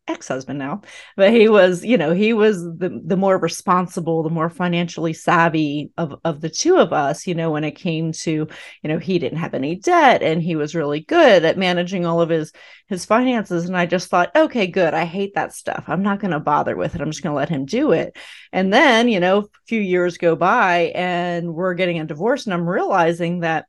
ex-husband 0.10 0.60
now 0.60 0.82
but 1.16 1.32
he 1.32 1.48
was 1.48 1.86
you 1.86 1.98
know 1.98 2.12
he 2.12 2.34
was 2.34 2.64
the 2.64 3.02
the 3.06 3.18
more 3.18 3.38
responsible 3.38 4.24
the 4.24 4.30
more 4.30 4.50
financially 4.50 5.14
savvy 5.14 5.92
of 5.98 6.20
of 6.26 6.42
the 6.42 6.50
two 6.50 6.78
of 6.78 6.92
us 6.92 7.28
you 7.28 7.36
know 7.36 7.52
when 7.52 7.64
it 7.64 7.72
came 7.72 8.12
to 8.12 8.48
you 8.82 8.90
know 8.90 8.98
he 8.98 9.20
didn't 9.20 9.38
have 9.38 9.54
any 9.54 9.76
debt 9.76 10.22
and 10.22 10.42
he 10.42 10.56
was 10.56 10.76
really 10.76 11.02
good 11.02 11.46
at 11.46 11.58
managing 11.58 12.06
all 12.06 12.22
of 12.22 12.30
his 12.30 12.52
his 12.90 13.06
finances. 13.06 13.66
And 13.66 13.78
i 13.78 13.86
just 13.86 14.10
thought 14.10 14.36
okay 14.36 14.68
good. 14.68 14.94
I 14.94 15.06
hate 15.06 15.36
that 15.36 15.54
stuff. 15.54 15.86
I'm 15.88 16.02
not 16.02 16.20
going 16.20 16.32
to 16.32 16.40
bother 16.40 16.76
with 16.76 16.96
it. 16.96 17.02
I'm 17.02 17.12
just 17.12 17.22
going 17.22 17.34
to 17.34 17.38
let 17.38 17.50
him 17.50 17.66
do 17.66 17.92
it. 17.92 18.18
And 18.52 18.74
then 18.74 19.08
you 19.08 19.20
know 19.20 19.40
a 19.40 19.48
few 19.68 19.80
years 19.80 20.18
go 20.18 20.36
by 20.36 20.92
and 20.96 21.54
we're 21.54 21.76
getting 21.76 22.00
a 22.00 22.06
divorce 22.06 22.46
and 22.46 22.54
i'm 22.54 22.68
realizing 22.68 23.42
that 23.42 23.66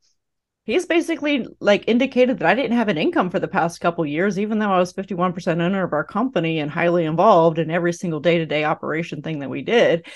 he's 0.71 0.87
basically 0.87 1.47
like 1.59 1.85
indicated 1.89 2.39
that 2.39 2.49
I 2.49 2.55
didn't 2.55 2.77
have 2.77 2.89
an 2.89 2.99
income 2.99 3.31
for 3.31 3.41
the 3.41 3.49
past 3.49 3.81
couple 3.81 4.07
years, 4.07 4.39
even 4.39 4.59
though 4.59 4.71
I 4.71 4.79
was 4.79 4.93
51% 4.93 5.61
owner 5.61 5.83
of 5.83 5.93
our 5.93 6.05
company 6.05 6.61
and 6.61 6.71
highly 6.71 7.05
involved 7.05 7.59
in 7.59 7.71
every 7.71 7.93
single 7.93 8.21
day-to-day 8.21 8.65
operation 8.65 9.23
thing 9.23 9.41
that 9.41 9.51
we 9.51 9.63
did. 9.63 10.07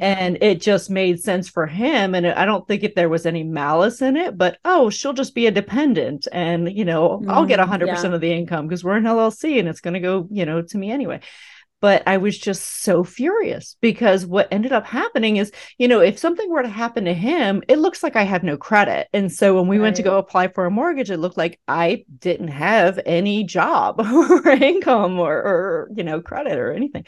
And 0.00 0.38
it 0.42 0.60
just 0.60 0.90
made 0.90 1.20
sense 1.20 1.48
for 1.48 1.66
him. 1.66 2.14
And 2.14 2.26
I 2.26 2.44
don't 2.44 2.66
think 2.66 2.84
if 2.84 2.94
there 2.94 3.08
was 3.08 3.26
any 3.26 3.42
malice 3.42 4.00
in 4.00 4.16
it, 4.16 4.36
but 4.36 4.58
oh, 4.64 4.90
she'll 4.90 5.12
just 5.12 5.34
be 5.34 5.46
a 5.46 5.50
dependent 5.50 6.28
and, 6.30 6.70
you 6.70 6.84
know, 6.84 7.20
mm, 7.22 7.30
I'll 7.30 7.46
get 7.46 7.58
100% 7.58 7.68
mm, 7.68 7.86
yeah. 7.86 8.14
of 8.14 8.20
the 8.20 8.32
income 8.32 8.68
because 8.68 8.84
we're 8.84 8.96
an 8.96 9.04
LLC 9.04 9.58
and 9.58 9.68
it's 9.68 9.80
going 9.80 9.94
to 9.94 10.00
go, 10.00 10.28
you 10.30 10.46
know, 10.46 10.62
to 10.62 10.78
me 10.78 10.90
anyway 10.90 11.20
but 11.80 12.02
I 12.06 12.16
was 12.16 12.38
just 12.38 12.82
so 12.82 13.04
furious 13.04 13.76
because 13.80 14.26
what 14.26 14.48
ended 14.50 14.72
up 14.72 14.84
happening 14.84 15.36
is, 15.36 15.52
you 15.78 15.88
know, 15.88 16.00
if 16.00 16.18
something 16.18 16.50
were 16.50 16.62
to 16.62 16.68
happen 16.68 17.04
to 17.04 17.14
him, 17.14 17.62
it 17.68 17.78
looks 17.78 18.02
like 18.02 18.16
I 18.16 18.22
have 18.24 18.42
no 18.42 18.56
credit. 18.56 19.08
And 19.12 19.32
so 19.32 19.54
when 19.54 19.68
we 19.68 19.78
right. 19.78 19.84
went 19.84 19.96
to 19.96 20.02
go 20.02 20.18
apply 20.18 20.48
for 20.48 20.66
a 20.66 20.70
mortgage, 20.70 21.10
it 21.10 21.18
looked 21.18 21.36
like 21.36 21.60
I 21.68 22.04
didn't 22.18 22.48
have 22.48 22.98
any 23.06 23.44
job 23.44 24.00
or 24.04 24.48
income 24.48 25.18
or, 25.18 25.34
or, 25.34 25.90
you 25.94 26.04
know, 26.04 26.20
credit 26.20 26.58
or 26.58 26.72
anything. 26.72 27.04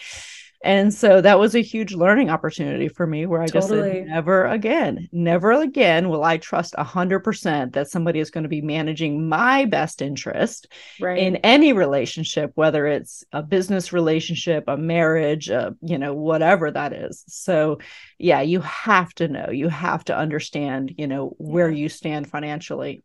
And 0.63 0.93
so 0.93 1.23
that 1.23 1.39
was 1.39 1.55
a 1.55 1.63
huge 1.63 1.95
learning 1.95 2.29
opportunity 2.29 2.89
for 2.89 3.07
me 3.07 3.25
where 3.25 3.41
I 3.41 3.47
totally. 3.47 3.81
just 3.81 3.95
said, 3.95 4.07
never 4.09 4.45
again, 4.45 5.09
never 5.11 5.53
again 5.53 6.11
will 6.11 6.23
I 6.23 6.37
trust 6.37 6.75
100% 6.77 7.73
that 7.73 7.89
somebody 7.89 8.21
is 8.21 8.31
going 8.31 8.43
to 8.43 8.49
be 8.49 8.61
managing 8.61 9.27
my 9.27 9.65
best 9.65 10.03
interest 10.03 10.69
right. 11.01 11.19
in 11.19 11.37
any 11.37 11.73
relationship, 11.73 12.53
whether 12.57 12.87
it's 12.87 13.25
a 13.33 13.43
business 13.43 13.93
relationship, 13.95 14.65
a 14.69 14.77
marriage, 14.77 15.49
uh, 15.49 15.71
you 15.81 15.97
know, 15.97 16.13
whatever 16.13 16.71
that 16.71 16.93
is. 16.93 17.25
So, 17.27 17.79
yeah, 18.19 18.43
you 18.43 18.61
have 18.61 19.15
to 19.15 19.29
know, 19.29 19.49
you 19.51 19.69
have 19.69 20.05
to 20.05 20.17
understand, 20.17 20.93
you 20.99 21.07
know, 21.07 21.35
where 21.39 21.71
you 21.71 21.89
stand 21.89 22.29
financially 22.29 23.03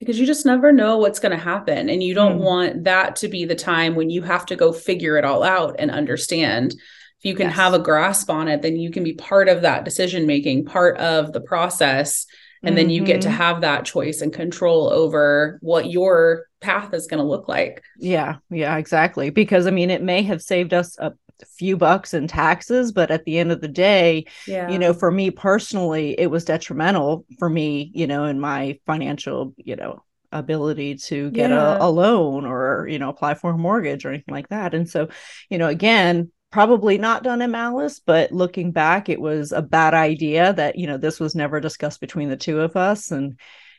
because 0.00 0.18
you 0.18 0.26
just 0.26 0.46
never 0.46 0.72
know 0.72 0.96
what's 0.96 1.20
going 1.20 1.36
to 1.36 1.42
happen 1.42 1.88
and 1.88 2.02
you 2.02 2.14
don't 2.14 2.38
mm. 2.38 2.44
want 2.44 2.84
that 2.84 3.14
to 3.16 3.28
be 3.28 3.44
the 3.44 3.54
time 3.54 3.94
when 3.94 4.10
you 4.10 4.22
have 4.22 4.44
to 4.46 4.56
go 4.56 4.72
figure 4.72 5.16
it 5.16 5.24
all 5.24 5.44
out 5.44 5.76
and 5.78 5.90
understand 5.90 6.72
if 6.72 7.24
you 7.24 7.34
can 7.34 7.48
yes. 7.48 7.56
have 7.56 7.74
a 7.74 7.78
grasp 7.78 8.30
on 8.30 8.48
it 8.48 8.62
then 8.62 8.76
you 8.76 8.90
can 8.90 9.04
be 9.04 9.12
part 9.12 9.48
of 9.48 9.62
that 9.62 9.84
decision 9.84 10.26
making 10.26 10.64
part 10.64 10.96
of 10.96 11.32
the 11.32 11.40
process 11.40 12.26
and 12.62 12.70
mm-hmm. 12.70 12.76
then 12.76 12.90
you 12.90 13.04
get 13.04 13.20
to 13.20 13.28
mm-hmm. 13.28 13.36
have 13.36 13.60
that 13.60 13.84
choice 13.84 14.20
and 14.20 14.32
control 14.32 14.90
over 14.90 15.58
what 15.62 15.90
your 15.90 16.46
path 16.60 16.92
is 16.92 17.06
going 17.06 17.20
to 17.20 17.28
look 17.28 17.48
like 17.48 17.82
yeah 17.98 18.36
yeah 18.50 18.76
exactly 18.76 19.30
because 19.30 19.66
i 19.66 19.70
mean 19.70 19.90
it 19.90 20.02
may 20.02 20.22
have 20.22 20.42
saved 20.42 20.74
us 20.74 20.98
a 20.98 21.12
few 21.46 21.76
bucks 21.76 22.14
in 22.14 22.26
taxes 22.26 22.92
but 22.92 23.10
at 23.10 23.24
the 23.24 23.38
end 23.38 23.52
of 23.52 23.60
the 23.60 23.68
day 23.68 24.24
yeah. 24.46 24.68
you 24.68 24.78
know 24.78 24.92
for 24.92 25.10
me 25.10 25.30
personally 25.30 26.18
it 26.18 26.30
was 26.30 26.44
detrimental 26.44 27.24
for 27.38 27.48
me 27.48 27.90
you 27.94 28.06
know 28.06 28.24
in 28.24 28.40
my 28.40 28.78
financial 28.86 29.54
you 29.56 29.76
know 29.76 30.02
ability 30.32 30.94
to 30.94 31.30
get 31.30 31.50
yeah. 31.50 31.76
a, 31.76 31.86
a 31.86 31.90
loan 31.90 32.46
or 32.46 32.86
you 32.88 32.98
know 32.98 33.08
apply 33.08 33.34
for 33.34 33.50
a 33.50 33.58
mortgage 33.58 34.04
or 34.04 34.10
anything 34.10 34.32
like 34.34 34.48
that 34.48 34.74
and 34.74 34.88
so 34.88 35.08
you 35.48 35.58
know 35.58 35.66
again 35.66 36.30
probably 36.52 36.98
not 36.98 37.22
done 37.22 37.42
in 37.42 37.50
malice 37.50 38.00
but 38.00 38.30
looking 38.32 38.70
back 38.70 39.08
it 39.08 39.20
was 39.20 39.52
a 39.52 39.62
bad 39.62 39.94
idea 39.94 40.52
that 40.52 40.76
you 40.76 40.86
know 40.86 40.96
this 40.96 41.18
was 41.18 41.34
never 41.34 41.60
discussed 41.60 42.00
between 42.00 42.28
the 42.28 42.36
two 42.36 42.60
of 42.60 42.76
us 42.76 43.10
and 43.10 43.38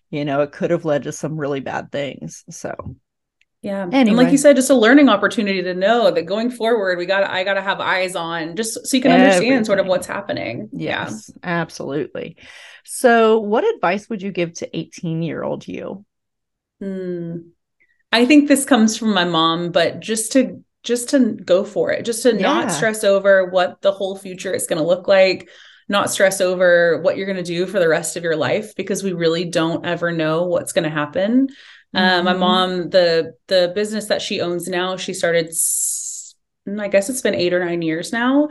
you 0.09 0.25
know 0.25 0.41
it 0.41 0.51
could 0.51 0.71
have 0.71 0.85
led 0.85 1.03
to 1.03 1.11
some 1.11 1.37
really 1.37 1.59
bad 1.61 1.91
things 1.91 2.43
so 2.49 2.95
yeah. 3.61 3.83
Anyway. 3.83 3.99
And 3.99 4.17
like 4.17 4.31
you 4.31 4.37
said, 4.37 4.55
just 4.55 4.71
a 4.71 4.75
learning 4.75 5.07
opportunity 5.07 5.61
to 5.61 5.73
know 5.75 6.09
that 6.09 6.23
going 6.23 6.49
forward, 6.49 6.97
we 6.97 7.05
got 7.05 7.23
I 7.23 7.43
gotta 7.43 7.61
have 7.61 7.79
eyes 7.79 8.15
on 8.15 8.55
just 8.55 8.87
so 8.87 8.97
you 8.97 9.03
can 9.03 9.11
understand 9.11 9.65
sort 9.65 9.79
of 9.79 9.85
what's 9.85 10.07
happening. 10.07 10.69
Yes, 10.71 11.29
yeah. 11.29 11.61
absolutely. 11.61 12.37
So 12.83 13.39
what 13.39 13.63
advice 13.75 14.09
would 14.09 14.21
you 14.21 14.31
give 14.31 14.53
to 14.55 14.77
18 14.77 15.21
year 15.21 15.43
old 15.43 15.67
you? 15.67 16.05
Hmm. 16.79 17.37
I 18.11 18.25
think 18.25 18.47
this 18.47 18.65
comes 18.65 18.97
from 18.97 19.13
my 19.13 19.25
mom, 19.25 19.71
but 19.71 19.99
just 19.99 20.31
to 20.33 20.63
just 20.83 21.09
to 21.09 21.33
go 21.33 21.63
for 21.63 21.91
it, 21.91 22.03
just 22.03 22.23
to 22.23 22.33
yeah. 22.33 22.41
not 22.41 22.71
stress 22.71 23.03
over 23.03 23.45
what 23.45 23.81
the 23.81 23.91
whole 23.91 24.17
future 24.17 24.53
is 24.53 24.65
going 24.65 24.81
to 24.81 24.87
look 24.87 25.07
like, 25.07 25.49
not 25.87 26.09
stress 26.09 26.41
over 26.41 26.99
what 27.01 27.15
you're 27.17 27.27
going 27.27 27.37
to 27.37 27.43
do 27.43 27.67
for 27.67 27.79
the 27.79 27.87
rest 27.87 28.17
of 28.17 28.23
your 28.23 28.35
life 28.35 28.75
because 28.75 29.03
we 29.03 29.13
really 29.13 29.45
don't 29.45 29.85
ever 29.85 30.11
know 30.11 30.45
what's 30.45 30.73
going 30.73 30.85
to 30.85 30.89
happen. 30.89 31.49
Mm-hmm. 31.95 32.25
my 32.25 32.33
mom, 32.33 32.89
the 32.89 33.33
the 33.47 33.71
business 33.75 34.05
that 34.05 34.21
she 34.21 34.41
owns 34.41 34.67
now, 34.67 34.97
she 34.97 35.13
started. 35.13 35.53
I 36.79 36.87
guess 36.87 37.09
it's 37.09 37.21
been 37.21 37.35
eight 37.35 37.53
or 37.53 37.65
nine 37.65 37.81
years 37.81 38.13
now. 38.13 38.49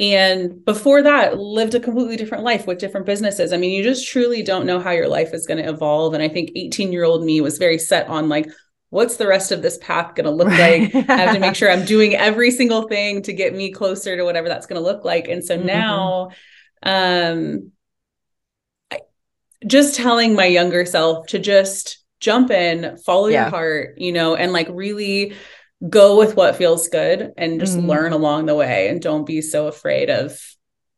And 0.00 0.64
before 0.64 1.02
that, 1.02 1.38
lived 1.38 1.74
a 1.74 1.80
completely 1.80 2.16
different 2.16 2.42
life 2.42 2.66
with 2.66 2.78
different 2.78 3.04
businesses. 3.04 3.52
I 3.52 3.58
mean, 3.58 3.70
you 3.70 3.82
just 3.82 4.08
truly 4.08 4.42
don't 4.42 4.64
know 4.64 4.80
how 4.80 4.92
your 4.92 5.08
life 5.08 5.34
is 5.34 5.46
going 5.46 5.62
to 5.62 5.68
evolve. 5.68 6.14
And 6.14 6.22
I 6.22 6.28
think 6.28 6.52
18 6.56 6.90
year 6.90 7.04
old 7.04 7.22
me 7.22 7.42
was 7.42 7.58
very 7.58 7.76
set 7.76 8.08
on 8.08 8.30
like, 8.30 8.48
what's 8.88 9.16
the 9.16 9.26
rest 9.26 9.52
of 9.52 9.60
this 9.60 9.76
path 9.78 10.14
going 10.14 10.24
to 10.24 10.30
look 10.30 10.48
like? 10.48 10.94
I 10.94 11.16
have 11.16 11.34
to 11.34 11.40
make 11.40 11.54
sure 11.54 11.70
I'm 11.70 11.84
doing 11.96 12.14
every 12.14 12.50
single 12.50 12.88
thing 12.88 13.20
to 13.22 13.34
get 13.34 13.54
me 13.54 13.72
closer 13.72 14.16
to 14.16 14.24
whatever 14.24 14.48
that's 14.48 14.66
going 14.66 14.80
to 14.80 14.86
look 14.86 15.04
like. 15.04 15.28
And 15.28 15.44
so 15.44 15.58
mm-hmm. 15.58 15.66
now, 15.66 16.30
um, 16.82 17.72
I, 18.90 19.00
just 19.66 19.96
telling 19.96 20.34
my 20.34 20.46
younger 20.46 20.86
self 20.86 21.26
to 21.28 21.38
just 21.38 21.98
jump 22.20 22.50
in, 22.50 22.96
follow 22.98 23.28
yeah. 23.28 23.42
your 23.42 23.50
heart, 23.50 23.94
you 23.98 24.12
know, 24.12 24.36
and 24.36 24.52
like 24.52 24.68
really 24.70 25.34
go 25.88 26.18
with 26.18 26.36
what 26.36 26.56
feels 26.56 26.88
good 26.88 27.32
and 27.36 27.58
just 27.58 27.76
mm-hmm. 27.76 27.88
learn 27.88 28.12
along 28.12 28.46
the 28.46 28.54
way 28.54 28.88
and 28.88 29.00
don't 29.00 29.26
be 29.26 29.40
so 29.40 29.66
afraid 29.66 30.10
of 30.10 30.38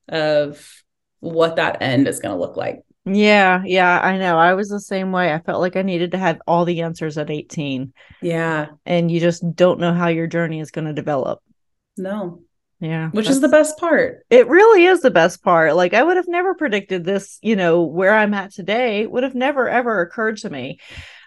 of 0.08 0.82
what 1.20 1.56
that 1.56 1.80
end 1.80 2.08
is 2.08 2.18
going 2.18 2.34
to 2.34 2.40
look 2.40 2.56
like. 2.56 2.80
Yeah, 3.04 3.62
yeah, 3.64 3.98
I 4.00 4.18
know. 4.18 4.38
I 4.38 4.54
was 4.54 4.68
the 4.68 4.80
same 4.80 5.10
way. 5.10 5.32
I 5.32 5.40
felt 5.40 5.60
like 5.60 5.76
I 5.76 5.82
needed 5.82 6.12
to 6.12 6.18
have 6.18 6.40
all 6.46 6.64
the 6.64 6.82
answers 6.82 7.18
at 7.18 7.30
18. 7.30 7.92
Yeah. 8.20 8.66
And 8.86 9.10
you 9.10 9.18
just 9.18 9.44
don't 9.54 9.80
know 9.80 9.92
how 9.92 10.08
your 10.08 10.28
journey 10.28 10.60
is 10.60 10.70
going 10.70 10.86
to 10.86 10.92
develop. 10.92 11.40
No. 11.96 12.42
Yeah. 12.82 13.10
Which 13.10 13.28
is 13.28 13.40
the 13.40 13.48
best 13.48 13.78
part. 13.78 14.26
It 14.28 14.48
really 14.48 14.86
is 14.86 15.02
the 15.02 15.10
best 15.12 15.44
part. 15.44 15.76
Like 15.76 15.94
I 15.94 16.02
would 16.02 16.16
have 16.16 16.26
never 16.26 16.52
predicted 16.56 17.04
this, 17.04 17.38
you 17.40 17.54
know, 17.54 17.82
where 17.82 18.12
I'm 18.12 18.34
at 18.34 18.50
today 18.50 19.06
would 19.06 19.22
have 19.22 19.36
never 19.36 19.68
ever 19.68 20.00
occurred 20.00 20.38
to 20.38 20.50
me 20.50 20.80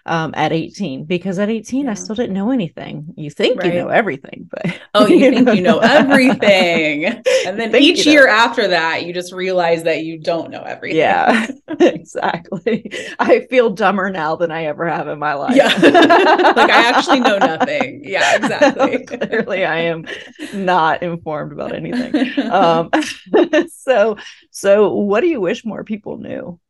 um, 0.06 0.32
at 0.36 0.52
18 0.52 1.04
because 1.04 1.38
at 1.38 1.50
18 1.50 1.84
yeah. 1.84 1.90
I 1.90 1.94
still 1.94 2.14
didn't 2.14 2.34
know 2.34 2.50
anything. 2.50 3.12
You 3.16 3.28
think 3.28 3.60
right. 3.60 3.74
you 3.74 3.80
know 3.80 3.88
everything, 3.88 4.48
but 4.50 4.80
oh, 4.94 5.06
you, 5.08 5.16
you 5.16 5.30
think 5.30 5.46
know. 5.46 5.52
you 5.52 5.60
know 5.60 5.78
everything, 5.82 7.04
and 7.46 7.58
then 7.58 7.74
each 7.74 8.06
year 8.06 8.26
know. 8.26 8.32
after 8.32 8.68
that, 8.68 9.04
you 9.04 9.12
just 9.12 9.32
realize 9.32 9.82
that 9.82 10.04
you 10.04 10.18
don't 10.18 10.50
know 10.50 10.62
everything. 10.62 10.98
Yeah, 10.98 11.48
exactly. 11.80 12.90
I 13.18 13.46
feel 13.50 13.70
dumber 13.70 14.08
now 14.10 14.36
than 14.36 14.52
I 14.52 14.64
ever 14.66 14.86
have 14.88 15.08
in 15.08 15.18
my 15.18 15.34
life. 15.34 15.56
Yeah, 15.56 15.66
like 15.66 16.70
I 16.70 16.88
actually 16.88 17.20
know 17.20 17.38
nothing. 17.38 18.02
Yeah, 18.04 18.36
exactly. 18.36 19.04
Clearly, 19.04 19.64
I 19.64 19.78
am 19.78 20.06
not 20.54 21.02
informed 21.02 21.52
about 21.52 21.74
anything. 21.74 22.40
Um, 22.50 22.90
so, 23.68 24.16
so 24.50 24.92
what 24.94 25.20
do 25.20 25.26
you 25.26 25.40
wish 25.40 25.64
more 25.64 25.82
people 25.82 26.18
knew? 26.18 26.60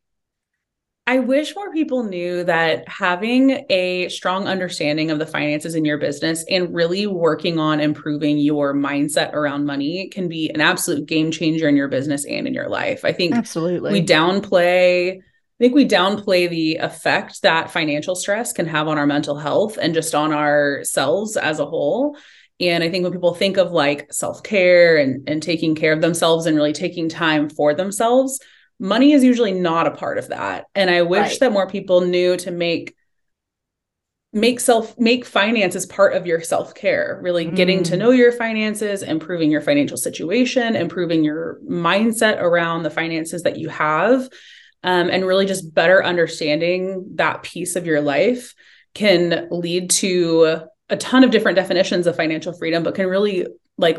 I 1.09 1.21
wish 1.21 1.55
more 1.55 1.73
people 1.73 2.03
knew 2.03 2.43
that 2.45 2.89
having 2.89 3.65
a 3.71 4.09
strong 4.09 4.49
understanding 4.49 5.13
of 5.13 5.21
the 5.21 5.27
finances 5.27 5.77
in 5.77 5.85
your 5.85 5.99
business 5.99 6.45
and 6.51 6.75
really 6.75 7.07
working 7.07 7.61
on 7.61 7.79
improving 7.79 8.39
your 8.39 8.75
mindset 8.75 9.33
around 9.33 9.67
money 9.67 10.09
can 10.09 10.29
be 10.29 10.51
an 10.51 10.61
absolute 10.61 11.07
game 11.07 11.31
changer 11.31 11.69
in 11.69 11.77
your 11.77 11.87
business 11.87 12.25
and 12.25 12.49
in 12.49 12.55
your 12.55 12.69
life. 12.69 13.05
I 13.05 13.13
think 13.13 13.37
absolutely 13.37 13.93
we 13.93 14.05
downplay 14.05 15.19
I 15.19 15.65
think 15.65 15.75
we 15.75 15.89
downplay 15.89 16.51
the 16.51 16.77
effect 16.77 17.41
that 17.43 17.71
financial 17.71 18.15
stress 18.15 18.53
can 18.53 18.67
have 18.67 18.89
on 18.89 18.99
our 18.99 19.07
mental 19.07 19.39
health 19.39 19.79
and 19.81 19.95
just 19.95 20.15
on 20.15 20.33
ourselves 20.33 21.37
as 21.37 21.61
a 21.61 21.67
whole. 21.67 22.19
And 22.61 22.85
I 22.85 22.91
think 22.91 23.05
when 23.05 23.13
people 23.13 23.33
think 23.33 23.57
of 23.57 23.71
like 23.71 24.13
self-care 24.13 24.99
and, 24.99 25.27
and 25.27 25.43
taking 25.43 25.75
care 25.75 25.95
of 25.95 26.03
themselves 26.03 26.45
and 26.45 26.57
really 26.57 26.75
taking 26.75 27.09
time 27.09 27.49
for 27.49 27.73
themselves, 27.73 28.39
money 28.79 29.13
is 29.13 29.25
usually 29.25 29.53
not 29.53 29.87
a 29.87 29.91
part 29.93 30.19
of 30.19 30.29
that 30.29 30.67
and 30.75 30.91
i 30.91 31.03
wish 31.03 31.31
right. 31.31 31.41
that 31.41 31.53
more 31.53 31.69
people 31.69 32.03
knew 32.03 32.37
to 32.37 32.51
make 32.51 32.95
make 34.33 34.61
self 34.61 34.99
make 34.99 35.25
finances 35.25 35.87
part 35.87 36.15
of 36.15 36.27
your 36.27 36.43
self-care 36.43 37.19
really 37.23 37.47
mm. 37.47 37.57
getting 37.57 37.83
to 37.83 37.95
mm. 37.95 37.99
know 37.99 38.11
your 38.11 38.33
finances 38.33 39.03
improving 39.03 39.51
your 39.51 39.63
financial 39.63 39.97
situation 39.97 40.77
improving 40.77 41.25
your 41.25 41.59
mindset 41.69 42.39
around 42.39 42.83
the 42.83 42.91
finances 42.91 43.43
that 43.43 43.57
you 43.57 43.69
have 43.69 44.29
um, 44.83 45.09
and 45.09 45.27
really 45.27 45.47
just 45.47 45.75
better 45.75 46.05
understanding 46.05 47.05
that 47.15 47.43
piece 47.43 47.77
of 47.77 47.87
your 47.87 48.01
life 48.01 48.55
can 48.95 49.49
lead 49.51 49.89
to 49.91 50.61
a 50.91 50.97
ton 50.97 51.25
of 51.25 51.31
different 51.31 51.57
definitions 51.57 52.07
of 52.07 52.15
financial 52.15 52.53
freedom 52.53 52.83
but 52.83 52.95
can 52.95 53.07
really 53.07 53.47
like 53.79 53.99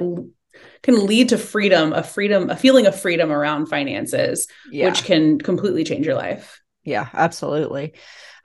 can 0.83 1.05
lead 1.05 1.29
to 1.29 1.37
freedom, 1.37 1.93
a 1.93 2.03
freedom, 2.03 2.49
a 2.49 2.55
feeling 2.55 2.85
of 2.85 2.99
freedom 2.99 3.31
around 3.31 3.67
finances, 3.67 4.47
yeah. 4.71 4.85
which 4.85 5.03
can 5.03 5.39
completely 5.39 5.83
change 5.83 6.05
your 6.05 6.15
life. 6.15 6.61
Yeah, 6.83 7.09
absolutely. 7.13 7.93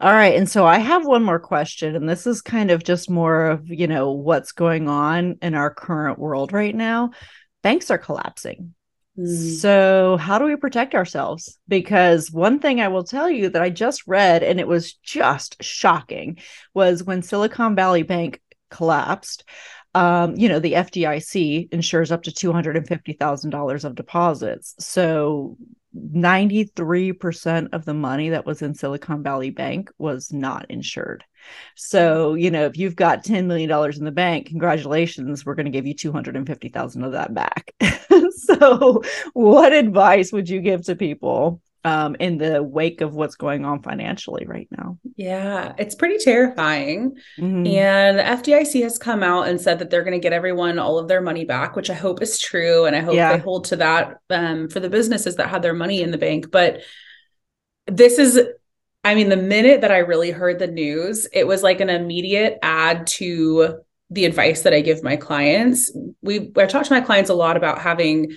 All 0.01 0.13
right. 0.13 0.35
And 0.37 0.51
so 0.51 0.67
I 0.67 0.79
have 0.79 1.07
one 1.07 1.23
more 1.23 1.39
question, 1.39 1.95
and 1.95 2.09
this 2.09 2.27
is 2.27 2.43
kind 2.43 2.73
of 2.73 2.83
just 2.83 3.09
more 3.09 3.47
of, 3.47 3.69
you 3.69 3.87
know, 3.87 4.11
what's 4.11 4.51
going 4.51 4.89
on 4.89 5.39
in 5.41 5.55
our 5.55 5.73
current 5.73 6.19
world 6.19 6.53
right 6.53 6.75
now. 6.75 7.11
Banks 7.63 7.89
are 7.91 7.99
collapsing. 7.99 8.75
Mm. 9.17 9.57
So, 9.59 10.17
how 10.17 10.39
do 10.39 10.47
we 10.47 10.57
protect 10.57 10.95
ourselves? 10.95 11.59
Because 11.69 12.33
one 12.33 12.59
thing 12.59 12.81
I 12.81 12.89
will 12.89 13.05
tell 13.05 13.31
you 13.31 13.51
that 13.51 13.63
I 13.63 13.71
just 13.71 14.07
read, 14.07 14.43
and 14.43 14.59
it 14.59 14.67
was 14.67 14.95
just 14.95 15.63
shocking, 15.63 16.39
was 16.75 17.05
when 17.05 17.23
Silicon 17.23 17.77
Valley 17.77 18.03
Bank 18.03 18.41
collapsed, 18.71 19.45
um, 19.95 20.37
you 20.37 20.49
know, 20.49 20.59
the 20.59 20.73
FDIC 20.73 21.73
insures 21.73 22.11
up 22.11 22.23
to 22.25 22.31
$250,000 22.31 23.85
of 23.85 23.95
deposits. 23.95 24.75
So 24.79 25.57
93% 25.95 27.69
of 27.73 27.85
the 27.85 27.95
money 27.95 28.31
that 28.31 28.47
was 28.47 28.63
in 28.63 28.75
Silicon 28.75 29.23
Valley 29.23 29.51
Bank 29.51 29.91
was 29.99 30.33
not 30.33 30.71
insured. 30.71 31.25
So, 31.75 32.35
you 32.35 32.51
know, 32.51 32.65
if 32.65 32.79
you've 32.79 32.97
got 32.97 33.25
$10 33.25 33.47
million 33.47 33.71
in 33.71 34.05
the 34.05 34.13
bank, 34.13 34.47
congratulations, 34.47 35.45
we're 35.45 35.55
going 35.55 35.67
to 35.67 35.73
give 35.73 35.87
you 35.87 35.95
250,000 35.95 37.05
of 37.05 37.13
that 37.13 37.35
back. 37.35 37.75
so, 38.31 39.03
what 39.35 39.73
advice 39.73 40.33
would 40.33 40.49
you 40.49 40.61
give 40.61 40.85
to 40.85 40.97
people 40.97 41.61
um, 41.85 42.17
in 42.21 42.39
the 42.39 42.63
wake 42.63 43.01
of 43.01 43.15
what's 43.15 43.35
going 43.35 43.65
on 43.65 43.83
financially 43.83 44.47
right 44.47 44.69
now. 44.71 44.99
Yeah, 45.17 45.75
it's 45.79 45.95
pretty 45.95 46.19
terrifying. 46.19 47.17
Mm-hmm. 47.39 47.67
And 47.67 48.19
the 48.19 48.23
FDIC 48.23 48.83
has 48.83 48.99
come 48.99 49.23
out 49.23 49.49
and 49.49 49.61
said 49.61 49.81
that 49.81 49.91
they're 49.91 50.05
going 50.05 50.13
to 50.13 50.21
get 50.21 50.33
everyone 50.33 50.79
all 50.79 50.99
of 50.99 51.09
their 51.09 51.21
money 51.21 51.45
back, 51.45 51.75
which 51.75 51.91
I 51.91 51.95
hope 51.95 52.23
is 52.23 52.39
true. 52.39 52.85
And 52.85 52.95
I 52.95 53.01
hope 53.01 53.15
yeah. 53.15 53.33
they 53.33 53.43
hold 53.43 53.65
to 53.67 53.77
that 53.77 54.21
um, 54.31 54.69
for 54.69 54.81
the 54.81 54.91
businesses 54.91 55.37
that 55.37 55.49
had 55.49 55.63
their 55.63 55.75
money 55.75 56.03
in 56.03 56.13
the 56.13 56.19
bank. 56.19 56.51
But 56.53 56.83
this 57.89 58.19
is, 58.19 58.41
I 59.03 59.17
mean, 59.17 59.29
the 59.29 59.37
minute 59.37 59.81
that 59.81 59.91
I 59.91 59.99
really 59.99 60.31
heard 60.31 60.61
the 60.61 60.69
news, 60.69 61.27
it 61.33 61.47
was 61.49 61.65
like 61.65 61.81
an 61.81 61.91
immediate 61.91 62.59
add 62.63 63.09
to 63.09 63.81
the 64.11 64.25
advice 64.27 64.63
that 64.63 64.75
I 64.75 64.83
give 64.83 65.03
my 65.03 65.17
clients. 65.17 65.91
We 66.21 66.53
I 66.57 66.67
talk 66.67 66.85
to 66.85 66.93
my 66.93 67.01
clients 67.01 67.31
a 67.31 67.35
lot 67.35 67.57
about 67.57 67.81
having 67.81 68.37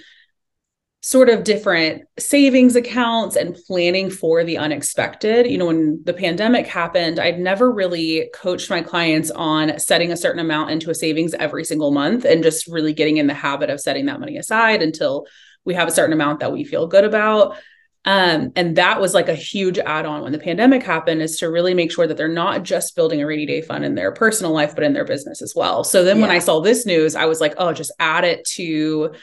sort 1.05 1.29
of 1.29 1.43
different 1.43 2.01
savings 2.17 2.75
accounts 2.75 3.35
and 3.35 3.55
planning 3.67 4.09
for 4.09 4.43
the 4.43 4.57
unexpected. 4.57 5.45
You 5.45 5.59
know, 5.59 5.67
when 5.67 6.01
the 6.03 6.13
pandemic 6.13 6.65
happened, 6.65 7.19
I'd 7.19 7.39
never 7.39 7.71
really 7.71 8.31
coached 8.33 8.71
my 8.71 8.81
clients 8.81 9.29
on 9.29 9.77
setting 9.77 10.11
a 10.11 10.17
certain 10.17 10.39
amount 10.39 10.71
into 10.71 10.89
a 10.89 10.95
savings 10.95 11.35
every 11.35 11.63
single 11.63 11.91
month 11.91 12.25
and 12.25 12.41
just 12.41 12.65
really 12.65 12.91
getting 12.91 13.17
in 13.17 13.27
the 13.27 13.35
habit 13.35 13.69
of 13.69 13.79
setting 13.79 14.07
that 14.07 14.19
money 14.19 14.37
aside 14.37 14.81
until 14.81 15.27
we 15.63 15.75
have 15.75 15.87
a 15.87 15.91
certain 15.91 16.11
amount 16.11 16.39
that 16.39 16.51
we 16.51 16.63
feel 16.63 16.87
good 16.87 17.03
about. 17.03 17.55
Um, 18.05 18.51
and 18.55 18.75
that 18.77 18.99
was 18.99 19.13
like 19.13 19.29
a 19.29 19.35
huge 19.35 19.77
add 19.77 20.07
on 20.07 20.23
when 20.23 20.31
the 20.31 20.39
pandemic 20.39 20.81
happened 20.81 21.21
is 21.21 21.37
to 21.37 21.51
really 21.51 21.75
make 21.75 21.91
sure 21.91 22.07
that 22.07 22.17
they're 22.17 22.27
not 22.27 22.63
just 22.63 22.95
building 22.95 23.21
a 23.21 23.27
rainy 23.27 23.45
day 23.45 23.61
fund 23.61 23.85
in 23.85 23.93
their 23.93 24.11
personal 24.11 24.53
life, 24.53 24.73
but 24.73 24.83
in 24.83 24.93
their 24.93 25.05
business 25.05 25.43
as 25.43 25.53
well. 25.55 25.83
So 25.83 26.03
then 26.03 26.17
yeah. 26.17 26.23
when 26.23 26.31
I 26.31 26.39
saw 26.39 26.61
this 26.61 26.87
news, 26.87 27.15
I 27.15 27.25
was 27.25 27.41
like, 27.41 27.53
oh, 27.59 27.73
just 27.73 27.93
add 27.99 28.23
it 28.23 28.43
to 28.55 29.13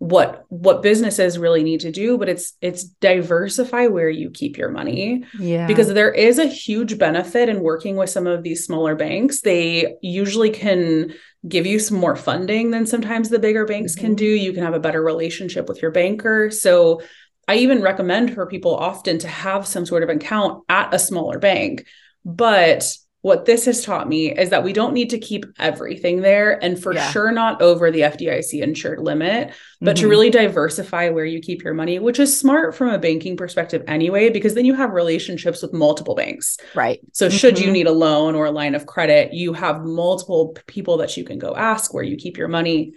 what 0.00 0.46
what 0.48 0.82
businesses 0.82 1.36
really 1.36 1.62
need 1.62 1.80
to 1.80 1.92
do 1.92 2.16
but 2.16 2.26
it's 2.26 2.54
it's 2.62 2.84
diversify 2.84 3.86
where 3.86 4.08
you 4.08 4.30
keep 4.30 4.56
your 4.56 4.70
money. 4.70 5.24
Yeah. 5.38 5.66
Because 5.66 5.92
there 5.92 6.10
is 6.10 6.38
a 6.38 6.46
huge 6.46 6.98
benefit 6.98 7.50
in 7.50 7.60
working 7.60 7.96
with 7.96 8.08
some 8.08 8.26
of 8.26 8.42
these 8.42 8.64
smaller 8.64 8.96
banks. 8.96 9.42
They 9.42 9.96
usually 10.00 10.48
can 10.48 11.12
give 11.46 11.66
you 11.66 11.78
some 11.78 11.98
more 11.98 12.16
funding 12.16 12.70
than 12.70 12.86
sometimes 12.86 13.28
the 13.28 13.38
bigger 13.38 13.66
banks 13.66 13.94
mm-hmm. 13.94 14.06
can 14.06 14.14
do. 14.14 14.24
You 14.24 14.54
can 14.54 14.62
have 14.62 14.74
a 14.74 14.80
better 14.80 15.02
relationship 15.02 15.68
with 15.68 15.82
your 15.82 15.90
banker. 15.90 16.50
So 16.50 17.02
i 17.46 17.56
even 17.56 17.82
recommend 17.82 18.32
for 18.32 18.46
people 18.46 18.74
often 18.74 19.18
to 19.18 19.28
have 19.28 19.66
some 19.66 19.84
sort 19.84 20.02
of 20.02 20.08
account 20.08 20.64
at 20.70 20.94
a 20.94 20.98
smaller 20.98 21.38
bank. 21.38 21.84
But 22.24 22.90
what 23.22 23.44
this 23.44 23.66
has 23.66 23.84
taught 23.84 24.08
me 24.08 24.32
is 24.32 24.48
that 24.48 24.64
we 24.64 24.72
don't 24.72 24.94
need 24.94 25.10
to 25.10 25.18
keep 25.18 25.44
everything 25.58 26.22
there 26.22 26.62
and 26.64 26.82
for 26.82 26.94
yeah. 26.94 27.10
sure 27.10 27.30
not 27.30 27.60
over 27.60 27.90
the 27.90 28.00
FDIC 28.00 28.62
insured 28.62 28.98
limit, 28.98 29.52
but 29.80 29.96
mm-hmm. 29.96 30.02
to 30.02 30.08
really 30.08 30.30
diversify 30.30 31.10
where 31.10 31.26
you 31.26 31.40
keep 31.40 31.62
your 31.62 31.74
money, 31.74 31.98
which 31.98 32.18
is 32.18 32.38
smart 32.38 32.74
from 32.74 32.88
a 32.88 32.98
banking 32.98 33.36
perspective 33.36 33.82
anyway, 33.86 34.30
because 34.30 34.54
then 34.54 34.64
you 34.64 34.74
have 34.74 34.92
relationships 34.92 35.60
with 35.60 35.74
multiple 35.74 36.14
banks. 36.14 36.56
Right. 36.74 37.00
So, 37.12 37.28
mm-hmm. 37.28 37.36
should 37.36 37.58
you 37.58 37.66
mm-hmm. 37.66 37.72
need 37.74 37.86
a 37.88 37.92
loan 37.92 38.34
or 38.34 38.46
a 38.46 38.50
line 38.50 38.74
of 38.74 38.86
credit, 38.86 39.34
you 39.34 39.52
have 39.52 39.82
multiple 39.82 40.56
people 40.66 40.96
that 40.98 41.16
you 41.16 41.24
can 41.24 41.38
go 41.38 41.54
ask 41.54 41.92
where 41.92 42.04
you 42.04 42.16
keep 42.16 42.38
your 42.38 42.48
money. 42.48 42.94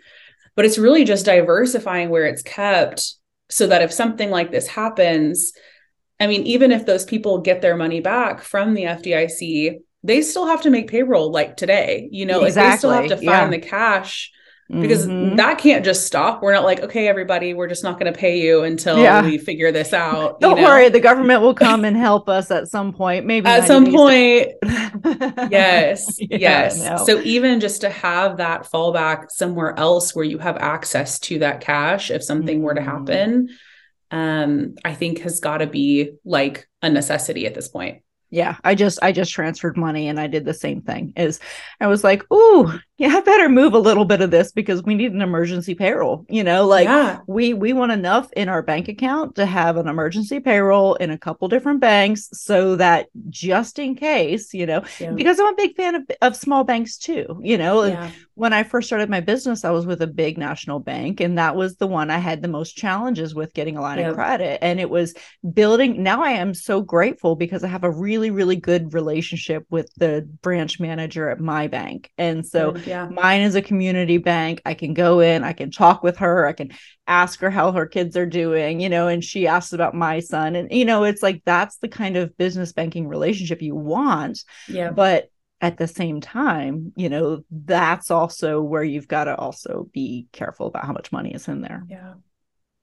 But 0.56 0.66
it's 0.66 0.78
really 0.78 1.04
just 1.04 1.26
diversifying 1.26 2.10
where 2.10 2.28
it's 2.28 2.44
kept 2.44 3.16
so 3.50 3.68
that 3.68 3.82
if 3.82 3.92
something 3.92 4.30
like 4.30 4.52
this 4.52 4.68
happens, 4.68 5.52
I 6.20 6.28
mean, 6.28 6.44
even 6.44 6.72
if 6.72 6.86
those 6.86 7.04
people 7.04 7.40
get 7.40 7.62
their 7.62 7.76
money 7.76 8.00
back 8.00 8.42
from 8.42 8.74
the 8.74 8.84
FDIC, 8.84 9.80
they 10.04 10.22
still 10.22 10.46
have 10.46 10.62
to 10.62 10.70
make 10.70 10.90
payroll 10.90 11.32
like 11.32 11.58
today, 11.58 12.10
you 12.12 12.26
know, 12.26 12.44
exactly. 12.44 12.62
like 12.62 12.72
they 12.74 12.78
still 12.78 12.92
have 12.92 13.08
to 13.08 13.16
find 13.26 13.54
yeah. 13.54 13.60
the 13.60 13.66
cash 13.66 14.32
because 14.70 15.06
mm-hmm. 15.06 15.36
that 15.36 15.58
can't 15.58 15.86
just 15.86 16.08
stop. 16.08 16.42
We're 16.42 16.54
not 16.54 16.64
like, 16.64 16.80
okay, 16.82 17.08
everybody, 17.08 17.54
we're 17.54 17.68
just 17.68 17.84
not 17.84 18.00
going 18.00 18.12
to 18.12 18.18
pay 18.18 18.42
you 18.42 18.64
until 18.64 18.98
yeah. 18.98 19.22
we 19.22 19.38
figure 19.38 19.72
this 19.72 19.94
out. 19.94 20.40
Don't 20.42 20.58
know? 20.58 20.64
worry, 20.64 20.90
the 20.90 21.00
government 21.00 21.42
will 21.42 21.54
come 21.54 21.86
and 21.86 21.96
help 21.96 22.28
us 22.28 22.50
at 22.50 22.70
some 22.70 22.94
point. 22.94 23.26
Maybe 23.26 23.46
at 23.46 23.68
some 23.68 23.92
point. 23.92 24.54
yes, 25.52 26.16
yeah, 26.20 26.38
yes. 26.38 26.84
No. 26.84 26.98
So 26.98 27.22
even 27.22 27.60
just 27.60 27.82
to 27.82 27.90
have 27.90 28.38
that 28.38 28.64
fallback 28.64 29.32
somewhere 29.32 29.78
else 29.78 30.16
where 30.16 30.26
you 30.26 30.38
have 30.40 30.58
access 30.58 31.20
to 31.20 31.40
that 31.40 31.62
cash 31.62 32.10
if 32.10 32.24
something 32.24 32.58
mm-hmm. 32.58 32.66
were 32.66 32.74
to 32.74 32.82
mm-hmm. 32.82 32.90
happen, 32.90 33.50
um, 34.12 34.76
I 34.84 34.94
think 34.94 35.20
has 35.20 35.40
got 35.40 35.58
to 35.58 35.68
be 35.68 36.14
like 36.24 36.68
a 36.82 36.90
necessity 36.90 37.46
at 37.46 37.54
this 37.54 37.68
point 37.68 38.02
yeah 38.34 38.58
i 38.64 38.74
just 38.74 38.98
i 39.04 39.12
just 39.12 39.32
transferred 39.32 39.78
money 39.78 40.08
and 40.08 40.20
i 40.20 40.26
did 40.26 40.44
the 40.44 40.56
same 40.56 40.82
thing 40.82 41.14
is 41.16 41.40
i 41.80 41.86
was 41.86 42.04
like 42.04 42.24
oh 42.32 42.80
yeah 43.04 43.16
i 43.16 43.22
better 43.22 43.50
move 43.50 43.74
a 43.74 43.80
little 43.80 44.06
bit 44.06 44.22
of 44.22 44.32
this 44.32 44.52
because 44.52 44.82
we 44.84 44.96
need 44.96 45.12
an 45.12 45.22
emergency 45.22 45.76
payroll 45.76 46.26
you 46.30 46.44
know 46.44 46.66
like 46.66 46.86
yeah. 46.86 47.20
we 47.28 47.54
we 47.54 47.74
want 47.74 47.92
enough 47.92 48.32
in 48.34 48.50
our 48.50 48.62
bank 48.62 48.88
account 48.88 49.36
to 49.36 49.46
have 49.46 49.78
an 49.78 49.88
emergency 49.88 50.40
payroll 50.40 50.96
in 50.96 51.12
a 51.12 51.18
couple 51.18 51.48
different 51.48 51.80
banks 51.80 52.30
so 52.34 52.76
that 52.76 53.08
just 53.30 53.78
in 53.78 53.96
case 53.96 54.54
you 54.54 54.66
know 54.66 54.84
yeah. 55.00 55.12
because 55.12 55.40
i'm 55.40 55.54
a 55.54 55.56
big 55.56 55.76
fan 55.76 55.96
of, 55.96 56.04
of 56.22 56.36
small 56.36 56.64
banks 56.64 56.98
too 56.98 57.40
you 57.44 57.58
know 57.58 57.84
yeah. 57.84 58.10
when 58.34 58.54
i 58.54 58.64
first 58.64 58.88
started 58.88 59.10
my 59.10 59.20
business 59.20 59.64
i 59.64 59.70
was 59.70 59.86
with 59.86 60.02
a 60.02 60.08
big 60.08 60.38
national 60.38 60.80
bank 60.80 61.20
and 61.20 61.38
that 61.38 61.56
was 61.56 61.76
the 61.76 61.88
one 61.88 62.10
i 62.10 62.18
had 62.18 62.42
the 62.42 62.48
most 62.48 62.76
challenges 62.76 63.36
with 63.36 63.54
getting 63.54 63.78
a 63.78 63.82
line 63.82 64.00
of 64.00 64.16
credit 64.16 64.58
and 64.64 64.80
it 64.80 64.90
was 64.90 65.14
building 65.54 66.02
now 66.02 66.24
i 66.24 66.32
am 66.32 66.54
so 66.54 66.82
grateful 66.82 67.36
because 67.36 67.64
i 67.64 67.68
have 67.68 67.84
a 67.84 67.92
really 67.92 68.14
really, 68.14 68.32
really 68.32 68.56
good 68.56 68.94
relationship 68.94 69.66
with 69.70 69.92
the 69.96 70.28
branch 70.42 70.80
manager 70.80 71.30
at 71.30 71.40
my 71.40 71.68
bank. 71.68 72.12
And 72.18 72.46
so 72.46 72.74
yeah. 72.94 73.10
mine 73.10 73.42
is 73.42 73.56
a 73.56 73.62
community 73.62 74.18
bank. 74.18 74.62
I 74.66 74.76
can 74.76 74.94
go 74.94 75.20
in, 75.20 75.44
I 75.44 75.54
can 75.54 75.72
talk 75.72 76.04
with 76.04 76.18
her, 76.18 76.46
I 76.46 76.54
can 76.54 76.72
ask 77.08 77.40
her 77.40 77.50
how 77.50 77.72
her 77.72 77.88
kids 77.88 78.16
are 78.16 78.26
doing, 78.26 78.80
you 78.80 78.90
know, 78.90 79.08
and 79.08 79.24
she 79.24 79.48
asks 79.48 79.74
about 79.74 79.96
my 79.96 80.20
son. 80.20 80.56
And, 80.56 80.72
you 80.72 80.86
know, 80.86 81.04
it's 81.04 81.24
like 81.24 81.42
that's 81.44 81.78
the 81.78 81.88
kind 81.88 82.18
of 82.18 82.38
business 82.38 82.72
banking 82.72 83.08
relationship 83.08 83.62
you 83.62 83.76
want. 83.76 84.44
Yeah. 84.68 84.92
But 84.92 85.30
at 85.60 85.78
the 85.78 85.88
same 85.88 86.22
time, 86.22 86.94
you 86.96 87.10
know, 87.10 87.44
that's 87.50 88.12
also 88.12 88.62
where 88.62 88.84
you've 88.84 89.08
got 89.08 89.24
to 89.24 89.36
also 89.36 89.90
be 89.92 90.28
careful 90.32 90.68
about 90.68 90.86
how 90.86 90.94
much 90.94 91.12
money 91.12 91.34
is 91.34 91.48
in 91.48 91.62
there. 91.62 91.84
Yeah. 91.90 92.14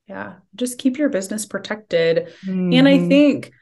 Yeah. 0.09 0.33
Just 0.57 0.79
keep 0.79 0.99
your 0.99 1.09
business 1.09 1.47
protected. 1.47 2.33
Mm-hmm. 2.45 2.73
And 2.73 2.89
I 2.89 2.99
mm-hmm. 2.99 3.09
think 3.09 3.53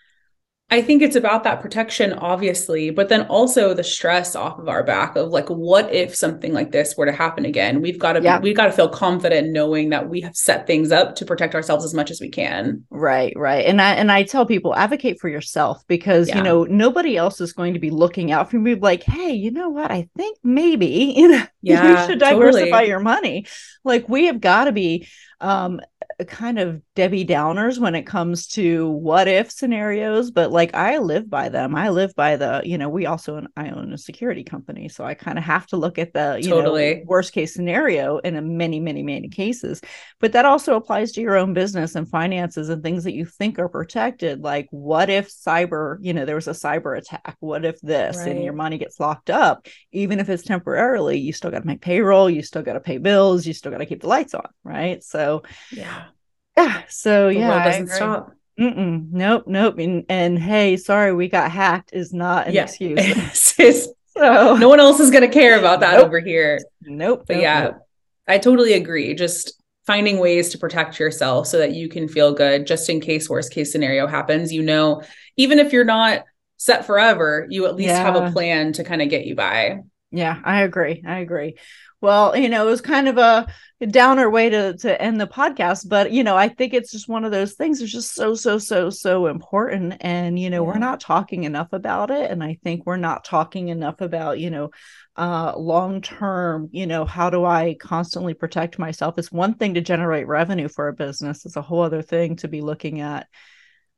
I 0.70 0.82
think 0.82 1.00
it's 1.00 1.16
about 1.16 1.44
that 1.44 1.62
protection, 1.62 2.12
obviously, 2.12 2.90
but 2.90 3.08
then 3.08 3.22
also 3.22 3.72
the 3.72 3.82
stress 3.82 4.36
off 4.36 4.58
of 4.58 4.68
our 4.68 4.82
back 4.82 5.16
of 5.16 5.30
like, 5.30 5.48
what 5.48 5.90
if 5.94 6.14
something 6.14 6.52
like 6.52 6.72
this 6.72 6.94
were 6.94 7.06
to 7.06 7.12
happen 7.12 7.46
again? 7.46 7.80
We've 7.80 7.98
got 7.98 8.14
to 8.14 8.22
yeah. 8.22 8.38
we've 8.38 8.56
got 8.56 8.66
to 8.66 8.72
feel 8.72 8.90
confident 8.90 9.50
knowing 9.50 9.88
that 9.90 10.10
we 10.10 10.20
have 10.20 10.36
set 10.36 10.66
things 10.66 10.92
up 10.92 11.14
to 11.16 11.24
protect 11.24 11.54
ourselves 11.54 11.86
as 11.86 11.94
much 11.94 12.10
as 12.10 12.20
we 12.20 12.28
can. 12.28 12.84
Right, 12.90 13.32
right. 13.34 13.64
And 13.64 13.80
I 13.80 13.94
and 13.94 14.12
I 14.12 14.24
tell 14.24 14.44
people 14.44 14.74
advocate 14.74 15.18
for 15.20 15.30
yourself 15.30 15.82
because 15.88 16.28
yeah. 16.28 16.36
you 16.36 16.42
know 16.42 16.64
nobody 16.64 17.16
else 17.16 17.40
is 17.40 17.54
going 17.54 17.72
to 17.72 17.80
be 17.80 17.90
looking 17.90 18.30
out 18.30 18.50
for 18.50 18.58
you. 18.58 18.76
Like, 18.76 19.04
hey, 19.04 19.32
you 19.32 19.50
know 19.50 19.70
what? 19.70 19.90
I 19.90 20.10
think 20.18 20.36
maybe 20.44 20.86
you 21.16 21.28
know 21.28 21.46
yeah, 21.62 22.02
you 22.02 22.06
should 22.06 22.18
diversify 22.18 22.70
totally. 22.70 22.88
your 22.88 23.00
money. 23.00 23.46
Like 23.84 24.06
we 24.06 24.26
have 24.26 24.38
got 24.40 24.64
to 24.64 24.72
be 24.72 25.08
um 25.40 25.80
kind 26.24 26.58
of 26.58 26.82
Debbie 26.96 27.24
Downers 27.24 27.78
when 27.78 27.94
it 27.94 28.02
comes 28.02 28.48
to 28.48 28.90
what 28.90 29.28
if 29.28 29.52
scenarios, 29.52 30.32
but 30.32 30.50
like 30.50 30.74
I 30.74 30.98
live 30.98 31.30
by 31.30 31.48
them. 31.48 31.76
I 31.76 31.90
live 31.90 32.12
by 32.16 32.34
the, 32.34 32.60
you 32.64 32.76
know, 32.76 32.88
we 32.88 33.06
also 33.06 33.46
I 33.56 33.70
own 33.70 33.92
a 33.92 33.98
security 33.98 34.42
company, 34.42 34.88
so 34.88 35.04
I 35.04 35.14
kind 35.14 35.38
of 35.38 35.44
have 35.44 35.68
to 35.68 35.76
look 35.76 35.96
at 35.96 36.12
the, 36.12 36.40
you 36.42 36.50
totally. 36.50 36.96
know, 36.96 37.02
worst 37.06 37.32
case 37.32 37.54
scenario 37.54 38.18
in 38.18 38.34
a 38.34 38.42
many, 38.42 38.80
many, 38.80 39.04
many 39.04 39.28
cases. 39.28 39.80
But 40.18 40.32
that 40.32 40.44
also 40.44 40.74
applies 40.74 41.12
to 41.12 41.20
your 41.20 41.36
own 41.36 41.54
business 41.54 41.94
and 41.94 42.08
finances 42.08 42.68
and 42.68 42.82
things 42.82 43.04
that 43.04 43.14
you 43.14 43.24
think 43.24 43.60
are 43.60 43.68
protected. 43.68 44.42
Like, 44.42 44.66
what 44.70 45.10
if 45.10 45.28
cyber, 45.28 45.98
you 46.00 46.12
know, 46.12 46.24
there 46.24 46.34
was 46.34 46.48
a 46.48 46.52
cyber 46.52 46.98
attack? 46.98 47.36
What 47.38 47.64
if 47.64 47.80
this 47.80 48.16
right. 48.16 48.28
and 48.28 48.42
your 48.42 48.54
money 48.54 48.76
gets 48.76 48.98
locked 48.98 49.30
up? 49.30 49.68
Even 49.92 50.18
if 50.18 50.28
it's 50.28 50.42
temporarily, 50.42 51.18
you 51.18 51.32
still 51.32 51.52
got 51.52 51.60
to 51.60 51.66
make 51.66 51.80
payroll, 51.80 52.28
you 52.28 52.42
still 52.42 52.62
got 52.62 52.72
to 52.72 52.80
pay 52.80 52.98
bills, 52.98 53.46
you 53.46 53.52
still 53.52 53.70
got 53.70 53.78
to 53.78 53.86
keep 53.86 54.00
the 54.00 54.08
lights 54.08 54.34
on, 54.34 54.48
right? 54.64 55.02
So, 55.04 55.44
yeah 55.70 56.07
yeah. 56.58 56.82
So 56.88 57.28
the 57.28 57.34
yeah, 57.34 57.64
doesn't 57.64 57.88
stop. 57.88 58.32
Mm-mm, 58.58 59.12
nope, 59.12 59.44
nope. 59.46 59.78
And, 59.78 60.04
and 60.08 60.38
hey, 60.38 60.76
sorry, 60.76 61.12
we 61.14 61.28
got 61.28 61.50
hacked 61.50 61.90
is 61.92 62.12
not 62.12 62.48
an 62.48 62.54
yeah. 62.54 62.64
excuse. 62.64 63.94
so 64.16 64.56
no 64.56 64.68
one 64.68 64.80
else 64.80 64.98
is 64.98 65.10
going 65.10 65.22
to 65.22 65.32
care 65.32 65.58
about 65.58 65.80
that 65.80 65.94
nope. 65.94 66.06
over 66.06 66.18
here. 66.18 66.58
Nope. 66.82 67.24
But 67.26 67.34
nope, 67.34 67.42
yeah, 67.42 67.60
nope. 67.60 67.76
I 68.26 68.38
totally 68.38 68.72
agree. 68.72 69.14
Just 69.14 69.62
finding 69.86 70.18
ways 70.18 70.50
to 70.50 70.58
protect 70.58 70.98
yourself 70.98 71.46
so 71.46 71.58
that 71.58 71.72
you 71.72 71.88
can 71.88 72.08
feel 72.08 72.34
good 72.34 72.66
just 72.66 72.90
in 72.90 73.00
case 73.00 73.30
worst 73.30 73.52
case 73.52 73.70
scenario 73.70 74.06
happens. 74.06 74.52
You 74.52 74.62
know, 74.62 75.02
even 75.36 75.60
if 75.60 75.72
you're 75.72 75.84
not 75.84 76.24
set 76.56 76.84
forever, 76.84 77.46
you 77.48 77.66
at 77.66 77.76
least 77.76 77.90
yeah. 77.90 78.02
have 78.02 78.16
a 78.16 78.32
plan 78.32 78.72
to 78.74 78.84
kind 78.84 79.00
of 79.00 79.08
get 79.08 79.24
you 79.24 79.36
by. 79.36 79.78
Yeah, 80.10 80.40
I 80.42 80.62
agree. 80.62 81.02
I 81.06 81.18
agree. 81.18 81.58
Well, 82.00 82.36
you 82.36 82.48
know, 82.48 82.66
it 82.66 82.70
was 82.70 82.80
kind 82.80 83.08
of 83.08 83.18
a 83.18 83.46
downer 83.86 84.30
way 84.30 84.48
to 84.48 84.76
to 84.78 85.02
end 85.02 85.20
the 85.20 85.26
podcast, 85.26 85.88
but 85.88 86.12
you 86.12 86.24
know, 86.24 86.36
I 86.36 86.48
think 86.48 86.72
it's 86.72 86.90
just 86.90 87.08
one 87.08 87.24
of 87.24 87.32
those 87.32 87.54
things 87.54 87.80
that's 87.80 87.92
just 87.92 88.14
so 88.14 88.34
so 88.34 88.58
so 88.58 88.88
so 88.88 89.26
important 89.26 89.96
and 90.00 90.38
you 90.38 90.48
know, 90.48 90.62
yeah. 90.62 90.68
we're 90.68 90.78
not 90.78 91.00
talking 91.00 91.44
enough 91.44 91.72
about 91.72 92.10
it 92.10 92.30
and 92.30 92.42
I 92.42 92.58
think 92.62 92.86
we're 92.86 92.96
not 92.96 93.24
talking 93.24 93.68
enough 93.68 94.00
about, 94.00 94.38
you 94.38 94.50
know, 94.50 94.70
uh 95.16 95.52
long 95.58 96.00
term, 96.00 96.70
you 96.72 96.86
know, 96.86 97.04
how 97.04 97.28
do 97.28 97.44
I 97.44 97.74
constantly 97.78 98.32
protect 98.32 98.78
myself? 98.78 99.18
It's 99.18 99.32
one 99.32 99.54
thing 99.54 99.74
to 99.74 99.80
generate 99.82 100.26
revenue 100.26 100.68
for 100.68 100.88
a 100.88 100.94
business, 100.94 101.44
it's 101.44 101.56
a 101.56 101.62
whole 101.62 101.82
other 101.82 102.02
thing 102.02 102.36
to 102.36 102.48
be 102.48 102.62
looking 102.62 103.00
at 103.00 103.26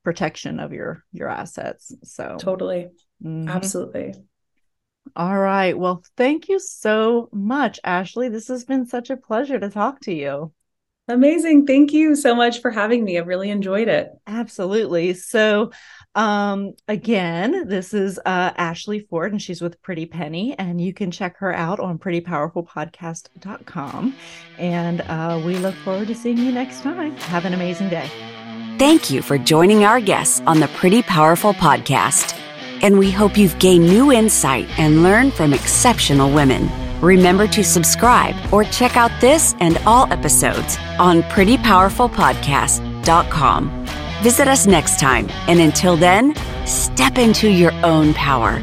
protection 0.02 0.58
of 0.58 0.72
your 0.72 1.04
your 1.12 1.28
assets. 1.28 1.94
So 2.02 2.36
Totally. 2.40 2.88
Mm-hmm. 3.22 3.48
Absolutely. 3.48 4.14
All 5.16 5.38
right. 5.38 5.78
Well, 5.78 6.02
thank 6.16 6.48
you 6.48 6.58
so 6.58 7.28
much, 7.32 7.78
Ashley. 7.84 8.28
This 8.28 8.48
has 8.48 8.64
been 8.64 8.86
such 8.86 9.10
a 9.10 9.16
pleasure 9.16 9.58
to 9.58 9.68
talk 9.68 10.00
to 10.02 10.14
you. 10.14 10.52
Amazing. 11.08 11.66
Thank 11.66 11.92
you 11.92 12.14
so 12.14 12.36
much 12.36 12.60
for 12.60 12.70
having 12.70 13.04
me. 13.04 13.18
I've 13.18 13.26
really 13.26 13.50
enjoyed 13.50 13.88
it. 13.88 14.12
Absolutely. 14.28 15.14
So, 15.14 15.72
um, 16.14 16.74
again, 16.86 17.66
this 17.66 17.92
is 17.92 18.20
uh, 18.24 18.52
Ashley 18.56 19.00
Ford, 19.00 19.32
and 19.32 19.42
she's 19.42 19.60
with 19.60 19.82
Pretty 19.82 20.06
Penny, 20.06 20.56
and 20.56 20.80
you 20.80 20.92
can 20.92 21.10
check 21.10 21.36
her 21.38 21.52
out 21.52 21.80
on 21.80 21.98
prettypowerfulpodcast.com. 21.98 24.14
And 24.58 25.00
uh, 25.00 25.42
we 25.44 25.56
look 25.56 25.74
forward 25.76 26.06
to 26.08 26.14
seeing 26.14 26.38
you 26.38 26.52
next 26.52 26.82
time. 26.82 27.16
Have 27.16 27.44
an 27.44 27.54
amazing 27.54 27.88
day. 27.88 28.08
Thank 28.78 29.10
you 29.10 29.20
for 29.20 29.36
joining 29.36 29.84
our 29.84 30.00
guests 30.00 30.40
on 30.46 30.60
the 30.60 30.68
Pretty 30.68 31.02
Powerful 31.02 31.54
Podcast 31.54 32.39
and 32.82 32.98
we 32.98 33.10
hope 33.10 33.36
you've 33.36 33.58
gained 33.58 33.86
new 33.86 34.10
insight 34.12 34.68
and 34.78 35.02
learned 35.02 35.34
from 35.34 35.52
exceptional 35.52 36.32
women. 36.32 36.70
Remember 37.00 37.48
to 37.48 37.64
subscribe 37.64 38.36
or 38.52 38.62
check 38.64 38.96
out 38.96 39.10
this 39.20 39.54
and 39.60 39.76
all 39.86 40.10
episodes 40.12 40.78
on 40.98 41.22
prettypowerfulpodcast.com. 41.24 43.86
Visit 44.22 44.48
us 44.48 44.66
next 44.66 44.98
time, 45.00 45.26
and 45.48 45.60
until 45.60 45.96
then, 45.96 46.34
step 46.66 47.16
into 47.16 47.48
your 47.48 47.72
own 47.84 48.12
power 48.14 48.60